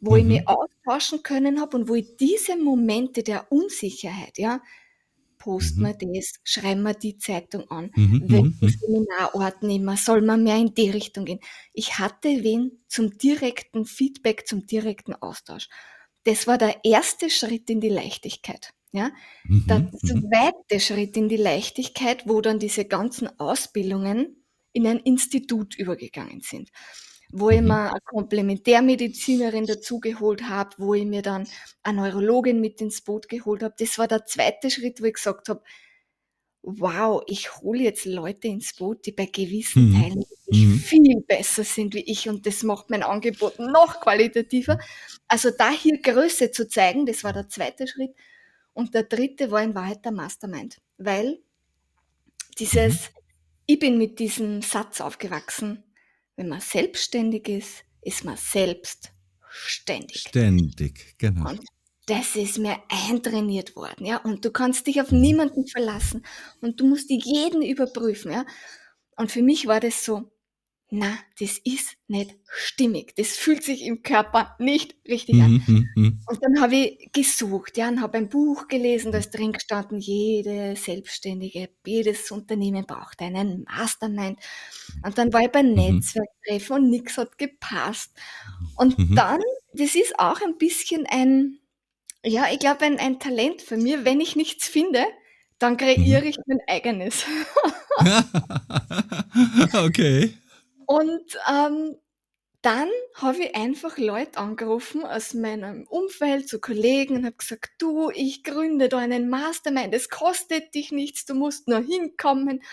wo 0.00 0.12
mhm. 0.12 0.18
ich 0.18 0.24
mich 0.24 0.48
austauschen 0.48 1.22
können 1.22 1.60
habe 1.60 1.76
und 1.76 1.88
wo 1.88 1.94
ich 1.94 2.16
diese 2.16 2.56
Momente 2.56 3.22
der 3.22 3.50
Unsicherheit, 3.50 4.38
ja, 4.38 4.60
posten 5.38 5.82
wir 5.82 5.94
mhm. 6.00 6.14
das, 6.14 6.34
schreiben 6.44 6.82
wir 6.82 6.94
die 6.94 7.18
Zeitung 7.18 7.70
an, 7.70 7.90
mhm. 7.94 8.22
welchen 8.26 8.58
mhm. 8.60 8.68
Seminarort 8.68 9.62
nehmen 9.62 9.84
wir, 9.84 9.96
soll 9.96 10.22
man 10.22 10.42
mehr 10.42 10.56
in 10.56 10.74
die 10.74 10.90
Richtung 10.90 11.24
gehen. 11.24 11.40
Ich 11.72 11.98
hatte 11.98 12.28
wen 12.28 12.72
zum 12.88 13.16
direkten 13.18 13.84
Feedback, 13.84 14.46
zum 14.46 14.66
direkten 14.66 15.14
Austausch. 15.14 15.68
Das 16.24 16.46
war 16.46 16.58
der 16.58 16.84
erste 16.84 17.30
Schritt 17.30 17.70
in 17.70 17.80
die 17.80 17.88
Leichtigkeit. 17.88 18.72
Ja? 18.92 19.10
Mhm. 19.44 19.66
Der 19.66 19.78
mhm. 19.78 19.92
zweite 20.00 20.80
Schritt 20.80 21.16
in 21.16 21.28
die 21.28 21.36
Leichtigkeit, 21.36 22.26
wo 22.26 22.40
dann 22.40 22.58
diese 22.58 22.84
ganzen 22.84 23.28
Ausbildungen 23.38 24.44
in 24.72 24.86
ein 24.86 24.98
Institut 24.98 25.76
übergegangen 25.76 26.40
sind 26.40 26.70
wo 27.32 27.50
ich 27.50 27.60
mhm. 27.60 27.68
mir 27.68 27.90
eine 27.90 28.00
Komplementärmedizinerin 28.04 29.66
dazugeholt 29.66 30.48
habe, 30.48 30.70
wo 30.78 30.94
ich 30.94 31.04
mir 31.04 31.22
dann 31.22 31.46
eine 31.82 32.00
Neurologin 32.00 32.60
mit 32.60 32.80
ins 32.80 33.02
Boot 33.02 33.28
geholt 33.28 33.62
habe. 33.62 33.74
Das 33.78 33.98
war 33.98 34.08
der 34.08 34.24
zweite 34.26 34.70
Schritt, 34.70 35.00
wo 35.00 35.06
ich 35.06 35.14
gesagt 35.14 35.48
habe, 35.48 35.62
wow, 36.62 37.22
ich 37.26 37.56
hole 37.56 37.84
jetzt 37.84 38.04
Leute 38.04 38.48
ins 38.48 38.74
Boot, 38.74 39.06
die 39.06 39.12
bei 39.12 39.26
gewissen 39.26 39.90
mhm. 39.90 40.02
Teilen 40.02 40.24
mhm. 40.50 40.78
viel 40.78 41.20
besser 41.20 41.62
sind 41.62 41.94
wie 41.94 42.00
ich 42.00 42.28
und 42.28 42.44
das 42.44 42.64
macht 42.64 42.90
mein 42.90 43.04
Angebot 43.04 43.58
noch 43.58 44.00
qualitativer. 44.00 44.78
Also 45.28 45.50
da 45.56 45.70
hier 45.70 46.00
Größe 46.00 46.50
zu 46.50 46.68
zeigen, 46.68 47.06
das 47.06 47.22
war 47.22 47.32
der 47.32 47.48
zweite 47.48 47.86
Schritt. 47.86 48.10
Und 48.74 48.94
der 48.94 49.04
dritte 49.04 49.50
war 49.50 49.62
in 49.62 49.74
Wahrheit 49.74 50.04
der 50.04 50.12
Mastermind, 50.12 50.78
weil 50.98 51.38
dieses, 52.58 52.94
mhm. 52.94 53.16
ich 53.66 53.78
bin 53.78 53.96
mit 53.96 54.18
diesem 54.18 54.60
Satz 54.60 55.00
aufgewachsen, 55.00 55.82
wenn 56.36 56.48
man 56.48 56.60
selbstständig 56.60 57.48
ist, 57.48 57.84
ist 58.02 58.24
man 58.24 58.36
selbst 58.36 59.12
ständig. 59.48 60.20
Ständig, 60.20 61.16
genau. 61.18 61.50
Und 61.50 61.60
das 62.06 62.36
ist 62.36 62.58
mir 62.58 62.76
eintrainiert 62.88 63.74
worden, 63.74 64.06
ja. 64.06 64.18
Und 64.18 64.44
du 64.44 64.50
kannst 64.52 64.86
dich 64.86 65.00
auf 65.00 65.10
niemanden 65.10 65.66
verlassen 65.66 66.24
und 66.60 66.80
du 66.80 66.86
musst 66.86 67.10
jeden 67.10 67.62
überprüfen, 67.62 68.32
ja. 68.32 68.44
Und 69.16 69.32
für 69.32 69.42
mich 69.42 69.66
war 69.66 69.80
das 69.80 70.04
so, 70.04 70.30
na, 70.88 71.18
das 71.40 71.58
ist 71.64 71.96
nicht 72.06 72.36
stimmig. 72.46 73.16
Das 73.16 73.36
fühlt 73.36 73.64
sich 73.64 73.82
im 73.84 74.02
Körper 74.02 74.54
nicht 74.60 74.94
richtig 75.08 75.42
an. 75.42 75.62
Mhm. 75.66 76.20
Und 76.26 76.42
dann 76.42 76.60
habe 76.60 76.76
ich 76.76 77.10
gesucht, 77.12 77.76
ja, 77.76 77.88
und 77.88 78.00
habe 78.00 78.18
ein 78.18 78.28
Buch 78.28 78.68
gelesen, 78.68 79.10
da 79.10 79.18
ist 79.18 79.30
drin 79.30 79.52
gestanden, 79.52 79.98
jede 79.98 80.76
Selbstständige, 80.76 81.70
jedes 81.84 82.30
Unternehmen 82.30 82.86
braucht 82.86 83.20
einen 83.20 83.64
Mastermind. 83.64 84.38
Und 85.04 85.18
dann 85.18 85.32
war 85.32 85.40
ich 85.42 85.50
bei 85.50 85.64
mhm. 85.64 85.74
Netzwerktreffen 85.74 86.76
und 86.76 86.90
nichts 86.90 87.18
hat 87.18 87.36
gepasst. 87.36 88.12
Und 88.76 88.96
mhm. 88.96 89.16
dann, 89.16 89.40
das 89.72 89.96
ist 89.96 90.16
auch 90.20 90.40
ein 90.40 90.56
bisschen 90.56 91.04
ein, 91.10 91.58
ja, 92.24 92.46
ich 92.52 92.60
glaube, 92.60 92.84
ein, 92.84 93.00
ein 93.00 93.18
Talent 93.18 93.60
für 93.60 93.76
mich. 93.76 94.04
Wenn 94.04 94.20
ich 94.20 94.36
nichts 94.36 94.68
finde, 94.68 95.04
dann 95.58 95.76
kreiere 95.76 96.26
ich 96.26 96.38
mein 96.46 96.60
eigenes. 96.68 97.24
okay. 99.72 100.32
Und 100.86 101.38
ähm, 101.50 101.96
dann 102.66 102.88
habe 103.14 103.44
ich 103.44 103.54
einfach 103.54 103.96
Leute 103.96 104.38
angerufen 104.38 105.04
aus 105.04 105.34
meinem 105.34 105.86
Umfeld, 105.86 106.48
zu 106.48 106.60
Kollegen 106.60 107.14
und 107.14 107.24
habe 107.24 107.36
gesagt, 107.36 107.70
du, 107.78 108.10
ich 108.10 108.42
gründe 108.42 108.88
da 108.88 108.98
einen 108.98 109.28
Mastermind, 109.28 109.94
es 109.94 110.08
kostet 110.08 110.74
dich 110.74 110.90
nichts, 110.90 111.24
du 111.26 111.34
musst 111.34 111.68
nur 111.68 111.78
hinkommen 111.78 112.64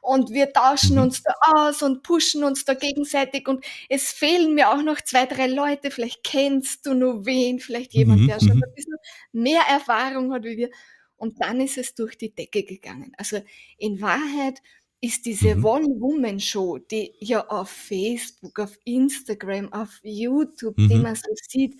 und 0.00 0.30
wir 0.30 0.50
tauschen 0.54 0.96
mhm. 0.96 1.02
uns 1.02 1.22
da 1.22 1.34
aus 1.42 1.82
und 1.82 2.02
pushen 2.02 2.42
uns 2.42 2.64
da 2.64 2.72
gegenseitig 2.72 3.46
und 3.46 3.62
es 3.90 4.12
fehlen 4.12 4.54
mir 4.54 4.70
auch 4.70 4.82
noch 4.82 5.02
zwei, 5.02 5.26
drei 5.26 5.46
Leute, 5.46 5.90
vielleicht 5.90 6.24
kennst 6.24 6.86
du 6.86 6.94
nur 6.94 7.26
wen, 7.26 7.60
vielleicht 7.60 7.92
jemand, 7.92 8.22
mhm. 8.22 8.28
der 8.28 8.40
schon 8.40 8.56
mhm. 8.56 8.64
ein 8.64 8.74
bisschen 8.74 8.96
mehr 9.32 9.62
Erfahrung 9.68 10.32
hat 10.32 10.44
wie 10.44 10.56
wir. 10.56 10.70
Und 11.16 11.42
dann 11.42 11.60
ist 11.60 11.76
es 11.76 11.94
durch 11.94 12.16
die 12.16 12.34
Decke 12.34 12.64
gegangen. 12.64 13.12
Also 13.18 13.42
in 13.78 14.00
Wahrheit 14.00 14.60
ist 15.04 15.26
diese 15.26 15.54
mhm. 15.54 15.64
One-Woman-Show, 15.64 16.78
die 16.78 17.12
ja 17.18 17.46
auf 17.48 17.68
Facebook, 17.68 18.58
auf 18.58 18.78
Instagram, 18.84 19.70
auf 19.70 20.00
YouTube, 20.02 20.78
mhm. 20.78 20.88
die 20.88 20.96
man 20.96 21.14
so 21.14 21.28
sieht, 21.46 21.78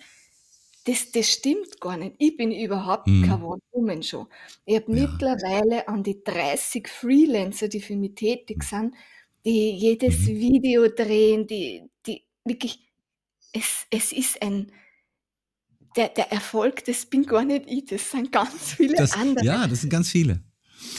das, 0.83 1.11
das 1.11 1.31
stimmt 1.31 1.81
gar 1.81 1.97
nicht. 1.97 2.15
Ich 2.19 2.37
bin 2.37 2.51
überhaupt 2.51 3.07
mhm. 3.07 3.25
keine 3.25 3.43
One-Woman-Show. 3.43 4.27
Ich 4.65 4.75
habe 4.75 4.95
ja. 4.95 5.07
mittlerweile 5.07 5.87
an 5.87 6.03
die 6.03 6.23
30 6.23 6.87
Freelancer, 6.87 7.67
die 7.67 7.81
für 7.81 7.95
mich 7.95 8.13
tätig 8.13 8.63
sind, 8.63 8.93
die 9.43 9.71
jedes 9.71 10.19
mhm. 10.19 10.27
Video 10.27 10.87
drehen, 10.87 11.47
die, 11.47 11.81
die 12.05 12.21
wirklich, 12.43 12.79
es, 13.53 13.87
es 13.89 14.11
ist 14.11 14.39
ein, 14.43 14.71
der, 15.95 16.09
der 16.09 16.31
Erfolg, 16.31 16.85
das 16.85 17.07
bin 17.07 17.25
gar 17.25 17.43
nicht 17.43 17.65
ich, 17.67 17.85
das 17.85 18.11
sind 18.11 18.31
ganz 18.31 18.73
viele 18.73 18.97
das, 18.97 19.13
andere. 19.13 19.43
Ja, 19.43 19.65
das 19.65 19.81
sind 19.81 19.89
ganz 19.89 20.11
viele. 20.11 20.43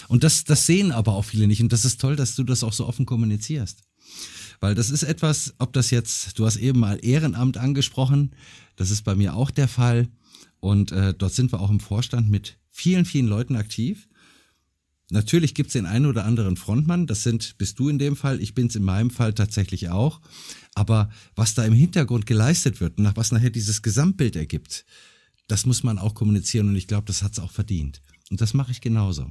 Und 0.08 0.24
das, 0.24 0.44
das 0.44 0.66
sehen 0.66 0.92
aber 0.92 1.14
auch 1.14 1.24
viele 1.24 1.46
nicht. 1.46 1.62
Und 1.62 1.72
das 1.72 1.84
ist 1.84 2.00
toll, 2.00 2.16
dass 2.16 2.34
du 2.34 2.44
das 2.44 2.62
auch 2.62 2.72
so 2.72 2.86
offen 2.86 3.06
kommunizierst. 3.06 3.82
Weil 4.60 4.74
das 4.74 4.90
ist 4.90 5.02
etwas, 5.02 5.54
ob 5.58 5.72
das 5.72 5.90
jetzt, 5.90 6.38
du 6.38 6.46
hast 6.46 6.56
eben 6.56 6.80
mal 6.80 6.98
Ehrenamt 7.02 7.56
angesprochen, 7.56 8.34
das 8.76 8.90
ist 8.90 9.02
bei 9.02 9.14
mir 9.14 9.34
auch 9.34 9.50
der 9.50 9.68
Fall. 9.68 10.08
Und 10.60 10.92
äh, 10.92 11.14
dort 11.14 11.34
sind 11.34 11.52
wir 11.52 11.60
auch 11.60 11.70
im 11.70 11.80
Vorstand 11.80 12.30
mit 12.30 12.58
vielen, 12.70 13.04
vielen 13.04 13.26
Leuten 13.26 13.56
aktiv. 13.56 14.08
Natürlich 15.10 15.54
gibt 15.54 15.68
es 15.68 15.74
den 15.74 15.86
einen 15.86 16.06
oder 16.06 16.24
anderen 16.24 16.56
Frontmann, 16.56 17.06
das 17.06 17.22
sind, 17.22 17.58
bist 17.58 17.78
du 17.78 17.88
in 17.88 17.98
dem 17.98 18.16
Fall, 18.16 18.40
ich 18.40 18.54
bin 18.54 18.66
es 18.66 18.74
in 18.74 18.82
meinem 18.82 19.10
Fall 19.10 19.34
tatsächlich 19.34 19.88
auch. 19.88 20.20
Aber 20.74 21.10
was 21.36 21.54
da 21.54 21.64
im 21.64 21.74
Hintergrund 21.74 22.26
geleistet 22.26 22.80
wird 22.80 22.98
und 22.98 23.16
was 23.16 23.30
nachher 23.30 23.50
dieses 23.50 23.82
Gesamtbild 23.82 24.34
ergibt, 24.34 24.84
das 25.46 25.64
muss 25.64 25.84
man 25.84 25.98
auch 25.98 26.14
kommunizieren 26.14 26.68
und 26.68 26.76
ich 26.76 26.88
glaube, 26.88 27.06
das 27.06 27.22
hat 27.22 27.32
es 27.32 27.38
auch 27.38 27.52
verdient. 27.52 28.02
Und 28.30 28.40
das 28.40 28.52
mache 28.52 28.72
ich 28.72 28.80
genauso. 28.80 29.30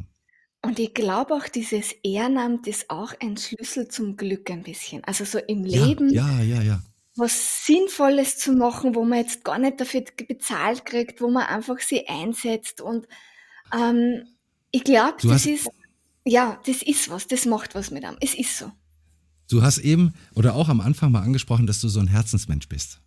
Und 0.66 0.80
ich 0.80 0.94
glaube 0.94 1.34
auch, 1.36 1.48
dieses 1.48 1.94
Ehrenamt 2.04 2.68
ist 2.68 2.90
auch 2.90 3.14
ein 3.22 3.38
Schlüssel 3.38 3.88
zum 3.88 4.18
Glück 4.18 4.50
ein 4.50 4.64
bisschen. 4.64 5.04
Also 5.04 5.26
so 5.26 5.40
im 5.40 5.64
Leben 5.64 6.10
ja, 6.10 6.42
ja, 6.42 6.62
ja. 6.62 6.82
was 7.16 7.66
Sinnvolles 7.66 8.38
zu 8.38 8.54
machen, 8.54 8.96
wo 8.96 9.06
man 9.06 9.20
jetzt 9.20 9.44
gar 9.44 9.60
nicht 9.60 9.80
dafür 9.80 10.04
bezahlt 10.28 10.86
kriegt, 10.86 11.22
wo 11.22 11.30
man 11.30 11.44
einfach 11.44 11.80
sie 11.80 12.08
einsetzt. 12.08 12.82
Und 12.82 13.08
ähm, 13.74 14.26
ich 14.72 14.84
glaube, 14.84 15.18
das 15.22 15.46
ist, 15.46 15.70
ja, 16.26 16.60
das 16.66 16.82
ist 16.82 17.10
was, 17.10 17.28
das 17.28 17.46
macht 17.46 17.76
was 17.76 17.92
mit 17.92 18.04
einem. 18.04 18.18
Es 18.20 18.34
ist 18.34 18.58
so. 18.58 18.72
Du 19.50 19.62
hast 19.62 19.78
eben 19.78 20.14
oder 20.34 20.56
auch 20.56 20.70
am 20.70 20.82
Anfang 20.82 21.12
mal 21.12 21.22
angesprochen, 21.22 21.68
dass 21.68 21.80
du 21.80 21.88
so 21.88 22.00
ein 22.00 22.08
Herzensmensch 22.08 22.68
bist. 22.68 23.00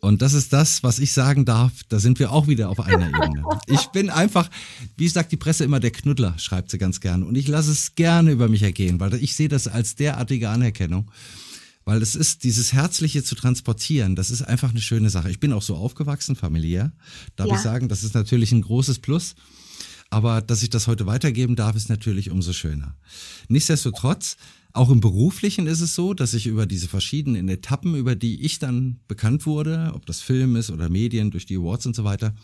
Und 0.00 0.22
das 0.22 0.32
ist 0.32 0.52
das, 0.52 0.82
was 0.82 0.98
ich 0.98 1.12
sagen 1.12 1.44
darf. 1.44 1.72
Da 1.88 1.98
sind 1.98 2.18
wir 2.18 2.32
auch 2.32 2.46
wieder 2.46 2.68
auf 2.68 2.80
einer 2.80 3.08
Ebene. 3.08 3.44
Ich 3.66 3.86
bin 3.86 4.10
einfach, 4.10 4.50
wie 4.96 5.08
sagt 5.08 5.32
die 5.32 5.36
Presse 5.36 5.64
immer, 5.64 5.80
der 5.80 5.90
Knuddler, 5.90 6.38
schreibt 6.38 6.70
sie 6.70 6.78
ganz 6.78 7.00
gerne. 7.00 7.24
Und 7.24 7.36
ich 7.36 7.48
lasse 7.48 7.72
es 7.72 7.94
gerne 7.94 8.30
über 8.30 8.48
mich 8.48 8.62
ergehen, 8.62 9.00
weil 9.00 9.14
ich 9.14 9.34
sehe 9.34 9.48
das 9.48 9.68
als 9.68 9.94
derartige 9.94 10.50
Anerkennung. 10.50 11.10
Weil 11.84 12.02
es 12.02 12.16
ist, 12.16 12.42
dieses 12.42 12.72
Herzliche 12.72 13.22
zu 13.22 13.36
transportieren, 13.36 14.16
das 14.16 14.30
ist 14.30 14.42
einfach 14.42 14.70
eine 14.70 14.80
schöne 14.80 15.08
Sache. 15.08 15.30
Ich 15.30 15.38
bin 15.38 15.52
auch 15.52 15.62
so 15.62 15.76
aufgewachsen, 15.76 16.34
familiär. 16.34 16.92
Darf 17.36 17.46
ja. 17.46 17.54
ich 17.54 17.60
sagen, 17.60 17.88
das 17.88 18.02
ist 18.02 18.14
natürlich 18.14 18.50
ein 18.50 18.62
großes 18.62 18.98
Plus. 18.98 19.36
Aber 20.10 20.40
dass 20.40 20.62
ich 20.62 20.70
das 20.70 20.86
heute 20.86 21.06
weitergeben 21.06 21.56
darf, 21.56 21.76
ist 21.76 21.88
natürlich 21.88 22.30
umso 22.30 22.52
schöner. 22.52 22.96
Nichtsdestotrotz 23.48 24.36
auch 24.76 24.90
im 24.90 25.00
Beruflichen 25.00 25.66
ist 25.66 25.80
es 25.80 25.94
so, 25.94 26.14
dass 26.14 26.34
ich 26.34 26.46
über 26.46 26.66
diese 26.66 26.88
verschiedenen 26.88 27.48
Etappen, 27.48 27.94
über 27.94 28.14
die 28.14 28.42
ich 28.42 28.58
dann 28.58 29.00
bekannt 29.08 29.46
wurde, 29.46 29.92
ob 29.94 30.06
das 30.06 30.20
Film 30.20 30.56
ist 30.56 30.70
oder 30.70 30.88
Medien 30.88 31.30
durch 31.30 31.46
die 31.46 31.56
Awards 31.56 31.86
und 31.86 31.96
so 31.96 32.04
weiter, 32.04 32.34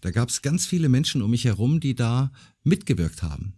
da 0.00 0.10
gab 0.10 0.28
es 0.28 0.42
ganz 0.42 0.66
viele 0.66 0.88
Menschen 0.88 1.22
um 1.22 1.30
mich 1.30 1.44
herum, 1.44 1.80
die 1.80 1.94
da 1.94 2.32
mitgewirkt 2.64 3.22
haben. 3.22 3.54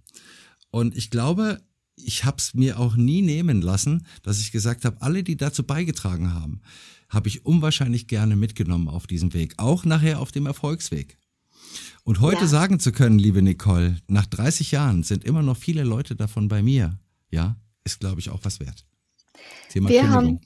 Und 0.70 0.96
ich 0.96 1.10
glaube, 1.10 1.60
ich 1.96 2.24
habe 2.24 2.38
es 2.38 2.54
mir 2.54 2.80
auch 2.80 2.96
nie 2.96 3.22
nehmen 3.22 3.62
lassen, 3.62 4.06
dass 4.22 4.40
ich 4.40 4.50
gesagt 4.50 4.84
habe, 4.84 5.00
alle, 5.00 5.22
die 5.22 5.36
dazu 5.36 5.62
beigetragen 5.62 6.34
haben, 6.34 6.60
habe 7.08 7.28
ich 7.28 7.46
unwahrscheinlich 7.46 8.08
gerne 8.08 8.34
mitgenommen 8.34 8.88
auf 8.88 9.06
diesem 9.06 9.32
Weg, 9.34 9.54
auch 9.58 9.84
nachher 9.84 10.20
auf 10.20 10.32
dem 10.32 10.46
Erfolgsweg. 10.46 11.18
Und 12.02 12.20
heute 12.20 12.42
ja. 12.42 12.46
sagen 12.48 12.80
zu 12.80 12.92
können, 12.92 13.18
liebe 13.18 13.42
Nicole, 13.42 13.96
nach 14.08 14.26
30 14.26 14.72
Jahren 14.72 15.02
sind 15.04 15.24
immer 15.24 15.42
noch 15.42 15.56
viele 15.56 15.84
Leute 15.84 16.16
davon 16.16 16.48
bei 16.48 16.62
mir, 16.62 16.98
ja, 17.30 17.56
ist, 17.84 18.00
glaube 18.00 18.20
ich, 18.20 18.30
auch 18.30 18.40
was 18.42 18.60
wert. 18.60 18.84
Thema 19.68 19.88
wir 19.88 20.00
Kündigung. 20.00 20.24
Haben, 20.24 20.40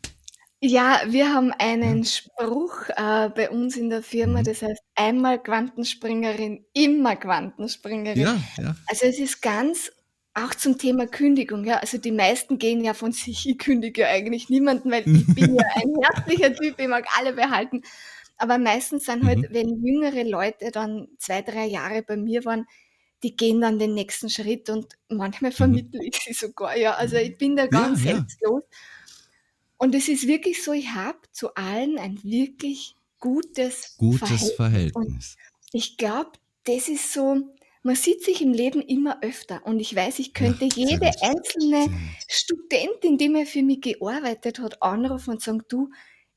Ja, 0.60 1.02
wir 1.06 1.32
haben 1.32 1.52
einen 1.52 1.98
ja. 1.98 2.04
Spruch 2.04 2.88
äh, 2.88 3.30
bei 3.30 3.48
uns 3.50 3.76
in 3.76 3.90
der 3.90 4.02
Firma, 4.02 4.40
mhm. 4.40 4.44
das 4.44 4.62
heißt 4.62 4.82
einmal 4.96 5.42
Quantenspringerin, 5.42 6.64
immer 6.72 7.16
Quantenspringerin. 7.16 8.20
Ja, 8.20 8.40
ja. 8.58 8.76
Also 8.88 9.06
es 9.06 9.18
ist 9.18 9.40
ganz 9.40 9.92
auch 10.34 10.54
zum 10.54 10.78
Thema 10.78 11.06
Kündigung, 11.06 11.64
ja. 11.64 11.78
Also 11.78 11.98
die 11.98 12.12
meisten 12.12 12.58
gehen 12.58 12.84
ja 12.84 12.94
von 12.94 13.12
sich, 13.12 13.48
ich 13.48 13.58
kündige 13.58 14.02
ja 14.02 14.08
eigentlich 14.08 14.48
niemanden, 14.48 14.90
weil 14.90 15.06
ich 15.06 15.26
bin 15.34 15.54
ja 15.54 15.64
ein 15.74 15.92
herzlicher 16.02 16.54
Typ, 16.54 16.78
ich 16.78 16.88
mag 16.88 17.06
alle 17.18 17.32
behalten. 17.32 17.82
Aber 18.36 18.58
meistens 18.58 19.04
sind 19.04 19.24
halt, 19.24 19.38
mhm. 19.38 19.46
wenn 19.50 19.84
jüngere 19.84 20.24
Leute 20.24 20.70
dann 20.70 21.08
zwei, 21.18 21.42
drei 21.42 21.66
Jahre 21.66 22.02
bei 22.02 22.16
mir 22.16 22.44
waren, 22.44 22.66
die 23.22 23.36
gehen 23.36 23.60
dann 23.60 23.78
den 23.78 23.94
nächsten 23.94 24.30
Schritt 24.30 24.70
und 24.70 24.96
manchmal 25.08 25.50
mhm. 25.50 25.56
vermittle 25.56 26.04
ich 26.04 26.16
sie 26.16 26.32
sogar, 26.32 26.76
ja. 26.76 26.94
Also 26.94 27.16
ich 27.16 27.36
bin 27.36 27.56
da 27.56 27.66
ganz 27.66 28.04
ja, 28.04 28.12
selbstlos. 28.12 28.62
Ja. 28.70 28.78
Und 29.78 29.94
es 29.94 30.08
ist 30.08 30.26
wirklich 30.26 30.62
so, 30.62 30.72
ich 30.72 30.90
habe 30.90 31.18
zu 31.32 31.54
allen 31.54 31.98
ein 31.98 32.22
wirklich 32.22 32.96
gutes, 33.20 33.96
gutes 33.96 34.52
Verhältnis. 34.52 34.56
Verhältnis. 34.56 35.36
ich 35.72 35.96
glaube, 35.96 36.32
das 36.64 36.88
ist 36.88 37.12
so, 37.12 37.54
man 37.82 37.94
sieht 37.94 38.22
sich 38.24 38.42
im 38.42 38.52
Leben 38.52 38.82
immer 38.82 39.22
öfter 39.22 39.64
und 39.64 39.80
ich 39.80 39.94
weiß, 39.94 40.18
ich 40.18 40.34
könnte 40.34 40.64
ja, 40.64 40.70
jede 40.74 41.10
einzelne 41.22 41.88
Studentin, 42.28 43.18
die 43.18 43.28
mir 43.28 43.46
für 43.46 43.62
mich 43.62 43.80
gearbeitet 43.80 44.58
hat, 44.58 44.82
anrufen 44.82 45.30
und 45.30 45.42
sagen, 45.42 45.62
du, 45.68 45.90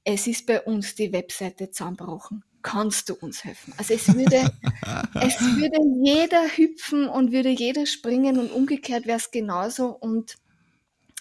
es 0.04 0.28
ist 0.28 0.46
bei 0.46 0.62
uns 0.62 0.96
die 0.96 1.12
Webseite 1.12 1.72
zusammenbrochen. 1.72 2.44
Kannst 2.62 3.09
du 3.09 3.16
uns 3.16 3.43
helfen? 3.43 3.74
Also 3.78 3.93
es 3.93 4.14
würde, 4.14 4.51
es 5.22 5.39
würde 5.41 5.80
jeder 6.03 6.47
hüpfen 6.47 7.07
und 7.07 7.32
würde 7.32 7.49
jeder 7.49 7.86
springen 7.86 8.39
und 8.39 8.51
umgekehrt 8.51 9.05
wäre 9.05 9.18
es 9.18 9.32
genauso 9.32 9.88
und 9.88 10.38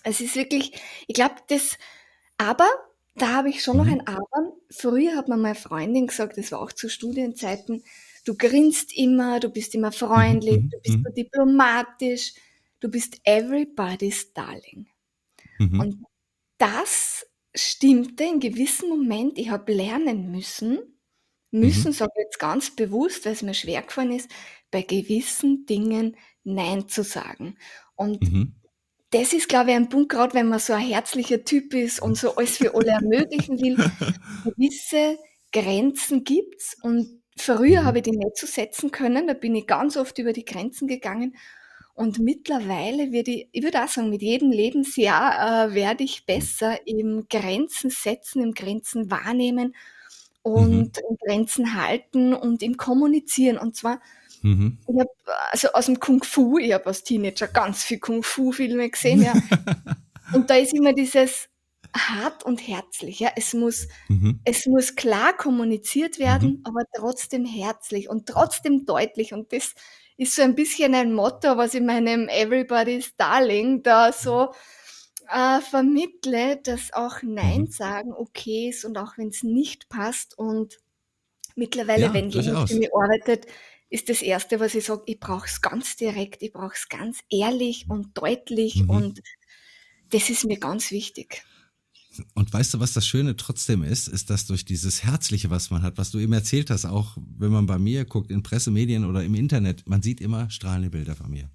es 0.02 0.20
ist 0.20 0.36
wirklich, 0.36 0.72
ich 1.06 1.14
glaube, 1.14 1.36
das, 1.48 1.76
aber 2.38 2.68
da 3.16 3.34
habe 3.34 3.50
ich 3.50 3.62
schon 3.62 3.76
noch 3.76 3.84
mhm. 3.84 3.92
ein 3.92 4.06
Aber. 4.06 4.52
Früher 4.70 5.16
hat 5.16 5.28
mir 5.28 5.36
meine 5.36 5.54
Freundin 5.54 6.06
gesagt, 6.06 6.38
das 6.38 6.52
war 6.52 6.60
auch 6.60 6.72
zu 6.72 6.88
Studienzeiten, 6.88 7.82
du 8.24 8.36
grinst 8.36 8.96
immer, 8.96 9.40
du 9.40 9.50
bist 9.50 9.74
immer 9.74 9.92
freundlich, 9.92 10.62
mhm. 10.62 10.70
du 10.70 10.80
bist 10.80 10.96
mhm. 10.98 11.04
so 11.06 11.12
diplomatisch, 11.12 12.34
du 12.80 12.88
bist 12.88 13.20
everybody's 13.24 14.32
darling. 14.32 14.86
Mhm. 15.58 15.80
Und 15.80 16.04
das 16.58 17.26
stimmte 17.54 18.24
in 18.24 18.40
gewissem 18.40 18.88
Moment. 18.88 19.38
Ich 19.38 19.50
habe 19.50 19.72
lernen 19.72 20.30
müssen, 20.30 20.78
müssen 21.50 21.88
mhm. 21.88 21.94
sage 21.94 22.12
ich 22.16 22.24
jetzt 22.24 22.38
ganz 22.38 22.74
bewusst, 22.74 23.24
weil 23.24 23.32
es 23.32 23.42
mir 23.42 23.54
schwer 23.54 23.82
gefallen 23.82 24.12
ist, 24.12 24.30
bei 24.70 24.82
gewissen 24.82 25.66
Dingen 25.66 26.16
Nein 26.44 26.88
zu 26.88 27.02
sagen. 27.02 27.56
Und 27.96 28.22
mhm 28.22 28.54
das 29.10 29.32
ist, 29.32 29.48
glaube 29.48 29.70
ich, 29.70 29.76
ein 29.76 29.88
Punkt, 29.88 30.10
gerade 30.10 30.34
wenn 30.34 30.48
man 30.48 30.60
so 30.60 30.72
ein 30.72 30.86
herzlicher 30.86 31.44
Typ 31.44 31.74
ist 31.74 32.00
und 32.00 32.16
so 32.16 32.36
alles 32.36 32.58
für 32.58 32.74
alle 32.74 32.92
ermöglichen 32.92 33.60
will. 33.60 33.76
Gewisse 34.44 35.18
Grenzen 35.52 36.22
gibt's 36.22 36.76
und 36.82 37.20
früher 37.36 37.82
mhm. 37.82 37.84
habe 37.86 37.98
ich 37.98 38.04
die 38.04 38.12
nicht 38.12 38.36
so 38.36 38.46
setzen 38.46 38.92
können. 38.92 39.26
Da 39.26 39.34
bin 39.34 39.54
ich 39.56 39.66
ganz 39.66 39.96
oft 39.96 40.16
über 40.18 40.32
die 40.32 40.44
Grenzen 40.44 40.86
gegangen. 40.86 41.34
Und 41.94 42.20
mittlerweile 42.20 43.12
würde 43.12 43.32
ich, 43.32 43.48
ich 43.50 43.62
würde 43.64 43.82
auch 43.82 43.88
sagen, 43.88 44.10
mit 44.10 44.22
jedem 44.22 44.52
Lebensjahr 44.52 45.70
äh, 45.70 45.74
werde 45.74 46.04
ich 46.04 46.24
besser 46.24 46.78
im 46.86 47.26
Grenzen 47.28 47.90
setzen, 47.90 48.42
im 48.42 48.52
Grenzen 48.52 49.10
wahrnehmen 49.10 49.74
und 50.42 50.96
mhm. 50.96 51.16
Grenzen 51.24 51.74
halten 51.74 52.34
und 52.34 52.62
im 52.62 52.76
Kommunizieren. 52.76 53.58
Und 53.58 53.76
zwar 53.76 54.00
Mhm. 54.42 54.78
Ich 54.88 54.98
habe 54.98 55.10
also 55.50 55.68
aus 55.72 55.86
dem 55.86 56.00
Kung 56.00 56.22
Fu, 56.22 56.58
ich 56.58 56.72
habe 56.72 56.86
als 56.86 57.04
Teenager 57.04 57.46
ganz 57.48 57.84
viel 57.84 57.98
Kung 57.98 58.22
Fu 58.22 58.52
Filme 58.52 58.88
gesehen, 58.88 59.22
ja. 59.22 59.34
und 60.34 60.48
da 60.48 60.56
ist 60.56 60.74
immer 60.74 60.92
dieses 60.92 61.48
hart 61.94 62.44
und 62.44 62.66
herzlich, 62.66 63.20
ja. 63.20 63.30
Es 63.36 63.52
muss, 63.52 63.88
mhm. 64.08 64.40
es 64.44 64.66
muss 64.66 64.96
klar 64.96 65.36
kommuniziert 65.36 66.18
werden, 66.18 66.50
mhm. 66.50 66.60
aber 66.64 66.82
trotzdem 66.94 67.44
herzlich 67.44 68.08
und 68.08 68.26
trotzdem 68.26 68.86
deutlich. 68.86 69.32
Und 69.32 69.52
das 69.52 69.74
ist 70.16 70.34
so 70.34 70.42
ein 70.42 70.54
bisschen 70.54 70.94
ein 70.94 71.12
Motto, 71.12 71.56
was 71.56 71.74
ich 71.74 71.82
meinem 71.82 72.28
Everybody's 72.28 73.14
Darling 73.16 73.82
da 73.82 74.12
so 74.12 74.52
äh, 75.32 75.60
vermittle, 75.60 76.58
dass 76.62 76.92
auch 76.92 77.22
Nein 77.22 77.62
mhm. 77.62 77.70
sagen 77.70 78.12
okay 78.12 78.68
ist 78.68 78.84
und 78.84 78.98
auch 78.98 79.16
wenn 79.16 79.28
es 79.28 79.42
nicht 79.42 79.88
passt 79.88 80.36
und 80.38 80.78
mittlerweile, 81.54 82.06
ja, 82.06 82.14
wenn 82.14 82.30
jemand 82.30 82.68
für 82.68 82.76
mich 82.76 82.94
arbeitet, 82.94 83.46
ist 83.88 84.08
das 84.08 84.22
Erste, 84.22 84.60
was 84.60 84.74
ich 84.74 84.84
sage, 84.84 85.02
ich 85.06 85.18
brauche 85.18 85.46
es 85.46 85.60
ganz 85.60 85.96
direkt, 85.96 86.42
ich 86.42 86.52
brauche 86.52 86.74
es 86.74 86.88
ganz 86.88 87.20
ehrlich 87.28 87.86
und 87.88 88.16
deutlich 88.16 88.82
mhm. 88.84 88.90
und 88.90 89.22
das 90.10 90.30
ist 90.30 90.44
mir 90.44 90.58
ganz 90.58 90.90
wichtig. 90.90 91.44
Und 92.34 92.52
weißt 92.52 92.74
du, 92.74 92.80
was 92.80 92.92
das 92.92 93.06
Schöne 93.06 93.36
trotzdem 93.36 93.82
ist, 93.82 94.08
ist, 94.08 94.30
dass 94.30 94.46
durch 94.46 94.64
dieses 94.64 95.04
Herzliche, 95.04 95.48
was 95.48 95.70
man 95.70 95.82
hat, 95.82 95.96
was 95.96 96.10
du 96.10 96.18
eben 96.18 96.32
erzählt 96.32 96.70
hast, 96.70 96.84
auch 96.84 97.16
wenn 97.38 97.52
man 97.52 97.66
bei 97.66 97.78
mir 97.78 98.04
guckt, 98.04 98.30
in 98.30 98.42
Pressemedien 98.42 99.04
oder 99.04 99.22
im 99.22 99.34
Internet, 99.34 99.88
man 99.88 100.02
sieht 100.02 100.20
immer 100.20 100.50
strahlende 100.50 100.90
Bilder 100.90 101.14
von 101.14 101.30
mir. 101.30 101.48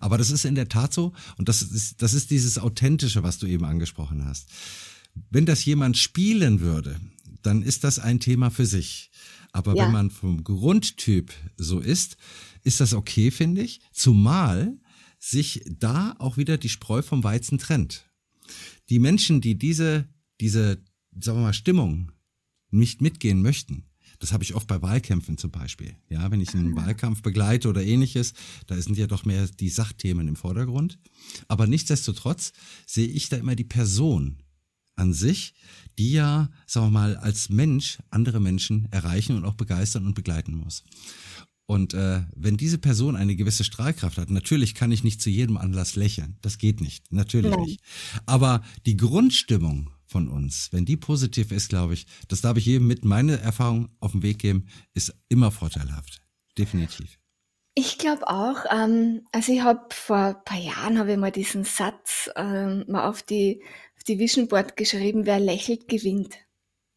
Aber 0.00 0.18
das 0.18 0.30
ist 0.30 0.44
in 0.44 0.56
der 0.56 0.68
Tat 0.68 0.92
so 0.92 1.12
und 1.36 1.48
das 1.48 1.62
ist, 1.62 2.02
das 2.02 2.12
ist 2.12 2.30
dieses 2.30 2.58
Authentische, 2.58 3.22
was 3.22 3.38
du 3.38 3.46
eben 3.46 3.64
angesprochen 3.64 4.24
hast. 4.24 4.50
Wenn 5.30 5.46
das 5.46 5.64
jemand 5.64 5.96
spielen 5.96 6.60
würde, 6.60 7.00
dann 7.42 7.62
ist 7.62 7.84
das 7.84 7.98
ein 7.98 8.20
Thema 8.20 8.50
für 8.50 8.66
sich. 8.66 9.10
Aber 9.52 9.76
ja. 9.76 9.84
wenn 9.84 9.92
man 9.92 10.10
vom 10.10 10.44
Grundtyp 10.44 11.32
so 11.56 11.80
ist, 11.80 12.16
ist 12.62 12.80
das 12.80 12.94
okay, 12.94 13.30
finde 13.30 13.62
ich. 13.62 13.80
Zumal 13.92 14.76
sich 15.18 15.62
da 15.66 16.14
auch 16.18 16.36
wieder 16.36 16.58
die 16.58 16.68
Spreu 16.68 17.02
vom 17.02 17.22
Weizen 17.24 17.58
trennt. 17.58 18.09
Die 18.88 18.98
Menschen, 18.98 19.40
die 19.40 19.58
diese, 19.58 20.08
diese, 20.40 20.82
sagen 21.20 21.38
wir 21.38 21.44
mal, 21.44 21.52
Stimmung 21.52 22.12
nicht 22.70 23.00
mitgehen 23.00 23.42
möchten, 23.42 23.84
das 24.20 24.32
habe 24.32 24.44
ich 24.44 24.54
oft 24.54 24.68
bei 24.68 24.80
Wahlkämpfen 24.82 25.38
zum 25.38 25.50
Beispiel. 25.50 25.96
Ja, 26.08 26.30
wenn 26.30 26.40
ich 26.40 26.54
einen 26.54 26.78
ah. 26.78 26.82
Wahlkampf 26.82 27.22
begleite 27.22 27.68
oder 27.68 27.82
ähnliches, 27.82 28.34
da 28.66 28.80
sind 28.80 28.98
ja 28.98 29.06
doch 29.06 29.24
mehr 29.24 29.46
die 29.46 29.70
Sachthemen 29.70 30.28
im 30.28 30.36
Vordergrund. 30.36 30.98
Aber 31.48 31.66
nichtsdestotrotz 31.66 32.52
sehe 32.86 33.08
ich 33.08 33.30
da 33.30 33.38
immer 33.38 33.56
die 33.56 33.64
Person 33.64 34.42
an 34.94 35.14
sich, 35.14 35.54
die 35.98 36.12
ja, 36.12 36.50
sagen 36.66 36.86
wir 36.86 36.90
mal, 36.90 37.16
als 37.16 37.48
Mensch 37.48 37.98
andere 38.10 38.40
Menschen 38.40 38.86
erreichen 38.92 39.36
und 39.36 39.46
auch 39.46 39.54
begeistern 39.54 40.06
und 40.06 40.14
begleiten 40.14 40.54
muss. 40.54 40.84
Und 41.70 41.94
äh, 41.94 42.22
wenn 42.34 42.56
diese 42.56 42.78
Person 42.78 43.14
eine 43.14 43.36
gewisse 43.36 43.62
Strahlkraft 43.62 44.18
hat, 44.18 44.28
natürlich 44.28 44.74
kann 44.74 44.90
ich 44.90 45.04
nicht 45.04 45.22
zu 45.22 45.30
jedem 45.30 45.56
Anlass 45.56 45.94
lächeln. 45.94 46.36
Das 46.42 46.58
geht 46.58 46.80
nicht, 46.80 47.12
natürlich 47.12 47.52
Nein. 47.52 47.60
nicht. 47.60 47.80
Aber 48.26 48.64
die 48.86 48.96
Grundstimmung 48.96 49.88
von 50.04 50.26
uns, 50.26 50.72
wenn 50.72 50.84
die 50.84 50.96
positiv 50.96 51.52
ist, 51.52 51.68
glaube 51.68 51.94
ich, 51.94 52.08
das 52.26 52.40
darf 52.40 52.56
ich 52.56 52.66
jedem 52.66 52.88
mit 52.88 53.04
meiner 53.04 53.34
Erfahrung 53.34 53.88
auf 54.00 54.10
den 54.10 54.24
Weg 54.24 54.40
geben, 54.40 54.66
ist 54.94 55.14
immer 55.28 55.52
vorteilhaft. 55.52 56.20
Definitiv. 56.58 57.20
Ich 57.76 57.98
glaube 57.98 58.26
auch, 58.26 58.64
ähm, 58.72 59.22
also 59.30 59.52
ich 59.52 59.62
habe 59.62 59.94
vor 59.94 60.16
ein 60.16 60.44
paar 60.44 60.58
Jahren 60.58 60.98
habe 60.98 61.12
ich 61.12 61.18
mal 61.18 61.30
diesen 61.30 61.62
Satz 61.62 62.30
ähm, 62.34 62.84
mal 62.88 63.08
auf 63.08 63.22
die 63.22 63.62
auf 63.96 64.02
die 64.02 64.18
Vision 64.18 64.48
Board 64.48 64.76
geschrieben, 64.76 65.24
wer 65.24 65.38
lächelt, 65.38 65.86
gewinnt. 65.86 66.34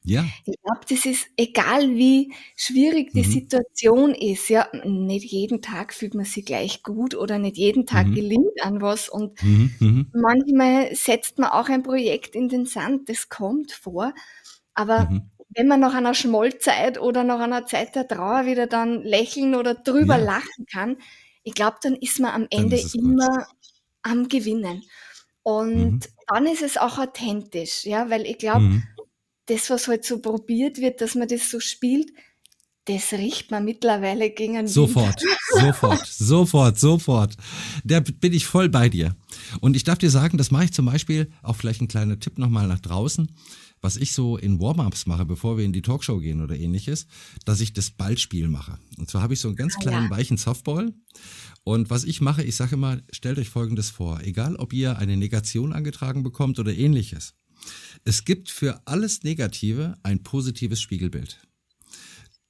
Ja. 0.06 0.26
Ich 0.46 0.56
glaube, 0.62 0.82
das 0.90 1.06
ist 1.06 1.28
egal, 1.38 1.96
wie 1.96 2.34
schwierig 2.56 3.12
die 3.14 3.26
mhm. 3.26 3.32
Situation 3.32 4.16
ist. 4.16 4.50
Ja, 4.50 4.68
nicht 4.84 5.32
jeden 5.32 5.62
Tag 5.62 5.94
fühlt 5.94 6.14
man 6.14 6.26
sich 6.26 6.46
gleich 6.46 6.84
gut 6.84 7.16
oder 7.16 7.40
nicht 7.40 7.58
jeden 7.58 7.86
Tag 7.86 8.08
mhm. 8.08 8.16
gelingt 8.16 8.62
an 8.62 8.82
was. 8.82 9.08
Und 9.08 9.42
mhm. 9.44 9.74
mhm. 9.80 10.12
manchmal 10.14 10.94
setzt 10.94 11.40
man 11.40 11.52
auch 11.52 11.70
ein 11.70 11.84
Projekt 11.84 12.36
in 12.36 12.50
den 12.50 12.66
Sand. 12.66 13.08
Das 13.08 13.30
kommt 13.30 13.72
vor. 13.72 14.14
Aber 14.74 15.10
mhm. 15.10 15.32
wenn 15.56 15.68
man 15.68 15.80
nach 15.80 15.94
einer 15.94 16.14
Schmollzeit 16.14 17.00
oder 17.00 17.24
nach 17.24 17.40
einer 17.40 17.66
Zeit 17.66 17.96
der 17.96 18.08
Trauer 18.08 18.46
wieder 18.46 18.68
dann 18.68 19.04
lächeln 19.04 19.56
oder 19.56 19.74
drüber 19.74 20.18
ja. 20.18 20.26
lachen 20.26 20.66
kann, 20.72 20.98
ich 21.44 21.54
glaube, 21.54 21.78
dann 21.82 21.96
ist 21.96 22.20
man 22.20 22.32
am 22.32 22.48
Ende 22.50 22.82
immer 22.94 23.38
gut. 23.38 23.48
am 24.02 24.28
Gewinnen. 24.28 24.84
Und 25.44 25.92
mhm. 25.92 26.00
dann 26.28 26.48
ist 26.48 26.62
es 26.62 26.78
auch 26.78 26.98
authentisch, 26.98 27.86
ja, 27.86 28.10
weil 28.10 28.26
ich 28.26 28.38
glaube. 28.38 28.82
Das, 29.48 29.70
was 29.70 29.88
halt 29.88 30.06
so 30.06 30.20
probiert 30.20 30.80
wird, 30.80 31.02
dass 31.02 31.16
man 31.16 31.28
das 31.28 31.50
so 31.50 31.60
spielt, 31.60 32.10
das 32.86 33.14
riecht 33.14 33.50
man 33.50 33.64
mittlerweile 33.64 34.30
gegen 34.30 34.58
einen 34.58 34.68
Sofort, 34.68 35.24
sofort, 35.52 36.06
sofort, 36.06 36.80
sofort. 36.80 37.38
Da 37.86 38.02
bin 38.02 38.34
ich 38.34 38.46
voll 38.46 38.68
bei 38.68 38.90
dir. 38.90 39.16
Und 39.62 39.76
ich 39.76 39.86
darf 39.86 39.98
dir 39.98 40.10
sagen, 40.10 40.38
das 40.38 40.52
mache 40.52 40.66
ich 40.66 40.74
zum 40.74 40.86
Beispiel, 40.86 41.32
auch 41.44 41.56
vielleicht 41.56 41.82
ein 41.82 41.88
kleiner 41.88 42.20
Tipp 42.20 42.38
nochmal 42.38 42.68
nach 42.68 42.80
draußen, 42.80 43.32
was 43.80 43.96
ich 43.96 44.12
so 44.14 44.38
in 44.38 44.60
Warm-ups 44.60 45.06
mache, 45.06 45.26
bevor 45.26 45.58
wir 45.58 45.64
in 45.64 45.74
die 45.74 45.82
Talkshow 45.82 46.20
gehen 46.20 46.42
oder 46.42 46.58
ähnliches, 46.58 47.08
dass 47.46 47.62
ich 47.62 47.72
das 47.72 47.90
Ballspiel 47.90 48.50
mache. 48.50 48.78
Und 48.98 49.10
zwar 49.10 49.22
habe 49.22 49.34
ich 49.34 49.40
so 49.40 49.48
einen 49.48 49.58
ganz 49.58 49.76
ah, 49.78 49.82
kleinen, 49.82 50.06
ja. 50.06 50.18
weichen 50.18 50.38
Softball 50.38 50.94
und 51.64 51.90
was 51.90 52.04
ich 52.04 52.20
mache, 52.20 52.44
ich 52.44 52.56
sage 52.56 52.76
immer, 52.76 53.02
stellt 53.12 53.40
euch 53.40 53.50
Folgendes 53.50 53.90
vor. 53.90 54.20
Egal, 54.22 54.58
ob 54.58 54.74
ihr 54.74 54.98
eine 54.98 55.16
Negation 55.16 55.72
angetragen 55.72 56.24
bekommt 56.24 56.60
oder 56.60 56.74
ähnliches. 56.74 57.36
Es 58.04 58.26
gibt 58.26 58.50
für 58.50 58.82
alles 58.86 59.24
Negative 59.24 59.96
ein 60.04 60.24
positives 60.24 60.82
Spiegelbild. 60.82 61.40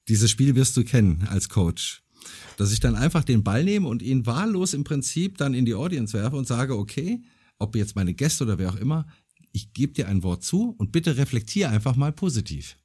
Dieses 0.08 0.30
Spiel 0.30 0.54
wirst 0.54 0.76
du 0.76 0.84
kennen 0.84 1.26
als 1.28 1.48
Coach. 1.48 2.02
Dass 2.56 2.72
ich 2.72 2.80
dann 2.80 2.94
einfach 2.94 3.24
den 3.24 3.44
Ball 3.44 3.64
nehme 3.64 3.88
und 3.88 4.02
ihn 4.02 4.26
wahllos 4.26 4.74
im 4.74 4.84
Prinzip 4.84 5.38
dann 5.38 5.54
in 5.54 5.64
die 5.64 5.74
Audience 5.74 6.12
werfe 6.12 6.36
und 6.36 6.46
sage, 6.46 6.76
okay, 6.76 7.22
ob 7.58 7.76
jetzt 7.76 7.96
meine 7.96 8.14
Gäste 8.14 8.44
oder 8.44 8.58
wer 8.58 8.70
auch 8.70 8.76
immer, 8.76 9.06
ich 9.52 9.72
gebe 9.72 9.92
dir 9.92 10.08
ein 10.08 10.22
Wort 10.22 10.42
zu 10.42 10.74
und 10.78 10.90
bitte 10.90 11.16
reflektier 11.16 11.70
einfach 11.70 11.96
mal 11.96 12.12
positiv. 12.12 12.76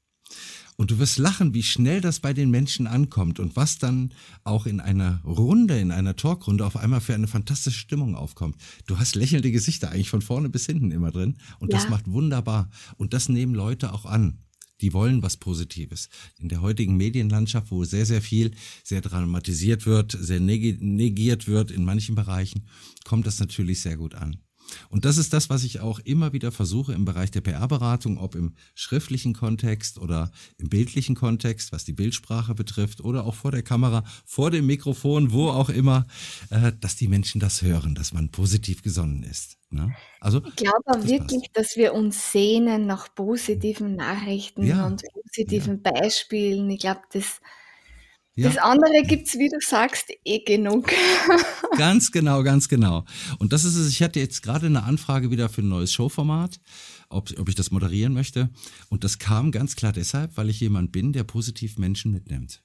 Und 0.80 0.92
du 0.92 0.98
wirst 0.98 1.18
lachen, 1.18 1.54
wie 1.54 1.62
schnell 1.62 2.00
das 2.00 2.22
bei 2.22 2.32
den 2.32 2.50
Menschen 2.50 2.88
ankommt 2.88 3.42
und 3.42 3.58
was 3.58 3.80
dann 3.80 4.14
auch 4.46 4.66
in 4.66 4.80
einer 4.80 5.22
Runde, 5.26 5.78
in 5.78 5.92
einer 5.92 6.16
Talkrunde 6.16 6.66
auf 6.66 6.78
einmal 6.78 7.02
für 7.02 7.14
eine 7.14 7.28
fantastische 7.28 7.78
Stimmung 7.78 8.16
aufkommt. 8.16 8.56
Du 8.88 8.98
hast 8.98 9.16
lächelnde 9.16 9.52
Gesichter 9.52 9.92
eigentlich 9.92 10.10
von 10.10 10.22
vorne 10.22 10.48
bis 10.48 10.68
hinten 10.68 10.92
immer 10.92 11.12
drin 11.12 11.36
und 11.60 11.74
ja. 11.74 11.80
das 11.80 11.90
macht 11.90 12.10
wunderbar. 12.10 12.70
Und 12.96 13.14
das 13.14 13.28
nehmen 13.28 13.56
Leute 13.56 13.92
auch 13.92 14.06
an. 14.06 14.38
Die 14.80 14.94
wollen 14.94 15.22
was 15.22 15.36
Positives. 15.36 16.08
In 16.38 16.48
der 16.48 16.62
heutigen 16.62 16.96
Medienlandschaft, 16.96 17.72
wo 17.72 17.84
sehr, 17.84 18.06
sehr 18.06 18.22
viel 18.22 18.52
sehr 18.82 19.02
dramatisiert 19.02 19.86
wird, 19.86 20.18
sehr 20.18 20.40
negiert 20.40 21.50
wird 21.50 21.72
in 21.72 21.84
manchen 21.84 22.16
Bereichen, 22.16 22.70
kommt 23.04 23.28
das 23.28 23.42
natürlich 23.42 23.82
sehr 23.82 23.98
gut 23.98 24.16
an. 24.16 24.38
Und 24.89 25.05
das 25.05 25.17
ist 25.17 25.34
das, 25.34 25.49
was 25.49 25.63
ich 25.63 25.80
auch 25.80 25.99
immer 25.99 26.34
wieder 26.34 26.51
versuche 26.51 26.93
im 26.93 27.05
Bereich 27.05 27.32
der 27.32 27.41
PR-Beratung, 27.41 28.17
ob 28.17 28.36
im 28.36 28.53
schriftlichen 28.76 29.34
Kontext 29.34 29.99
oder 29.99 30.32
im 30.57 30.70
bildlichen 30.70 31.15
Kontext, 31.15 31.72
was 31.72 31.86
die 31.86 31.93
Bildsprache 31.93 32.55
betrifft 32.55 33.01
oder 33.01 33.26
auch 33.26 33.36
vor 33.36 33.51
der 33.51 33.63
Kamera, 33.63 34.03
vor 34.26 34.51
dem 34.51 34.65
Mikrofon, 34.65 35.32
wo 35.32 35.49
auch 35.49 35.70
immer, 35.70 36.07
äh, 36.49 36.72
dass 36.80 36.95
die 36.95 37.07
Menschen 37.07 37.39
das 37.39 37.61
hören, 37.61 37.95
dass 37.95 38.13
man 38.13 38.30
positiv 38.30 38.82
gesonnen 38.82 39.24
ist. 39.24 39.57
Ne? 39.72 39.93
Also, 40.20 40.41
ich 40.45 40.55
glaube 40.55 40.84
auch 40.88 41.05
wirklich, 41.05 41.51
passt. 41.53 41.57
dass 41.57 41.76
wir 41.76 41.93
uns 41.93 42.32
sehnen 42.32 42.88
nach 42.88 43.13
positiven 43.13 43.95
Nachrichten 43.95 44.65
ja. 44.65 44.86
und 44.88 45.03
positiven 45.13 45.82
ja. 45.84 45.91
Beispielen. 45.91 46.70
Ich 46.72 46.80
glaube, 46.80 47.01
das 47.11 47.39
ja. 48.40 48.50
Das 48.50 48.58
andere 48.58 49.04
gibt's, 49.04 49.38
wie 49.38 49.50
du 49.50 49.58
sagst, 49.60 50.06
eh 50.24 50.40
genug. 50.40 50.92
ganz 51.78 52.12
genau, 52.12 52.42
ganz 52.44 52.70
genau. 52.70 53.06
Und 53.38 53.52
das 53.52 53.66
ist 53.66 53.76
es. 53.76 53.90
Ich 53.90 54.02
hatte 54.02 54.20
jetzt 54.20 54.42
gerade 54.42 54.68
eine 54.68 54.84
Anfrage 54.84 55.30
wieder 55.30 55.50
für 55.50 55.62
ein 55.62 55.68
neues 55.68 55.92
Showformat, 55.92 56.60
ob, 57.10 57.38
ob 57.38 57.50
ich 57.50 57.56
das 57.56 57.72
moderieren 57.72 58.14
möchte. 58.14 58.50
Und 58.90 59.04
das 59.04 59.20
kam 59.20 59.52
ganz 59.52 59.76
klar 59.76 59.92
deshalb, 59.92 60.38
weil 60.38 60.50
ich 60.50 60.60
jemand 60.60 60.92
bin, 60.92 61.12
der 61.12 61.26
positiv 61.26 61.78
Menschen 61.78 62.12
mitnimmt. 62.12 62.62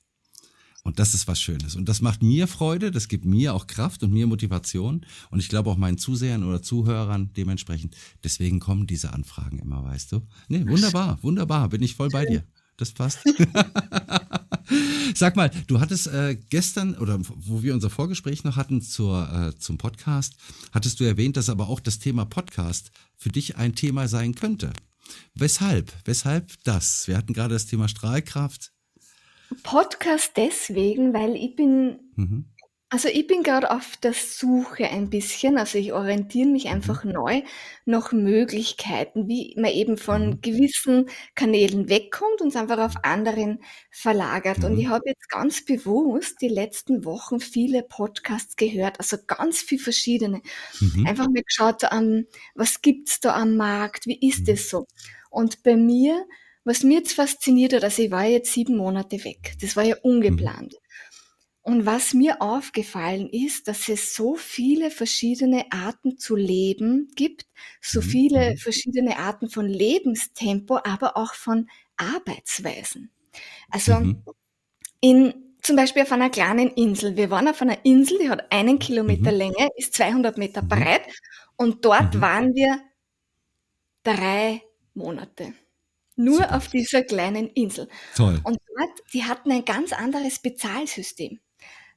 Und 0.84 0.98
das 0.98 1.14
ist 1.14 1.26
was 1.26 1.40
Schönes. 1.40 1.76
Und 1.76 1.88
das 1.88 2.02
macht 2.02 2.22
mir 2.22 2.46
Freude, 2.46 2.90
das 2.90 3.08
gibt 3.08 3.24
mir 3.24 3.54
auch 3.54 3.66
Kraft 3.66 4.02
und 4.02 4.12
mir 4.12 4.26
Motivation. 4.26 5.04
Und 5.30 5.40
ich 5.40 5.48
glaube 5.48 5.70
auch 5.70 5.78
meinen 5.78 5.96
Zusehern 5.96 6.44
oder 6.44 6.62
Zuhörern 6.62 7.32
dementsprechend. 7.32 7.96
Deswegen 8.22 8.60
kommen 8.60 8.86
diese 8.86 9.12
Anfragen 9.12 9.58
immer, 9.58 9.82
weißt 9.82 10.12
du? 10.12 10.20
Nee, 10.48 10.66
wunderbar, 10.68 11.18
wunderbar. 11.22 11.70
Bin 11.70 11.82
ich 11.82 11.96
voll 11.96 12.10
bei 12.10 12.26
dir. 12.26 12.44
Das 12.76 12.92
passt. 12.92 13.20
Sag 15.14 15.36
mal, 15.36 15.50
du 15.66 15.80
hattest 15.80 16.06
äh, 16.08 16.36
gestern 16.50 16.96
oder 16.96 17.18
wo 17.20 17.62
wir 17.62 17.74
unser 17.74 17.90
Vorgespräch 17.90 18.44
noch 18.44 18.56
hatten 18.56 18.82
zur, 18.82 19.28
äh, 19.32 19.58
zum 19.58 19.78
Podcast, 19.78 20.34
hattest 20.72 21.00
du 21.00 21.04
erwähnt, 21.04 21.36
dass 21.36 21.48
aber 21.48 21.68
auch 21.68 21.80
das 21.80 21.98
Thema 21.98 22.24
Podcast 22.24 22.90
für 23.16 23.28
dich 23.28 23.56
ein 23.56 23.74
Thema 23.74 24.08
sein 24.08 24.34
könnte. 24.34 24.72
Weshalb? 25.34 25.92
Weshalb 26.04 26.52
das? 26.64 27.06
Wir 27.08 27.16
hatten 27.16 27.32
gerade 27.32 27.54
das 27.54 27.66
Thema 27.66 27.88
Strahlkraft. 27.88 28.72
Podcast 29.62 30.32
deswegen, 30.36 31.12
weil 31.12 31.36
ich 31.36 31.54
bin 31.54 31.98
mhm. 32.16 32.46
Also 32.94 33.08
ich 33.08 33.26
bin 33.26 33.42
gerade 33.42 33.72
auf 33.72 33.96
der 33.96 34.12
Suche 34.12 34.84
ein 34.88 35.10
bisschen, 35.10 35.58
also 35.58 35.78
ich 35.78 35.92
orientiere 35.92 36.46
mich 36.46 36.66
mhm. 36.66 36.74
einfach 36.74 37.02
neu 37.02 37.42
nach 37.84 38.12
Möglichkeiten, 38.12 39.26
wie 39.26 39.52
man 39.58 39.72
eben 39.72 39.96
von 39.96 40.28
Mhm. 40.28 40.40
gewissen 40.42 41.08
Kanälen 41.34 41.88
wegkommt 41.88 42.40
und 42.40 42.48
es 42.48 42.56
einfach 42.56 42.78
auf 42.78 42.94
anderen 43.02 43.64
verlagert. 43.90 44.62
Und 44.62 44.78
ich 44.78 44.86
mhm. 44.86 44.90
habe 44.90 45.08
jetzt 45.08 45.28
ganz 45.28 45.64
bewusst 45.64 46.40
die 46.40 46.46
letzten 46.48 47.04
Wochen 47.04 47.40
viele 47.40 47.82
Podcasts 47.82 48.54
gehört, 48.54 49.00
also 49.00 49.16
ganz 49.26 49.58
viel 49.60 49.80
verschiedene. 49.80 50.40
Mhm. 50.78 51.04
Einfach 51.04 51.26
mal 51.26 51.42
geschaut, 51.42 51.82
ähm, 51.90 52.28
was 52.54 52.80
gibt's 52.80 53.18
da 53.18 53.34
am 53.34 53.56
Markt, 53.56 54.06
wie 54.06 54.20
ist 54.28 54.46
Mhm. 54.46 54.54
es 54.54 54.70
so? 54.70 54.86
Und 55.30 55.64
bei 55.64 55.74
mir, 55.76 56.24
was 56.62 56.84
mir 56.84 56.98
jetzt 56.98 57.14
fasziniert 57.14 57.72
hat, 57.72 57.82
also 57.82 58.02
ich 58.02 58.12
war 58.12 58.24
jetzt 58.24 58.52
sieben 58.52 58.76
Monate 58.76 59.24
weg, 59.24 59.54
das 59.60 59.74
war 59.74 59.82
ja 59.82 59.96
Mhm. 59.96 60.00
ungeplant. 60.12 60.74
Und 61.64 61.86
was 61.86 62.12
mir 62.12 62.42
aufgefallen 62.42 63.26
ist, 63.30 63.68
dass 63.68 63.88
es 63.88 64.14
so 64.14 64.34
viele 64.34 64.90
verschiedene 64.90 65.64
Arten 65.72 66.18
zu 66.18 66.36
leben 66.36 67.10
gibt, 67.16 67.46
so 67.80 68.02
mhm. 68.02 68.04
viele 68.04 68.50
mhm. 68.50 68.56
verschiedene 68.58 69.18
Arten 69.18 69.48
von 69.48 69.66
Lebenstempo, 69.66 70.76
aber 70.84 71.16
auch 71.16 71.32
von 71.32 71.70
Arbeitsweisen. 71.96 73.10
Also 73.70 73.94
mhm. 73.94 74.22
in 75.00 75.34
zum 75.62 75.76
Beispiel 75.76 76.02
auf 76.02 76.12
einer 76.12 76.28
kleinen 76.28 76.68
Insel. 76.68 77.16
Wir 77.16 77.30
waren 77.30 77.48
auf 77.48 77.62
einer 77.62 77.82
Insel, 77.86 78.18
die 78.18 78.28
hat 78.28 78.52
einen 78.52 78.78
Kilometer 78.78 79.32
mhm. 79.32 79.38
Länge, 79.38 79.68
ist 79.76 79.94
200 79.94 80.36
Meter 80.36 80.60
mhm. 80.60 80.68
breit 80.68 81.02
und 81.56 81.82
dort 81.86 82.14
mhm. 82.14 82.20
waren 82.20 82.54
wir 82.54 82.78
drei 84.02 84.60
Monate. 84.92 85.54
Nur 86.16 86.36
Super. 86.36 86.56
auf 86.56 86.68
dieser 86.68 87.02
kleinen 87.02 87.48
Insel. 87.48 87.88
Toll. 88.14 88.38
Und 88.44 88.58
dort, 88.76 89.12
die 89.14 89.24
hatten 89.24 89.50
ein 89.50 89.64
ganz 89.64 89.94
anderes 89.94 90.38
Bezahlsystem. 90.38 91.40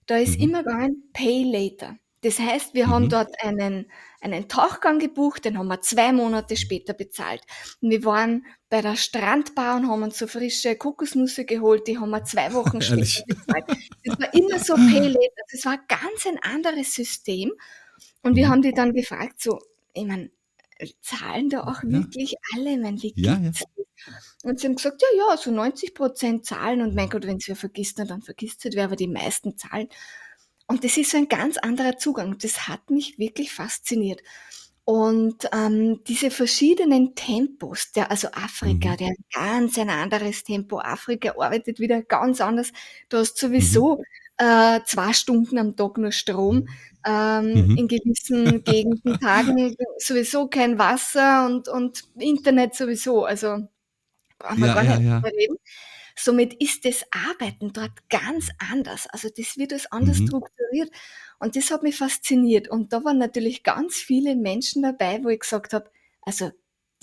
Da 0.07 0.17
ist 0.17 0.37
Mhm. 0.37 0.43
immer 0.43 0.63
gegangen 0.63 1.03
Pay 1.13 1.43
Later. 1.43 1.97
Das 2.21 2.39
heißt, 2.39 2.73
wir 2.73 2.87
haben 2.87 3.05
mhm. 3.05 3.09
dort 3.09 3.43
einen 3.43 3.91
einen 4.19 4.49
Tauchgang 4.49 4.97
gebucht, 4.97 5.45
den 5.45 5.59
haben 5.59 5.67
wir 5.67 5.79
zwei 5.81 6.11
Monate 6.11 6.57
später 6.57 6.93
bezahlt. 6.95 7.43
Und 7.81 7.91
wir 7.91 8.03
waren 8.03 8.47
bei 8.67 8.81
der 8.81 8.95
Strandbar 8.95 9.77
und 9.77 9.87
haben 9.87 10.01
uns 10.01 10.17
so 10.17 10.25
frische 10.25 10.75
Kokosnüsse 10.75 11.45
geholt, 11.45 11.87
die 11.87 11.99
haben 11.99 12.09
wir 12.09 12.23
zwei 12.23 12.51
Wochen 12.53 12.81
später 12.81 13.23
bezahlt. 13.27 13.65
Das 14.03 14.19
war 14.19 14.33
immer 14.33 14.57
so 14.59 14.73
Pay 14.73 15.07
Later. 15.09 15.43
Das 15.51 15.65
war 15.65 15.77
ganz 15.87 16.25
ein 16.27 16.39
anderes 16.41 16.93
System. 16.95 17.51
Und 18.23 18.35
wir 18.35 18.47
Mhm. 18.47 18.51
haben 18.51 18.61
die 18.63 18.73
dann 18.73 18.93
gefragt, 18.93 19.39
so, 19.39 19.59
ich 19.93 20.05
meine, 20.05 20.31
zahlen 21.01 21.49
da 21.49 21.61
auch 21.65 21.83
Ja. 21.83 21.89
wirklich 21.91 22.35
alle? 22.55 22.71
Ich 22.71 22.79
meine, 22.79 23.01
wie 23.01 23.13
Ja, 23.15 23.37
ja. 23.37 23.51
Und 24.43 24.59
sie 24.59 24.67
haben 24.67 24.75
gesagt, 24.75 25.01
ja, 25.01 25.07
ja, 25.31 25.37
so 25.37 25.51
90 25.51 25.93
Prozent 25.93 26.45
zahlen 26.45 26.81
und 26.81 26.95
mein 26.95 27.09
Gott, 27.09 27.25
wenn 27.27 27.37
es 27.37 27.47
wer 27.47 27.55
vergisst, 27.55 27.99
dann 27.99 28.21
vergisst 28.21 28.65
es 28.65 28.75
wer, 28.75 28.85
aber 28.85 28.95
die 28.95 29.07
meisten 29.07 29.57
zahlen. 29.57 29.87
Und 30.67 30.83
das 30.83 30.97
ist 30.97 31.11
so 31.11 31.17
ein 31.17 31.29
ganz 31.29 31.57
anderer 31.57 31.97
Zugang. 31.97 32.37
Das 32.39 32.67
hat 32.67 32.89
mich 32.91 33.17
wirklich 33.19 33.53
fasziniert. 33.53 34.21
Und 34.85 35.49
ähm, 35.53 36.01
diese 36.07 36.31
verschiedenen 36.31 37.13
Tempos, 37.15 37.91
der, 37.91 38.09
also 38.09 38.29
Afrika, 38.31 38.91
Mhm. 38.91 38.97
der 38.97 39.07
hat 39.09 39.17
ganz 39.33 39.77
ein 39.77 39.89
anderes 39.89 40.43
Tempo. 40.45 40.79
Afrika 40.79 41.33
arbeitet 41.37 41.79
wieder 41.79 42.01
ganz 42.03 42.39
anders. 42.41 42.71
Du 43.09 43.17
hast 43.17 43.41
Mhm. 43.43 43.47
sowieso 43.47 44.03
äh, 44.37 44.79
zwei 44.85 45.13
Stunden 45.13 45.57
am 45.57 45.75
Tag 45.75 45.97
nur 45.97 46.11
Strom. 46.11 46.67
Ähm, 47.05 47.67
Mhm. 47.69 47.77
in 47.77 47.87
gewissen 47.87 48.63
Gegenden, 48.63 49.19
Tagen 49.21 49.75
sowieso 49.99 50.47
kein 50.47 50.77
Wasser 50.79 51.45
und, 51.47 51.67
und 51.69 52.03
Internet 52.19 52.75
sowieso. 52.75 53.25
Also 53.25 53.67
brauchen 54.39 54.59
wir 54.59 54.67
Ja, 54.67 54.73
gar 54.73 54.83
ja, 54.83 54.97
nicht 54.99 55.07
ja. 55.07 55.17
reden. 55.19 55.57
Somit 56.15 56.55
ist 56.55 56.83
das 56.85 57.05
Arbeiten 57.11 57.73
dort 57.73 58.09
ganz 58.09 58.49
anders. 58.71 59.07
Also 59.07 59.29
das 59.35 59.57
wird 59.57 59.73
als 59.73 59.91
anders 59.91 60.17
Mhm. 60.19 60.27
strukturiert. 60.27 60.89
Und 61.39 61.55
das 61.55 61.69
hat 61.71 61.83
mich 61.83 61.95
fasziniert. 61.97 62.67
Und 62.69 62.91
da 62.93 63.03
waren 63.03 63.19
natürlich 63.19 63.63
ganz 63.63 63.95
viele 63.97 64.35
Menschen 64.35 64.81
dabei, 64.83 65.23
wo 65.23 65.29
ich 65.29 65.39
gesagt 65.39 65.73
habe, 65.73 65.89
also 66.23 66.51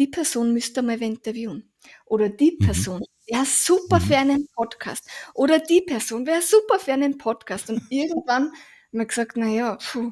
die 0.01 0.09
Person 0.09 0.53
müsste 0.53 0.83
mal 0.83 1.01
interviewen. 1.01 1.73
Oder 2.07 2.29
die 2.29 2.57
Mhm. 2.59 2.65
Person 2.67 3.05
wäre 3.29 3.45
super 3.45 4.01
für 4.01 4.15
mhm. 4.15 4.31
einen 4.31 4.49
Podcast. 4.49 5.09
Oder 5.35 5.61
die 5.61 5.83
Person 5.83 6.27
wäre 6.27 6.43
super 6.43 6.79
für 6.81 6.93
einen 6.95 7.17
Podcast. 7.19 7.71
Und 7.71 7.83
irgendwann 7.91 8.47
haben 8.49 8.53
wir 8.91 9.07
gesagt, 9.07 9.37
na 9.37 9.47
ja, 9.49 9.77
puh, 9.77 10.11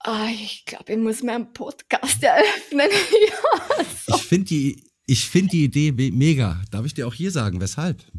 ah, 0.00 0.28
ich 0.30 0.64
glaube, 0.66 0.92
ich 0.92 0.98
muss 0.98 1.22
mir 1.22 1.32
einen 1.32 1.52
Podcast 1.54 2.22
eröffnen. 2.22 2.90
ja, 3.28 3.84
so. 4.06 4.16
Ich 4.16 4.22
finde 4.22 4.44
die 4.46 4.90
ich 5.06 5.26
finde 5.26 5.52
die 5.52 5.64
Idee 5.64 5.92
mega. 6.10 6.60
Darf 6.70 6.84
ich 6.84 6.94
dir 6.94 7.06
auch 7.06 7.14
hier 7.14 7.30
sagen, 7.30 7.60
weshalb? 7.60 8.04
Du 8.06 8.12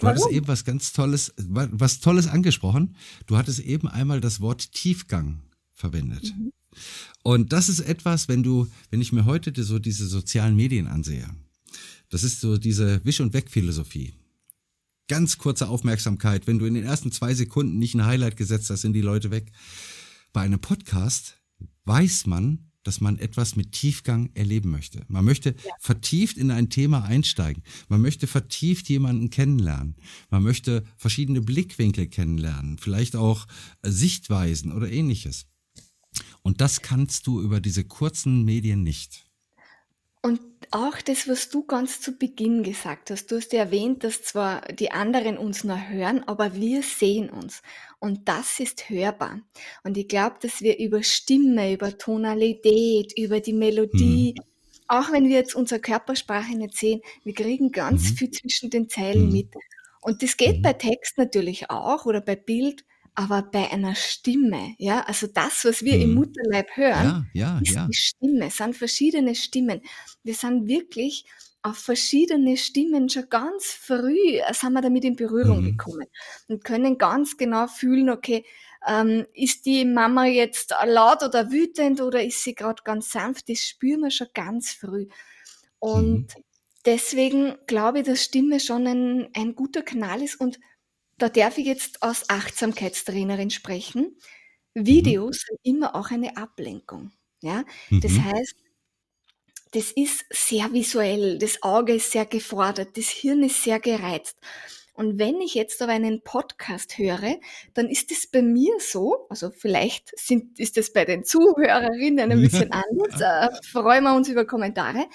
Warum? 0.00 0.08
hattest 0.08 0.30
eben 0.30 0.48
was 0.48 0.64
ganz 0.64 0.92
Tolles, 0.92 1.34
was 1.36 2.00
Tolles 2.00 2.28
angesprochen. 2.28 2.96
Du 3.26 3.36
hattest 3.36 3.60
eben 3.60 3.88
einmal 3.88 4.20
das 4.20 4.40
Wort 4.40 4.72
Tiefgang 4.72 5.42
verwendet. 5.72 6.32
Mhm. 6.36 6.52
Und 7.22 7.52
das 7.52 7.68
ist 7.68 7.80
etwas, 7.80 8.28
wenn 8.28 8.42
du, 8.42 8.68
wenn 8.90 9.00
ich 9.00 9.12
mir 9.12 9.24
heute 9.24 9.62
so 9.62 9.78
diese 9.78 10.06
sozialen 10.06 10.56
Medien 10.56 10.86
ansehe, 10.86 11.28
das 12.08 12.24
ist 12.24 12.40
so 12.40 12.56
diese 12.56 13.04
Wisch- 13.04 13.20
und 13.20 13.34
Weg-Philosophie. 13.34 14.14
Ganz 15.08 15.38
kurze 15.38 15.68
Aufmerksamkeit. 15.68 16.46
Wenn 16.46 16.58
du 16.58 16.66
in 16.66 16.74
den 16.74 16.84
ersten 16.84 17.10
zwei 17.10 17.34
Sekunden 17.34 17.78
nicht 17.78 17.94
ein 17.94 18.06
Highlight 18.06 18.36
gesetzt 18.36 18.70
hast, 18.70 18.82
sind 18.82 18.92
die 18.92 19.00
Leute 19.00 19.30
weg. 19.30 19.50
Bei 20.32 20.42
einem 20.42 20.60
Podcast 20.60 21.36
weiß 21.84 22.26
man, 22.26 22.69
dass 22.82 23.00
man 23.00 23.18
etwas 23.18 23.56
mit 23.56 23.72
Tiefgang 23.72 24.30
erleben 24.34 24.70
möchte. 24.70 25.04
Man 25.08 25.24
möchte 25.24 25.50
ja. 25.50 25.72
vertieft 25.80 26.36
in 26.36 26.50
ein 26.50 26.70
Thema 26.70 27.04
einsteigen. 27.04 27.62
Man 27.88 28.00
möchte 28.00 28.26
vertieft 28.26 28.88
jemanden 28.88 29.30
kennenlernen. 29.30 29.96
Man 30.30 30.42
möchte 30.42 30.84
verschiedene 30.96 31.40
Blickwinkel 31.40 32.06
kennenlernen, 32.06 32.78
vielleicht 32.78 33.16
auch 33.16 33.46
äh, 33.82 33.90
Sichtweisen 33.90 34.72
oder 34.72 34.90
ähnliches. 34.90 35.46
Und 36.42 36.60
das 36.60 36.82
kannst 36.82 37.26
du 37.26 37.40
über 37.40 37.60
diese 37.60 37.84
kurzen 37.84 38.44
Medien 38.44 38.82
nicht. 38.82 39.26
Und 40.22 40.40
auch 40.72 41.00
das, 41.02 41.28
was 41.28 41.48
du 41.48 41.64
ganz 41.64 42.00
zu 42.00 42.12
Beginn 42.12 42.62
gesagt 42.62 43.10
hast. 43.10 43.30
Du 43.30 43.36
hast 43.36 43.52
ja 43.52 43.60
erwähnt, 43.60 44.04
dass 44.04 44.22
zwar 44.22 44.60
die 44.72 44.92
anderen 44.92 45.36
uns 45.36 45.64
nur 45.64 45.88
hören, 45.88 46.22
aber 46.28 46.54
wir 46.54 46.82
sehen 46.82 47.28
uns. 47.28 47.62
Und 47.98 48.28
das 48.28 48.60
ist 48.60 48.88
hörbar. 48.88 49.40
Und 49.82 49.96
ich 49.98 50.06
glaube, 50.08 50.36
dass 50.40 50.60
wir 50.62 50.78
über 50.78 51.02
Stimme, 51.02 51.72
über 51.72 51.98
Tonalität, 51.98 53.12
über 53.18 53.40
die 53.40 53.52
Melodie, 53.52 54.34
mhm. 54.36 54.44
auch 54.86 55.10
wenn 55.12 55.24
wir 55.28 55.36
jetzt 55.36 55.54
unsere 55.56 55.80
Körpersprache 55.80 56.56
nicht 56.56 56.76
sehen, 56.76 57.00
wir 57.24 57.34
kriegen 57.34 57.72
ganz 57.72 58.10
Mhm. 58.12 58.16
viel 58.16 58.30
zwischen 58.30 58.70
den 58.70 58.88
Zeilen 58.88 59.26
Mhm. 59.26 59.32
mit. 59.32 59.48
Und 60.00 60.22
das 60.22 60.36
geht 60.36 60.58
Mhm. 60.58 60.62
bei 60.62 60.72
Text 60.74 61.18
natürlich 61.18 61.68
auch 61.70 62.06
oder 62.06 62.20
bei 62.20 62.36
Bild, 62.36 62.84
aber 63.14 63.42
bei 63.42 63.70
einer 63.70 63.94
Stimme, 63.94 64.74
ja, 64.78 65.00
also 65.02 65.26
das, 65.26 65.64
was 65.64 65.82
wir 65.84 65.98
im 66.00 66.10
Mhm. 66.10 66.14
Mutterleib 66.14 66.76
hören, 66.76 67.18
Ja, 67.34 67.58
ja, 67.58 67.58
ist 67.60 67.74
ja. 67.74 67.86
die 67.86 67.94
Stimme, 67.94 68.46
es 68.46 68.56
sind 68.56 68.76
verschiedene 68.76 69.34
Stimmen. 69.34 69.82
Wir 70.22 70.34
sind 70.34 70.66
wirklich 70.68 71.24
auf 71.62 71.76
verschiedene 71.78 72.56
Stimmen 72.56 73.08
schon 73.10 73.28
ganz 73.28 73.66
früh 73.66 74.38
äh, 74.38 74.54
sind 74.54 74.72
wir 74.72 74.80
damit 74.80 75.04
in 75.04 75.16
Berührung 75.16 75.60
Mhm. 75.60 75.64
gekommen 75.64 76.06
und 76.48 76.64
können 76.64 76.96
ganz 76.98 77.36
genau 77.36 77.66
fühlen, 77.66 78.08
okay, 78.10 78.44
ähm, 78.86 79.26
ist 79.34 79.66
die 79.66 79.84
Mama 79.84 80.24
jetzt 80.26 80.72
laut 80.86 81.22
oder 81.22 81.50
wütend 81.52 82.00
oder 82.00 82.22
ist 82.24 82.42
sie 82.44 82.54
gerade 82.54 82.82
ganz 82.82 83.10
sanft? 83.10 83.48
Das 83.50 83.58
spüren 83.60 84.00
wir 84.00 84.10
schon 84.10 84.28
ganz 84.32 84.72
früh. 84.72 85.06
Mhm. 85.94 86.24
Und 86.24 86.34
deswegen 86.86 87.56
glaube 87.66 88.00
ich, 88.00 88.06
dass 88.06 88.24
Stimme 88.24 88.60
schon 88.60 88.86
ein, 88.86 89.28
ein 89.34 89.54
guter 89.54 89.82
Kanal 89.82 90.22
ist 90.22 90.40
und 90.40 90.58
da 91.20 91.28
darf 91.28 91.58
ich 91.58 91.66
jetzt 91.66 92.02
als 92.02 92.28
Achtsamkeitstrainerin 92.30 93.50
sprechen. 93.50 94.16
Mhm. 94.74 94.86
Videos 94.86 95.42
sind 95.48 95.58
immer 95.62 95.94
auch 95.96 96.10
eine 96.10 96.36
Ablenkung. 96.36 97.12
Ja, 97.42 97.64
das 97.90 98.12
Mhm. 98.12 98.24
heißt, 98.24 98.54
das 99.72 99.92
ist 99.92 100.24
sehr 100.30 100.72
visuell, 100.72 101.38
das 101.38 101.62
Auge 101.62 101.94
ist 101.94 102.10
sehr 102.10 102.26
gefordert, 102.26 102.96
das 102.96 103.08
Hirn 103.08 103.42
ist 103.44 103.62
sehr 103.62 103.78
gereizt. 103.80 104.36
Und 104.94 105.18
wenn 105.18 105.40
ich 105.40 105.54
jetzt 105.54 105.80
aber 105.80 105.92
einen 105.92 106.22
Podcast 106.22 106.98
höre, 106.98 107.36
dann 107.74 107.88
ist 107.88 108.10
es 108.10 108.26
bei 108.26 108.42
mir 108.42 108.74
so, 108.80 109.26
also 109.30 109.50
vielleicht 109.50 110.10
sind, 110.18 110.58
ist 110.58 110.76
es 110.76 110.92
bei 110.92 111.04
den 111.04 111.24
Zuhörerinnen 111.24 112.30
ein 112.32 112.40
bisschen 112.42 112.72
anders, 112.72 113.20
äh, 113.20 113.48
freuen 113.66 114.04
wir 114.04 114.14
uns 114.14 114.28
über 114.28 114.44
Kommentare, 114.44 115.06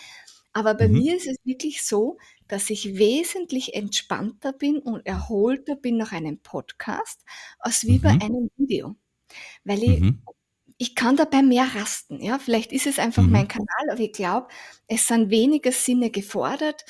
aber 0.55 0.75
bei 0.75 0.87
Mhm. 0.87 0.89
mir 0.89 1.17
ist 1.17 1.27
es 1.27 1.37
wirklich 1.45 1.85
so, 1.85 2.17
dass 2.49 2.71
ich 2.71 2.97
wesentlich 2.97 3.75
entspannter 3.75 4.53
bin 4.53 4.79
und 4.79 5.05
erholter 5.05 5.75
bin 5.77 5.97
nach 5.97 6.13
einem 6.13 6.39
Podcast, 6.39 7.23
als 7.59 7.83
wie 7.85 7.99
bei 7.99 8.13
Mhm. 8.13 8.21
einem 8.21 8.49
Video. 8.57 8.95
Weil 9.65 9.83
ich 9.83 10.03
Mhm. 10.03 10.25
ich 10.77 10.95
kann 10.95 11.15
dabei 11.17 11.41
mehr 11.43 11.67
rasten, 11.75 12.21
ja. 12.21 12.39
Vielleicht 12.39 12.71
ist 12.73 12.87
es 12.87 12.99
einfach 12.99 13.27
Mhm. 13.27 13.31
mein 13.31 13.47
Kanal, 13.47 13.89
aber 13.91 13.99
ich 14.01 14.13
glaube, 14.13 14.49
es 14.87 15.07
sind 15.07 15.29
weniger 15.31 15.71
Sinne 15.71 16.11
gefordert 16.11 16.85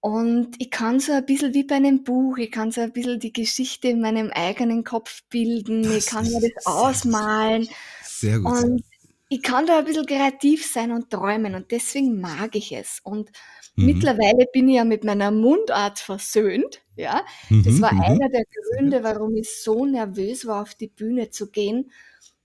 und 0.00 0.56
ich 0.60 0.70
kann 0.70 1.00
so 1.00 1.12
ein 1.12 1.26
bisschen 1.26 1.54
wie 1.54 1.64
bei 1.64 1.76
einem 1.76 2.04
Buch, 2.04 2.38
ich 2.38 2.52
kann 2.52 2.70
so 2.72 2.80
ein 2.82 2.92
bisschen 2.92 3.20
die 3.20 3.32
Geschichte 3.32 3.88
in 3.88 4.00
meinem 4.00 4.30
eigenen 4.30 4.84
Kopf 4.84 5.22
bilden, 5.30 5.90
ich 5.90 6.06
Das 6.06 6.06
kann 6.06 6.26
mir 6.30 6.40
das 6.40 6.64
ausmalen 6.64 7.68
Sehr 8.00 8.38
gut. 8.40 8.54
und 8.54 8.84
ich 9.28 9.42
kann 9.42 9.66
da 9.66 9.78
ein 9.80 9.84
bisschen 9.84 10.06
kreativ 10.06 10.66
sein 10.70 10.90
und 10.92 11.10
träumen 11.10 11.54
und 11.54 11.70
deswegen 11.70 12.20
mag 12.20 12.54
ich 12.56 12.72
es. 12.72 13.00
Und 13.02 13.30
Mhm. 13.76 13.84
mittlerweile 13.84 14.46
bin 14.52 14.68
ich 14.68 14.76
ja 14.76 14.84
mit 14.84 15.04
meiner 15.04 15.30
Mundart 15.30 15.98
versöhnt, 15.98 16.82
ja. 16.96 17.24
Das 17.62 17.74
Mhm. 17.74 17.82
war 17.82 17.92
Mhm. 17.92 18.02
einer 18.02 18.28
der 18.30 18.44
Gründe, 18.46 19.02
warum 19.04 19.36
ich 19.36 19.50
so 19.62 19.84
nervös 19.86 20.46
war, 20.46 20.62
auf 20.62 20.74
die 20.74 20.88
Bühne 20.88 21.30
zu 21.30 21.50
gehen. 21.50 21.90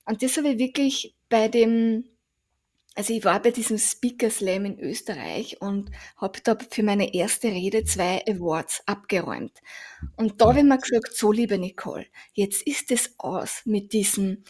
Und 0.05 0.23
das 0.23 0.38
habe 0.38 0.49
ich 0.49 0.59
wirklich 0.59 1.15
bei 1.29 1.47
dem, 1.47 2.05
also 2.95 3.13
ich 3.13 3.25
war 3.25 3.41
bei 3.41 3.51
diesem 3.51 3.77
Speaker 3.79 4.29
Slam 4.29 4.65
in 4.65 4.79
Österreich 4.79 5.61
und 5.61 5.89
habe 6.17 6.39
da 6.43 6.55
für 6.69 6.84
meine 6.84 7.13
erste 7.13 7.47
Rede 7.47 7.84
zwei 7.86 8.23
Awards 8.27 8.84
abgeräumt. 8.86 9.53
Und 10.17 10.41
da 10.41 10.47
habe 10.49 10.59
ich 10.59 10.65
mir 10.65 10.77
gesagt, 10.79 11.15
so 11.15 11.31
liebe 11.31 11.57
Nicole, 11.59 12.07
jetzt 12.34 12.63
ist 12.67 12.91
es 12.91 13.15
aus 13.19 13.63
mit 13.65 13.93
diesem, 13.93 14.43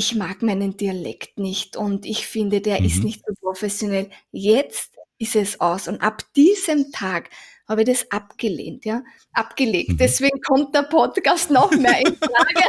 ich 0.00 0.14
mag 0.14 0.40
meinen 0.42 0.78
Dialekt 0.78 1.38
nicht 1.38 1.76
und 1.76 2.06
ich 2.06 2.26
finde, 2.26 2.62
der 2.62 2.82
ist 2.82 2.98
Mhm. 2.98 3.04
nicht 3.04 3.22
so 3.26 3.34
professionell. 3.38 4.08
Jetzt 4.32 4.94
ist 5.18 5.36
es 5.36 5.60
aus. 5.60 5.88
Und 5.88 6.00
ab 6.00 6.22
diesem 6.34 6.90
Tag 6.90 7.28
habe 7.68 7.82
ich 7.82 7.86
das 7.88 8.10
abgelehnt, 8.10 8.86
ja, 8.86 9.02
abgelegt. 9.34 9.90
Mhm. 9.90 9.96
Deswegen 9.98 10.40
kommt 10.40 10.74
der 10.74 10.84
Podcast 10.84 11.50
noch 11.50 11.70
mehr 11.72 12.00
in 12.00 12.16
Frage. 12.16 12.64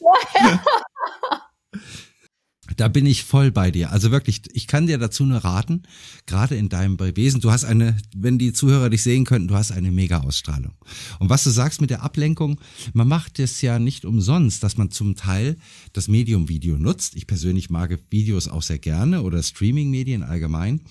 Da 2.76 2.88
bin 2.88 3.06
ich 3.06 3.24
voll 3.24 3.50
bei 3.50 3.70
dir. 3.70 3.90
Also 3.90 4.10
wirklich, 4.10 4.42
ich 4.52 4.66
kann 4.66 4.86
dir 4.86 4.98
dazu 4.98 5.24
nur 5.24 5.38
raten, 5.38 5.82
gerade 6.26 6.56
in 6.56 6.68
deinem 6.68 6.98
Wesen, 6.98 7.40
du 7.40 7.50
hast 7.50 7.64
eine, 7.64 7.96
wenn 8.14 8.38
die 8.38 8.52
Zuhörer 8.52 8.90
dich 8.90 9.02
sehen 9.02 9.24
könnten, 9.24 9.48
du 9.48 9.54
hast 9.54 9.72
eine 9.72 9.90
mega 9.90 10.20
Ausstrahlung. 10.20 10.74
Und 11.18 11.30
was 11.30 11.44
du 11.44 11.50
sagst 11.50 11.80
mit 11.80 11.90
der 11.90 12.02
Ablenkung, 12.02 12.60
man 12.92 13.08
macht 13.08 13.38
es 13.38 13.62
ja 13.62 13.78
nicht 13.78 14.04
umsonst, 14.04 14.62
dass 14.62 14.76
man 14.76 14.90
zum 14.90 15.16
Teil 15.16 15.56
das 15.92 16.08
Medium 16.08 16.48
Video 16.48 16.78
nutzt. 16.78 17.16
Ich 17.16 17.26
persönlich 17.26 17.70
mag 17.70 17.98
Videos 18.10 18.48
auch 18.48 18.62
sehr 18.62 18.78
gerne 18.78 19.22
oder 19.22 19.42
Streaming-Medien 19.42 20.22
allgemein. 20.22 20.82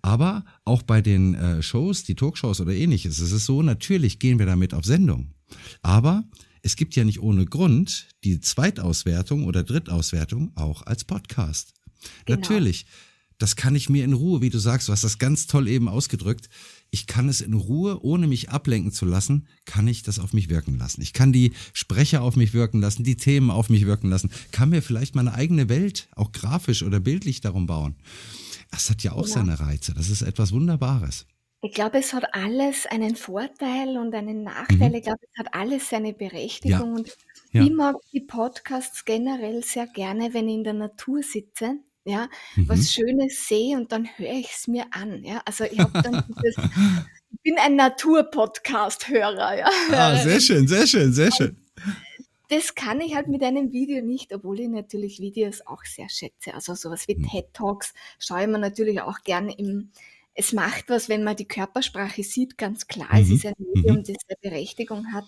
Aber 0.00 0.44
auch 0.64 0.82
bei 0.82 1.02
den 1.02 1.34
äh, 1.34 1.62
Shows, 1.62 2.04
die 2.04 2.14
Talkshows 2.14 2.60
oder 2.60 2.72
ähnliches, 2.72 3.18
es 3.18 3.32
ist 3.32 3.46
so, 3.46 3.62
natürlich 3.62 4.18
gehen 4.18 4.38
wir 4.38 4.46
damit 4.46 4.72
auf 4.72 4.84
Sendung. 4.84 5.34
Aber 5.82 6.24
es 6.62 6.76
gibt 6.76 6.96
ja 6.96 7.04
nicht 7.04 7.20
ohne 7.20 7.44
Grund 7.46 8.08
die 8.24 8.40
Zweitauswertung 8.40 9.44
oder 9.44 9.62
Drittauswertung 9.64 10.52
auch 10.56 10.82
als 10.82 11.04
Podcast. 11.04 11.74
Genau. 12.26 12.40
Natürlich, 12.40 12.86
das 13.38 13.54
kann 13.56 13.74
ich 13.76 13.88
mir 13.88 14.04
in 14.04 14.12
Ruhe, 14.12 14.40
wie 14.40 14.50
du 14.50 14.58
sagst, 14.58 14.88
du 14.88 14.92
hast 14.92 15.04
das 15.04 15.18
ganz 15.18 15.46
toll 15.46 15.68
eben 15.68 15.88
ausgedrückt. 15.88 16.48
Ich 16.90 17.06
kann 17.06 17.28
es 17.28 17.40
in 17.40 17.54
Ruhe, 17.54 18.02
ohne 18.02 18.26
mich 18.26 18.50
ablenken 18.50 18.92
zu 18.92 19.04
lassen, 19.04 19.46
kann 19.64 19.86
ich 19.86 20.02
das 20.02 20.18
auf 20.18 20.32
mich 20.32 20.48
wirken 20.48 20.78
lassen. 20.78 21.02
Ich 21.02 21.12
kann 21.12 21.32
die 21.32 21.52
Sprecher 21.72 22.22
auf 22.22 22.34
mich 22.36 22.54
wirken 22.54 22.80
lassen, 22.80 23.04
die 23.04 23.16
Themen 23.16 23.50
auf 23.50 23.68
mich 23.68 23.86
wirken 23.86 24.08
lassen, 24.10 24.30
kann 24.52 24.70
mir 24.70 24.82
vielleicht 24.82 25.14
meine 25.14 25.34
eigene 25.34 25.68
Welt 25.68 26.08
auch 26.16 26.32
grafisch 26.32 26.82
oder 26.82 26.98
bildlich 26.98 27.40
darum 27.40 27.66
bauen. 27.66 27.96
Das 28.70 28.90
hat 28.90 29.02
ja 29.02 29.12
auch 29.12 29.22
Genau. 29.24 29.34
seine 29.34 29.60
Reize. 29.60 29.94
Das 29.94 30.10
ist 30.10 30.22
etwas 30.22 30.52
Wunderbares. 30.52 31.26
Ich 31.60 31.72
glaube, 31.72 31.98
es 31.98 32.12
hat 32.12 32.34
alles 32.34 32.86
einen 32.86 33.16
Vorteil 33.16 33.98
und 33.98 34.14
einen 34.14 34.44
Nachteil. 34.44 34.90
Mhm. 34.90 34.94
Ich 34.94 35.02
glaube, 35.02 35.18
es 35.22 35.38
hat 35.38 35.54
alles 35.54 35.88
seine 35.90 36.12
Berechtigung. 36.12 36.92
Und 36.94 37.16
Ja. 37.52 37.62
ich 37.62 37.70
mag 37.72 37.96
die 38.12 38.20
Podcasts 38.20 39.04
generell 39.04 39.62
sehr 39.64 39.86
gerne, 39.88 40.32
wenn 40.34 40.48
ich 40.48 40.54
in 40.54 40.64
der 40.64 40.74
Natur 40.74 41.22
sitze, 41.22 41.78
ja, 42.04 42.28
Mhm. 42.54 42.68
was 42.68 42.92
Schönes 42.92 43.48
sehe 43.48 43.76
und 43.76 43.90
dann 43.90 44.06
höre 44.16 44.34
ich 44.34 44.52
es 44.52 44.68
mir 44.68 44.86
an. 44.92 45.24
Ja. 45.24 45.42
Also 45.44 45.64
ich 45.64 45.80
habe 45.80 46.00
dann 46.00 46.24
dieses, 46.28 46.56
ich 47.32 47.40
bin 47.42 47.58
ein 47.58 47.74
Natur-Podcast-Hörer, 47.76 49.58
ja. 49.58 49.70
Ah, 49.92 50.16
sehr 50.16 50.40
schön, 50.40 50.68
sehr 50.68 50.86
schön, 50.86 51.12
sehr 51.12 51.32
schön. 51.32 51.56
Das 52.50 52.74
kann 52.74 53.00
ich 53.02 53.14
halt 53.14 53.28
mit 53.28 53.42
einem 53.42 53.72
Video 53.72 54.02
nicht, 54.02 54.32
obwohl 54.32 54.60
ich 54.60 54.68
natürlich 54.68 55.20
Videos 55.20 55.66
auch 55.66 55.84
sehr 55.84 56.08
schätze. 56.08 56.54
Also 56.54 56.74
sowas 56.74 57.06
wie 57.08 57.16
Mhm. 57.16 57.28
TED 57.28 57.52
Talks 57.52 57.92
schaue 58.18 58.42
ich 58.42 58.46
mir 58.48 58.58
natürlich 58.58 59.00
auch 59.02 59.22
gerne 59.24 59.52
im. 59.58 59.90
Es 60.40 60.52
macht 60.52 60.88
was, 60.88 61.08
wenn 61.08 61.24
man 61.24 61.34
die 61.34 61.48
Körpersprache 61.48 62.22
sieht, 62.22 62.56
ganz 62.58 62.86
klar. 62.86 63.08
Es 63.14 63.26
Mhm. 63.26 63.34
ist 63.34 63.46
ein 63.46 63.54
Medium, 63.58 64.04
das 64.04 64.16
eine 64.28 64.38
Berechtigung 64.40 65.12
hat. 65.12 65.24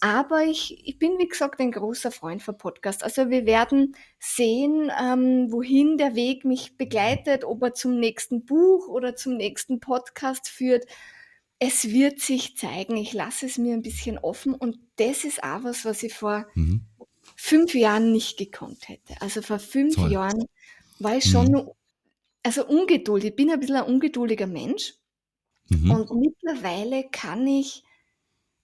Aber 0.00 0.44
ich, 0.44 0.86
ich 0.86 0.98
bin, 0.98 1.12
wie 1.18 1.26
gesagt, 1.28 1.60
ein 1.60 1.72
großer 1.72 2.10
Freund 2.10 2.42
von 2.42 2.58
Podcast. 2.58 3.02
Also 3.02 3.30
wir 3.30 3.46
werden 3.46 3.96
sehen, 4.20 4.92
ähm, 5.00 5.50
wohin 5.50 5.96
der 5.96 6.14
Weg 6.14 6.44
mich 6.44 6.76
begleitet, 6.76 7.44
ob 7.44 7.62
er 7.62 7.72
zum 7.72 7.98
nächsten 7.98 8.44
Buch 8.44 8.86
oder 8.88 9.16
zum 9.16 9.38
nächsten 9.38 9.80
Podcast 9.80 10.50
führt. 10.50 10.84
Es 11.58 11.88
wird 11.88 12.20
sich 12.20 12.58
zeigen. 12.58 12.98
Ich 12.98 13.14
lasse 13.14 13.46
es 13.46 13.56
mir 13.56 13.72
ein 13.72 13.80
bisschen 13.80 14.18
offen. 14.18 14.52
Und 14.54 14.76
das 14.96 15.24
ist 15.24 15.42
auch 15.42 15.64
was, 15.64 15.86
was 15.86 16.02
ich 16.02 16.12
vor 16.12 16.46
Mhm. 16.54 16.82
fünf 17.34 17.74
Jahren 17.74 18.12
nicht 18.12 18.36
gekonnt 18.36 18.90
hätte. 18.90 19.14
Also 19.20 19.40
vor 19.40 19.58
fünf 19.58 19.94
Toll. 19.94 20.12
Jahren 20.12 20.44
war 20.98 21.16
ich 21.16 21.24
schon, 21.24 21.46
Mhm. 21.46 21.50
nur- 21.52 21.76
also 22.44 22.64
ungeduldig. 22.66 23.30
Ich 23.30 23.36
bin 23.36 23.50
ein 23.50 23.58
bisschen 23.58 23.76
ein 23.76 23.84
ungeduldiger 23.84 24.46
Mensch. 24.46 24.94
Mhm. 25.70 25.90
Und 25.90 26.20
mittlerweile 26.20 27.04
kann 27.10 27.46
ich 27.46 27.82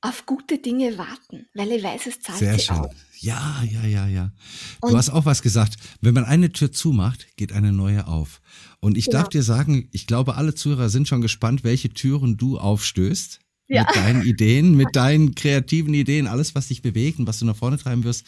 auf 0.03 0.24
gute 0.24 0.59
Dinge 0.59 0.97
warten, 0.97 1.47
weil 1.55 1.72
ich 1.72 1.83
weiß, 1.83 2.07
es 2.07 2.20
zahlt 2.20 2.39
Sehr 2.39 2.55
sich 2.55 2.64
schön. 2.64 2.76
aus. 2.76 2.91
Ja, 3.18 3.62
ja, 3.70 3.85
ja, 3.87 4.07
ja. 4.07 4.33
Du 4.81 4.89
Und- 4.89 4.97
hast 4.97 5.11
auch 5.11 5.26
was 5.26 5.43
gesagt. 5.43 5.76
Wenn 6.01 6.14
man 6.14 6.24
eine 6.24 6.53
Tür 6.53 6.72
zumacht, 6.72 7.26
geht 7.37 7.53
eine 7.53 7.72
neue 7.72 8.07
auf. 8.07 8.41
Und 8.81 8.97
ich 8.97 9.07
Ja. 9.07 9.12
darf 9.12 9.28
dir 9.28 9.43
sagen, 9.43 9.89
ich 9.93 10.07
glaube, 10.07 10.37
alle 10.37 10.55
Zuhörer 10.55 10.89
sind 10.89 11.07
schon 11.09 11.20
gespannt, 11.20 11.64
welche 11.64 11.91
Türen 11.91 12.39
du 12.39 12.59
aufstößt. 12.59 13.41
Ja. 13.68 13.83
Mit 13.85 13.95
deinen 13.97 14.22
Ideen, 14.22 14.74
mit 14.74 14.97
deinen 14.97 15.35
kreativen 15.35 15.95
Ideen, 15.95 16.26
alles, 16.26 16.55
was 16.55 16.68
dich 16.68 16.83
bewegt 16.83 17.18
und 17.18 17.26
was 17.26 17.39
du 17.39 17.45
nach 17.45 17.55
vorne 17.57 17.78
treiben 17.78 18.03
wirst. 18.05 18.26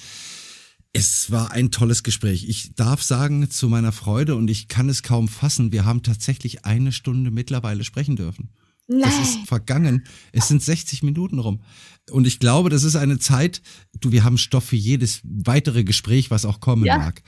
Es 0.95 1.30
war 1.30 1.53
ein 1.53 1.70
tolles 1.70 2.03
Gespräch. 2.03 2.47
Ich 2.49 2.74
darf 2.74 3.03
sagen, 3.03 3.49
zu 3.51 3.68
meiner 3.68 3.93
Freude, 3.93 4.34
und 4.36 4.49
ich 4.51 4.68
kann 4.68 4.88
es 4.90 5.03
kaum 5.03 5.26
fassen, 5.28 5.72
wir 5.72 5.84
haben 5.86 6.03
tatsächlich 6.03 6.64
eine 6.66 6.93
Stunde 6.93 7.30
mittlerweile 7.30 7.82
sprechen 7.84 8.16
dürfen. 8.16 8.51
Das 8.88 9.18
ist 9.20 9.36
Nein, 9.36 9.47
vergangen. 9.47 10.05
Es 10.32 10.49
sind 10.49 10.62
60 10.62 11.03
Minuten 11.03 11.38
rum. 11.38 11.62
Und 12.11 12.26
ich 12.26 12.40
glaube, 12.40 12.68
das 12.68 12.82
ist 12.84 12.97
eine 12.97 13.18
Zeit, 13.18 13.62
du, 14.01 14.12
wir 14.12 14.22
haben 14.24 14.36
Stoff 14.36 14.64
für 14.64 14.76
jedes 14.76 15.20
weitere 15.24 15.82
Gespräch, 15.84 16.30
was 16.30 16.45
auch 16.45 16.61
kommen 16.61 16.84
Ja. 16.84 16.99
mag. 16.99 17.22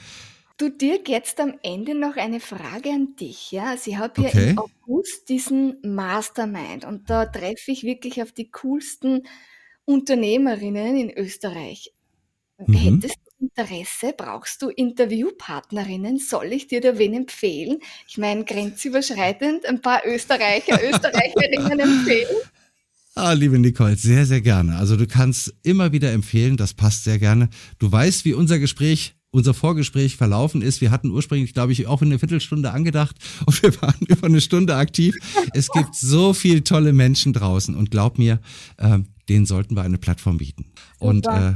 du 0.59 0.69
Dirk, 0.71 1.09
jetzt 1.09 1.41
am 1.41 1.55
Ende 1.63 1.99
noch 1.99 2.17
eine 2.17 2.41
Frage 2.41 2.91
an 2.91 3.17
dich. 3.19 3.51
Ja, 3.51 3.71
also 3.71 3.91
ich 3.91 3.97
habe 3.97 4.21
ja 4.23 4.29
Okay. 4.29 4.51
im 4.51 4.59
August 4.59 5.29
diesen 5.29 5.77
Mastermind 5.83 6.85
und 6.85 7.09
da 7.09 7.25
treffe 7.27 7.71
ich 7.73 7.83
wirklich 7.83 8.21
auf 8.23 8.31
die 8.33 8.51
coolsten 8.51 9.23
Unternehmerinnen 9.85 10.97
in 10.97 11.11
Österreich. 11.11 11.93
Mhm. 12.59 12.75
Hättest 12.75 13.17
du 13.17 13.24
Interesse? 13.45 14.15
Brauchst 14.17 14.63
du 14.63 14.71
Interviewpartnerinnen? 14.71 16.19
Soll 16.19 16.53
ich 16.53 16.67
dir 16.67 16.81
da 16.81 16.99
wen 16.99 17.15
empfehlen? 17.15 17.79
Ich 18.09 18.19
meine, 18.19 18.45
grenzüberschreitend 18.45 19.67
ein 19.67 19.81
paar 19.81 20.03
Österreicher, 20.07 20.81
Österreicherinnen 20.83 21.79
empfehlen? 21.79 22.37
Ah, 23.15 23.33
liebe 23.33 23.59
Nicole, 23.59 23.97
sehr, 23.97 24.27
sehr 24.27 24.41
gerne. 24.41 24.77
Also 24.77 24.97
du 24.97 25.07
kannst 25.07 25.55
immer 25.63 25.93
wieder 25.93 26.11
empfehlen, 26.13 26.57
das 26.57 26.75
passt 26.75 27.05
sehr 27.05 27.19
gerne. 27.19 27.49
Du 27.79 27.91
weißt, 27.91 28.25
wie 28.25 28.35
unser 28.35 28.59
Gespräch 28.59 29.15
unser 29.31 29.53
Vorgespräch 29.53 30.17
verlaufen 30.17 30.63
ist. 30.63 30.81
Wir 30.81 30.93
hatten 30.93 31.11
ursprünglich, 31.11 31.55
glaube 31.55 31.73
ich, 31.73 31.89
auch 31.89 32.01
eine 32.03 32.21
Viertelstunde 32.21 32.71
angedacht 32.71 33.17
und 33.47 33.63
wir 33.63 33.83
waren 33.83 34.07
über 34.07 34.29
eine 34.29 34.41
Stunde 34.41 34.77
aktiv. 34.77 35.17
Es 35.53 35.69
gibt 35.69 35.97
so 35.97 36.33
viele 36.33 36.63
tolle 36.63 36.93
Menschen 36.93 37.33
draußen 37.33 37.75
und 37.75 37.91
glaub 37.91 38.17
mir, 38.17 38.41
äh, 38.77 39.01
denen 39.29 39.45
sollten 39.45 39.75
wir 39.75 39.83
eine 39.83 39.99
Plattform 39.99 40.39
bieten. 40.39 40.67
Und 40.99 41.27
äh, 41.27 41.55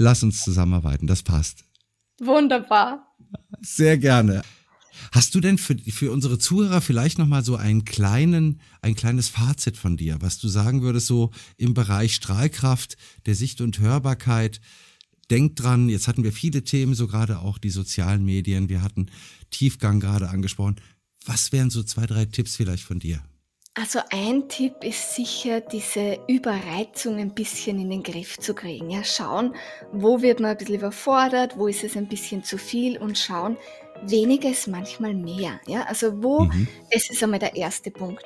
lass 0.00 0.22
uns 0.22 0.42
zusammenarbeiten, 0.42 1.06
das 1.06 1.22
passt. 1.22 1.64
Wunderbar. 2.18 3.06
Sehr 3.60 3.98
gerne. 3.98 4.42
Hast 5.12 5.34
du 5.34 5.40
denn 5.40 5.58
für, 5.58 5.76
für 5.76 6.10
unsere 6.10 6.38
Zuhörer 6.38 6.80
vielleicht 6.80 7.18
nochmal 7.18 7.44
so 7.44 7.56
einen 7.56 7.84
kleinen, 7.84 8.60
ein 8.82 8.94
kleines 8.94 9.28
Fazit 9.28 9.76
von 9.76 9.96
dir, 9.96 10.16
was 10.20 10.38
du 10.38 10.48
sagen 10.48 10.82
würdest, 10.82 11.06
so 11.06 11.30
im 11.56 11.74
Bereich 11.74 12.14
Strahlkraft, 12.14 12.96
der 13.26 13.34
Sicht 13.34 13.60
und 13.60 13.78
Hörbarkeit? 13.78 14.60
Denk 15.30 15.56
dran, 15.56 15.88
jetzt 15.88 16.08
hatten 16.08 16.24
wir 16.24 16.32
viele 16.32 16.64
Themen, 16.64 16.94
so 16.94 17.06
gerade 17.06 17.38
auch 17.38 17.58
die 17.58 17.70
sozialen 17.70 18.24
Medien, 18.24 18.68
wir 18.68 18.82
hatten 18.82 19.10
Tiefgang 19.50 20.00
gerade 20.00 20.28
angesprochen. 20.28 20.76
Was 21.24 21.52
wären 21.52 21.70
so 21.70 21.82
zwei, 21.82 22.06
drei 22.06 22.24
Tipps 22.24 22.56
vielleicht 22.56 22.84
von 22.84 22.98
dir? 22.98 23.22
Also 23.74 24.00
ein 24.10 24.48
Tipp 24.48 24.82
ist 24.82 25.14
sicher, 25.14 25.60
diese 25.60 26.18
Überreizung 26.26 27.18
ein 27.18 27.32
bisschen 27.34 27.78
in 27.80 27.88
den 27.88 28.02
Griff 28.02 28.36
zu 28.36 28.52
kriegen. 28.52 28.90
Ja, 28.90 29.04
schauen, 29.04 29.54
wo 29.92 30.22
wird 30.22 30.40
man 30.40 30.50
ein 30.50 30.56
bisschen 30.56 30.74
überfordert, 30.74 31.56
wo 31.56 31.68
ist 31.68 31.84
es 31.84 31.96
ein 31.96 32.08
bisschen 32.08 32.42
zu 32.42 32.58
viel 32.58 32.98
und 32.98 33.16
schauen, 33.16 33.56
weniger 34.02 34.50
ist 34.50 34.66
manchmal 34.66 35.14
mehr. 35.14 35.60
Ja, 35.68 35.84
also 35.84 36.20
wo, 36.20 36.40
mhm. 36.40 36.66
das 36.90 37.10
ist 37.10 37.22
einmal 37.22 37.38
der 37.38 37.54
erste 37.54 37.92
Punkt. 37.92 38.24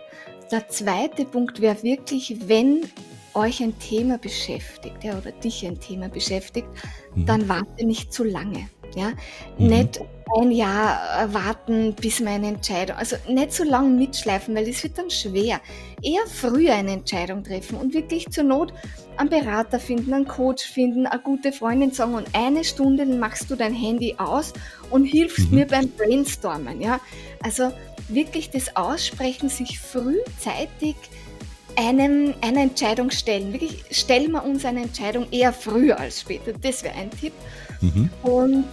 Der 0.51 0.67
zweite 0.69 1.27
Punkt 1.27 1.61
wäre 1.61 1.83
wirklich, 1.83 2.49
wenn 2.49 2.89
euch 3.35 3.63
ein 3.63 3.79
Thema 3.79 4.17
beschäftigt, 4.17 5.05
ja, 5.05 5.19
oder 5.19 5.33
dich 5.33 5.67
ein 5.67 5.79
Thema 5.79 6.09
beschäftigt, 6.09 6.69
mhm. 7.15 7.27
dann 7.27 7.49
warte 7.51 7.85
nicht 7.85 8.15
zu 8.15 8.25
lange. 8.25 8.71
Ja? 8.95 9.13
Mhm. 9.59 9.67
Nicht 9.67 10.01
ein 10.41 10.51
Jahr 10.51 11.33
warten, 11.33 11.95
bis 11.95 12.21
meine 12.21 12.49
Entscheidung, 12.49 12.97
also 12.97 13.17
nicht 13.29 13.53
so 13.53 13.63
lange 13.63 13.91
mitschleifen, 13.91 14.55
weil 14.55 14.67
das 14.67 14.83
wird 14.83 14.97
dann 14.99 15.11
schwer. 15.11 15.61
Eher 16.03 16.27
früher 16.27 16.75
eine 16.75 16.93
Entscheidung 16.93 17.45
treffen 17.45 17.77
und 17.79 17.95
wirklich 17.95 18.31
zur 18.31 18.45
Not 18.45 18.73
einen 19.17 19.31
Berater 19.31 19.79
finden, 19.79 20.13
einen 20.13 20.27
Coach 20.27 20.65
finden, 20.65 21.07
eine 21.07 21.21
gute 21.21 21.53
Freundin 21.53 21.93
sagen 21.93 22.15
und 22.15 22.27
eine 22.33 22.65
Stunde 22.65 23.07
machst 23.07 23.51
du 23.51 23.57
dein 23.57 23.75
Handy 23.75 24.17
aus 24.19 24.53
und 24.91 25.05
hilfst 25.05 25.51
mhm. 25.51 25.59
mir 25.59 25.67
beim 25.67 25.89
Brainstormen. 25.91 26.81
Ja? 26.81 27.01
Also 27.43 27.71
wirklich 28.09 28.51
das 28.51 28.77
Aussprechen, 28.77 29.49
sich 29.49 29.79
frühzeitig 29.79 30.97
einem, 31.77 32.35
eine 32.41 32.63
Entscheidung 32.63 33.11
stellen. 33.11 33.53
Wirklich 33.53 33.85
stellen 33.91 34.33
wir 34.33 34.45
uns 34.45 34.65
eine 34.65 34.83
Entscheidung 34.83 35.27
eher 35.31 35.53
früher 35.53 35.99
als 35.99 36.21
später. 36.21 36.53
Das 36.53 36.83
wäre 36.83 36.95
ein 36.95 37.11
Tipp. 37.11 37.33
Mhm. 37.85 38.11
Und 38.23 38.67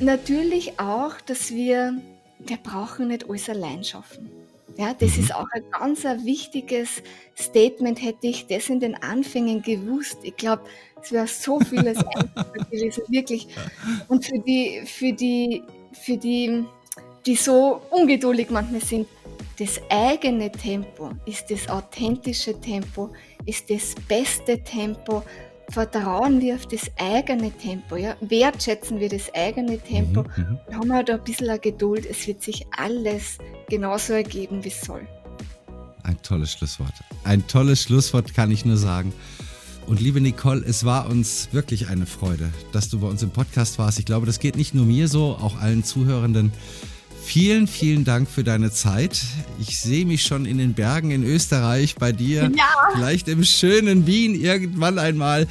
natürlich 0.00 0.78
auch, 0.80 1.20
dass 1.26 1.50
wir, 1.50 1.94
wir 2.38 2.56
brauchen 2.56 3.08
nicht 3.08 3.28
alles 3.28 3.48
allein 3.48 3.84
schaffen. 3.84 4.30
Ja, 4.76 4.94
das 4.94 5.16
mhm. 5.16 5.24
ist 5.24 5.34
auch 5.34 5.46
ein 5.52 5.64
ganz 5.70 6.06
ein 6.06 6.24
wichtiges 6.24 7.02
Statement. 7.36 8.02
Hätte 8.02 8.28
ich 8.28 8.46
das 8.46 8.68
in 8.68 8.80
den 8.80 8.94
Anfängen 9.02 9.62
gewusst, 9.62 10.18
ich 10.22 10.36
glaube, 10.36 10.62
es 11.02 11.12
wäre 11.12 11.26
so 11.26 11.60
vieles 11.60 11.98
einfacher 12.14 12.64
gewesen, 12.70 13.02
wirklich. 13.08 13.48
Und 14.08 14.24
für 14.24 14.38
die, 14.38 14.82
für 14.86 15.12
die, 15.12 15.62
für 15.92 16.16
die, 16.16 16.64
die 17.26 17.36
so 17.36 17.82
ungeduldig 17.90 18.50
manchmal 18.50 18.80
sind, 18.80 19.06
das 19.58 19.78
eigene 19.90 20.50
Tempo 20.50 21.10
ist 21.26 21.50
das 21.50 21.68
authentische 21.68 22.58
Tempo, 22.58 23.10
ist 23.44 23.68
das 23.68 23.94
beste 24.08 24.62
Tempo. 24.64 25.22
Vertrauen 25.70 26.40
wir 26.40 26.56
auf 26.56 26.66
das 26.66 26.90
eigene 26.98 27.50
Tempo, 27.52 27.96
ja? 27.96 28.16
wertschätzen 28.20 28.98
wir 28.98 29.08
das 29.08 29.32
eigene 29.34 29.78
Tempo 29.78 30.22
mhm, 30.22 30.28
mhm. 30.36 30.58
und 30.66 30.74
haben 30.74 30.88
wir 30.88 31.02
da 31.04 31.14
ein 31.14 31.24
bisschen 31.24 31.60
Geduld. 31.60 32.06
Es 32.06 32.26
wird 32.26 32.42
sich 32.42 32.66
alles 32.76 33.38
genauso 33.68 34.14
ergeben, 34.14 34.64
wie 34.64 34.68
es 34.68 34.80
soll. 34.80 35.06
Ein 36.02 36.20
tolles 36.22 36.52
Schlusswort. 36.52 36.94
Ein 37.24 37.46
tolles 37.46 37.82
Schlusswort 37.82 38.34
kann 38.34 38.50
ich 38.50 38.64
nur 38.64 38.76
sagen. 38.76 39.12
Und 39.86 40.00
liebe 40.00 40.20
Nicole, 40.20 40.64
es 40.64 40.84
war 40.84 41.08
uns 41.08 41.48
wirklich 41.52 41.88
eine 41.88 42.06
Freude, 42.06 42.50
dass 42.72 42.88
du 42.88 43.00
bei 43.00 43.06
uns 43.08 43.22
im 43.22 43.30
Podcast 43.30 43.78
warst. 43.78 43.98
Ich 43.98 44.04
glaube, 44.04 44.26
das 44.26 44.38
geht 44.38 44.56
nicht 44.56 44.74
nur 44.74 44.86
mir 44.86 45.08
so, 45.08 45.36
auch 45.40 45.58
allen 45.60 45.84
Zuhörenden. 45.84 46.52
Vielen, 47.22 47.66
vielen 47.66 48.04
Dank 48.04 48.28
für 48.28 48.42
deine 48.42 48.72
Zeit. 48.72 49.20
Ich 49.60 49.78
sehe 49.78 50.04
mich 50.04 50.22
schon 50.22 50.46
in 50.46 50.58
den 50.58 50.74
Bergen 50.74 51.10
in 51.10 51.22
Österreich 51.22 51.94
bei 51.94 52.12
dir. 52.12 52.50
Ja. 52.56 52.64
Vielleicht 52.94 53.28
im 53.28 53.44
schönen 53.44 54.06
Wien 54.06 54.34
irgendwann 54.34 54.98
einmal. 54.98 55.46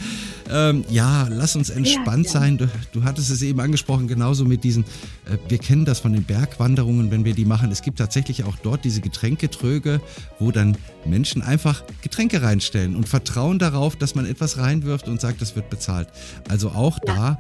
Ähm, 0.50 0.84
ja, 0.90 1.28
lass 1.30 1.56
uns 1.56 1.70
entspannt 1.70 2.26
ja, 2.26 2.34
ja. 2.34 2.40
sein. 2.40 2.58
Du, 2.58 2.70
du, 2.92 3.04
hattest 3.04 3.30
es 3.30 3.42
eben 3.44 3.60
angesprochen, 3.60 4.08
genauso 4.08 4.46
mit 4.46 4.64
diesen, 4.64 4.84
äh, 5.26 5.38
wir 5.48 5.60
kennen 5.60 5.86
das 5.86 6.00
von 6.00 6.12
den 6.12 6.24
Bergwanderungen, 6.24 7.12
wenn 7.12 7.24
wir 7.24 7.36
die 7.36 7.46
machen. 7.46 7.72
Es 7.72 7.84
gibt 7.84 8.00
tatsächlich 8.00 8.44
auch 8.44 8.56
dort 8.58 8.84
diese 8.84 9.00
Getränketröge, 9.00 10.02
wo 10.40 10.52
dann 10.52 10.76
Menschen 11.06 11.44
einfach 11.44 11.84
Getränke 12.02 12.42
reinstellen 12.42 12.96
und 12.96 13.08
vertrauen 13.08 13.60
darauf, 13.60 13.96
dass 13.96 14.16
man 14.16 14.26
etwas 14.26 14.58
reinwirft 14.58 15.08
und 15.08 15.22
sagt, 15.22 15.42
das 15.42 15.56
wird 15.56 15.70
bezahlt. 15.70 16.08
Also 16.50 16.70
auch 16.70 16.98
da 17.00 17.40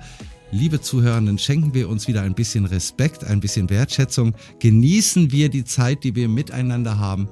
Liebe 0.51 0.81
Zuhörenden, 0.81 1.37
schenken 1.37 1.75
wir 1.75 1.87
uns 1.89 2.07
wieder 2.07 2.23
ein 2.23 2.33
bisschen 2.33 2.65
Respekt, 2.65 3.23
ein 3.23 3.39
bisschen 3.39 3.69
Wertschätzung. 3.69 4.33
Genießen 4.59 5.31
wir 5.31 5.49
die 5.49 5.63
Zeit, 5.63 6.03
die 6.03 6.15
wir 6.15 6.27
miteinander 6.27 6.97
haben. 6.97 7.29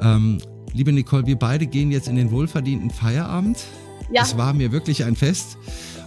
Ähm, 0.00 0.38
liebe 0.72 0.92
Nicole, 0.92 1.26
wir 1.26 1.36
beide 1.36 1.66
gehen 1.66 1.90
jetzt 1.90 2.08
in 2.08 2.16
den 2.16 2.30
wohlverdienten 2.30 2.90
Feierabend. 2.90 3.58
Ja. 4.12 4.22
Es 4.22 4.36
war 4.36 4.52
mir 4.52 4.72
wirklich 4.72 5.04
ein 5.04 5.16
Fest. 5.16 5.56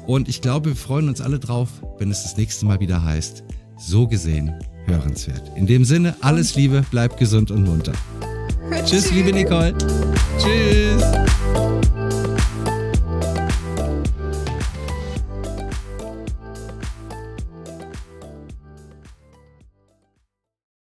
Und 0.06 0.30
ich 0.30 0.42
glaube, 0.42 0.70
wir 0.70 0.76
freuen 0.76 1.10
uns 1.10 1.20
alle 1.22 1.40
drauf, 1.40 1.70
wenn 2.00 2.12
es 2.12 2.24
das 2.24 2.38
nächste 2.38 2.66
Mal 2.66 2.80
wieder 2.80 3.04
heißt, 3.04 3.44
so 3.78 4.08
gesehen, 4.08 4.54
hörenswert. 4.86 5.52
In 5.56 5.68
dem 5.68 5.84
Sinne, 5.84 6.16
alles 6.22 6.56
Liebe, 6.56 6.84
bleibt 6.92 7.18
gesund 7.18 7.52
und 7.52 7.64
munter. 7.64 7.94
Tschüss, 8.86 9.12
liebe 9.12 9.34
Nicole. 9.34 9.76
Tschüss. 10.40 11.04